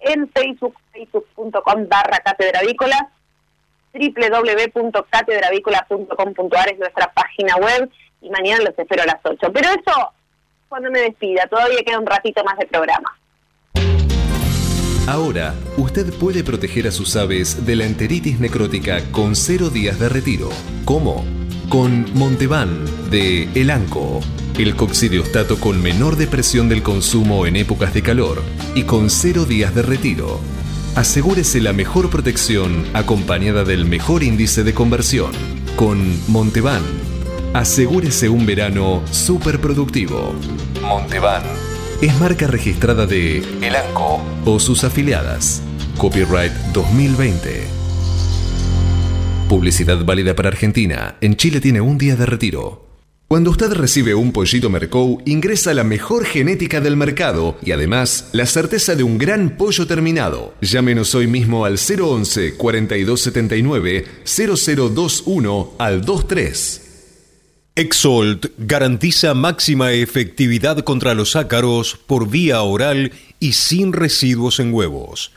en 0.00 0.28
Facebook, 0.30 0.76
facebook.com 0.92 1.88
barra 1.88 2.20
catedravícola, 2.20 3.10
www.catedravícola.com.ar 3.92 6.68
es 6.68 6.78
nuestra 6.78 7.12
página 7.12 7.56
web 7.56 7.90
y 8.20 8.30
mañana 8.30 8.62
los 8.64 8.78
espero 8.78 9.02
a 9.02 9.06
las 9.06 9.18
8. 9.24 9.52
Pero 9.52 9.68
eso 9.70 10.12
cuando 10.68 10.90
me 10.90 11.00
despida, 11.00 11.46
todavía 11.48 11.82
queda 11.84 11.98
un 11.98 12.06
ratito 12.06 12.42
más 12.44 12.58
de 12.58 12.66
programa. 12.66 13.18
Ahora, 15.06 15.54
usted 15.76 16.12
puede 16.14 16.42
proteger 16.42 16.88
a 16.88 16.90
sus 16.90 17.14
aves 17.14 17.64
de 17.64 17.76
la 17.76 17.84
enteritis 17.84 18.40
necrótica 18.40 19.00
con 19.12 19.36
cero 19.36 19.70
días 19.70 20.00
de 20.00 20.08
retiro. 20.08 20.50
¿Cómo? 20.84 21.24
Con 21.68 22.06
Montevan 22.14 22.84
de 23.10 23.48
Elanco 23.54 24.20
el 24.58 24.74
coccidiostato 24.74 25.60
con 25.60 25.82
menor 25.82 26.16
depresión 26.16 26.68
del 26.70 26.82
consumo 26.82 27.46
en 27.46 27.56
épocas 27.56 27.92
de 27.92 28.02
calor 28.02 28.42
y 28.74 28.84
con 28.84 29.10
cero 29.10 29.44
días 29.44 29.74
de 29.74 29.82
retiro. 29.82 30.40
Asegúrese 30.94 31.60
la 31.60 31.74
mejor 31.74 32.08
protección 32.08 32.86
acompañada 32.94 33.64
del 33.64 33.84
mejor 33.84 34.22
índice 34.22 34.64
de 34.64 34.72
conversión. 34.72 35.32
Con 35.76 35.98
Montevan, 36.28 36.82
asegúrese 37.52 38.28
un 38.28 38.46
verano 38.46 39.02
súper 39.10 39.60
productivo. 39.60 40.34
Montevan 40.82 41.42
es 42.00 42.18
marca 42.20 42.46
registrada 42.46 43.06
de 43.06 43.42
Elanco 43.62 44.22
o 44.44 44.60
sus 44.60 44.84
afiliadas. 44.84 45.62
Copyright 45.96 46.52
2020. 46.74 47.64
Publicidad 49.48 50.04
válida 50.04 50.34
para 50.34 50.48
Argentina. 50.48 51.16
En 51.20 51.36
Chile 51.36 51.60
tiene 51.60 51.80
un 51.80 51.96
día 51.96 52.16
de 52.16 52.26
retiro. 52.26 52.84
Cuando 53.28 53.50
usted 53.50 53.72
recibe 53.72 54.14
un 54.14 54.30
pollito 54.30 54.70
Mercou, 54.70 55.20
ingresa 55.24 55.74
la 55.74 55.84
mejor 55.84 56.26
genética 56.26 56.80
del 56.80 56.96
mercado 56.96 57.56
y 57.62 57.72
además 57.72 58.28
la 58.32 58.46
certeza 58.46 58.94
de 58.94 59.02
un 59.02 59.18
gran 59.18 59.56
pollo 59.56 59.86
terminado. 59.86 60.54
Llámenos 60.60 61.14
hoy 61.14 61.26
mismo 61.26 61.64
al 61.64 61.76
011 61.78 62.56
4279 62.56 64.04
0021 64.24 65.72
al 65.78 66.02
23. 66.02 66.85
Exolt 67.78 68.46
garantiza 68.56 69.34
máxima 69.34 69.92
efectividad 69.92 70.78
contra 70.78 71.12
los 71.12 71.36
ácaros 71.36 71.98
por 72.06 72.26
vía 72.26 72.62
oral 72.62 73.12
y 73.38 73.52
sin 73.52 73.92
residuos 73.92 74.60
en 74.60 74.72
huevos. 74.72 75.34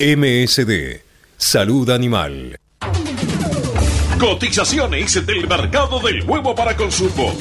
MSD, 0.00 1.02
Salud 1.36 1.90
Animal. 1.90 2.56
Cotizaciones 4.18 5.26
del 5.26 5.46
mercado 5.46 6.00
del 6.00 6.22
huevo 6.22 6.54
para 6.54 6.74
consumo. 6.74 7.36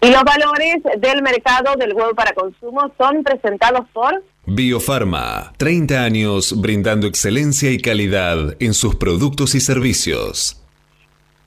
Y 0.00 0.08
los 0.08 0.24
valores 0.24 0.76
del 1.02 1.20
mercado 1.20 1.76
del 1.76 1.92
huevo 1.92 2.14
para 2.14 2.32
consumo 2.32 2.90
son 2.96 3.22
presentados 3.22 3.86
por 3.92 4.24
Biofarma, 4.46 5.52
30 5.58 6.02
años 6.02 6.58
brindando 6.58 7.06
excelencia 7.06 7.70
y 7.70 7.78
calidad 7.78 8.56
en 8.58 8.72
sus 8.72 8.96
productos 8.96 9.54
y 9.54 9.60
servicios. 9.60 10.59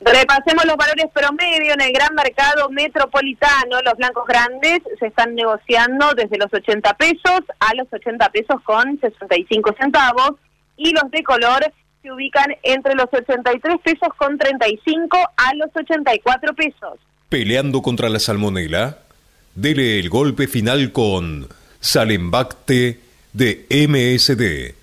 Repasemos 0.05 0.65
los 0.65 0.75
valores 0.75 1.05
promedio 1.13 1.73
en 1.73 1.81
el 1.81 1.93
gran 1.93 2.13
mercado 2.13 2.69
metropolitano. 2.69 3.81
Los 3.85 3.95
blancos 3.95 4.25
grandes 4.27 4.79
se 4.99 5.07
están 5.07 5.33
negociando 5.33 6.13
desde 6.13 6.37
los 6.37 6.53
80 6.53 6.93
pesos 6.95 7.41
a 7.59 7.73
los 7.75 7.87
80 7.91 8.29
pesos 8.29 8.61
con 8.63 8.99
65 8.99 9.75
centavos 9.79 10.33
y 10.75 10.91
los 10.91 11.09
de 11.09 11.23
color 11.23 11.71
se 12.01 12.11
ubican 12.11 12.47
entre 12.63 12.95
los 12.95 13.07
83 13.13 13.77
pesos 13.81 14.09
con 14.17 14.37
35 14.37 15.17
a 15.37 15.55
los 15.55 15.69
84 15.73 16.53
pesos. 16.53 16.99
Peleando 17.29 17.81
contra 17.81 18.09
la 18.09 18.19
salmonela, 18.19 18.97
dele 19.55 19.99
el 19.99 20.09
golpe 20.09 20.47
final 20.47 20.91
con 20.91 21.47
Salembacte 21.79 22.99
de 23.31 23.65
MSD 23.69 24.82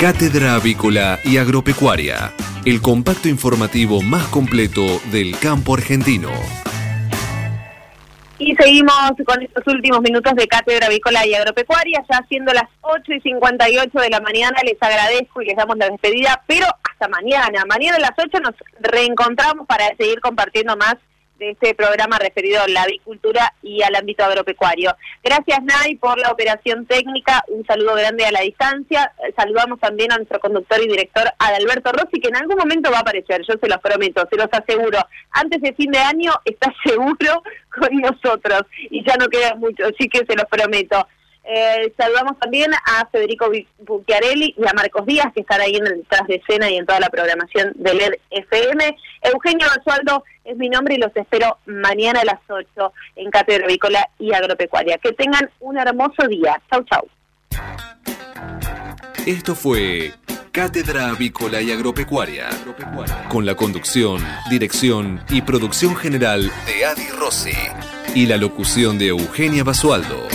Cátedra 0.00 0.54
Avícola 0.54 1.18
y 1.24 1.36
Agropecuaria, 1.36 2.32
el 2.64 2.80
compacto 2.80 3.28
informativo 3.28 4.00
más 4.00 4.26
completo 4.28 4.98
del 5.12 5.38
campo 5.38 5.74
argentino. 5.74 6.30
Y 8.38 8.56
seguimos 8.56 9.12
con 9.26 9.42
estos 9.42 9.66
últimos 9.66 10.00
minutos 10.00 10.32
de 10.36 10.46
Cátedra 10.46 10.86
Avícola 10.86 11.26
y 11.26 11.34
Agropecuaria, 11.34 12.02
ya 12.10 12.24
siendo 12.30 12.50
las 12.54 12.64
8 12.80 13.12
y 13.12 13.20
58 13.20 14.00
de 14.00 14.08
la 14.08 14.20
mañana. 14.20 14.56
Les 14.64 14.82
agradezco 14.82 15.42
y 15.42 15.44
les 15.48 15.56
damos 15.56 15.76
la 15.76 15.90
despedida, 15.90 16.42
pero 16.46 16.64
hasta 16.90 17.06
mañana. 17.08 17.64
Mañana 17.68 17.98
a 17.98 18.00
las 18.00 18.12
8 18.16 18.40
nos 18.40 18.54
reencontramos 18.80 19.66
para 19.66 19.84
seguir 19.98 20.18
compartiendo 20.20 20.78
más 20.78 20.94
de 21.40 21.50
este 21.52 21.74
programa 21.74 22.18
referido 22.18 22.62
a 22.62 22.68
la 22.68 22.82
avicultura 22.82 23.54
y 23.62 23.82
al 23.82 23.96
ámbito 23.96 24.22
agropecuario. 24.22 24.94
Gracias, 25.24 25.58
Nay, 25.62 25.96
por 25.96 26.18
la 26.18 26.30
operación 26.30 26.84
técnica. 26.84 27.42
Un 27.48 27.64
saludo 27.66 27.94
grande 27.94 28.26
a 28.26 28.30
la 28.30 28.42
distancia. 28.42 29.10
Saludamos 29.36 29.80
también 29.80 30.12
a 30.12 30.16
nuestro 30.16 30.38
conductor 30.38 30.78
y 30.82 30.88
director 30.88 31.32
Adalberto 31.38 31.92
Rossi, 31.92 32.20
que 32.20 32.28
en 32.28 32.36
algún 32.36 32.56
momento 32.56 32.90
va 32.90 32.98
a 32.98 33.00
aparecer, 33.00 33.40
yo 33.48 33.54
se 33.58 33.68
los 33.68 33.78
prometo, 33.78 34.28
se 34.30 34.36
los 34.36 34.48
aseguro. 34.52 34.98
Antes 35.30 35.62
de 35.62 35.72
fin 35.72 35.90
de 35.90 35.98
año 35.98 36.32
está 36.44 36.72
seguro 36.84 37.42
con 37.74 37.96
nosotros 37.96 38.62
y 38.90 39.02
ya 39.04 39.16
no 39.16 39.26
queda 39.28 39.54
mucho, 39.54 39.86
así 39.86 40.08
que 40.10 40.18
se 40.26 40.36
los 40.36 40.44
prometo. 40.44 41.08
Eh, 41.42 41.92
saludamos 41.96 42.38
también 42.38 42.70
a 42.74 43.08
Federico 43.10 43.50
Bucchiarelli 43.78 44.54
y 44.58 44.68
a 44.68 44.74
Marcos 44.74 45.06
Díaz, 45.06 45.32
que 45.34 45.40
están 45.40 45.60
ahí 45.60 45.74
en 45.74 45.86
el 45.86 46.04
tras 46.08 46.26
de 46.28 46.36
escena 46.36 46.70
y 46.70 46.76
en 46.76 46.84
toda 46.84 47.00
la 47.00 47.08
programación 47.08 47.72
de 47.76 47.94
LED 47.94 48.12
FM. 48.30 48.96
Eugenio 49.22 49.66
Basualdo 49.76 50.24
es 50.44 50.56
mi 50.56 50.68
nombre 50.68 50.94
y 50.94 50.98
los 50.98 51.14
espero 51.14 51.58
mañana 51.66 52.20
a 52.20 52.24
las 52.24 52.40
8 52.48 52.92
en 53.16 53.30
Cátedra 53.30 53.64
Avícola 53.64 54.08
y 54.18 54.32
Agropecuaria. 54.32 54.98
Que 54.98 55.12
tengan 55.12 55.50
un 55.60 55.78
hermoso 55.78 56.26
día. 56.28 56.60
Chau, 56.70 56.84
chau. 56.84 57.06
Esto 59.26 59.54
fue 59.54 60.12
Cátedra 60.52 61.10
Avícola 61.10 61.60
y 61.60 61.70
Agropecuaria, 61.70 62.48
con 63.28 63.46
la 63.46 63.54
conducción, 63.54 64.24
dirección 64.48 65.22
y 65.28 65.42
producción 65.42 65.94
general 65.94 66.50
de 66.66 66.84
Adi 66.84 67.08
Rossi 67.18 67.56
y 68.14 68.26
la 68.26 68.36
locución 68.36 68.98
de 68.98 69.08
Eugenia 69.08 69.62
Basualdo. 69.62 70.26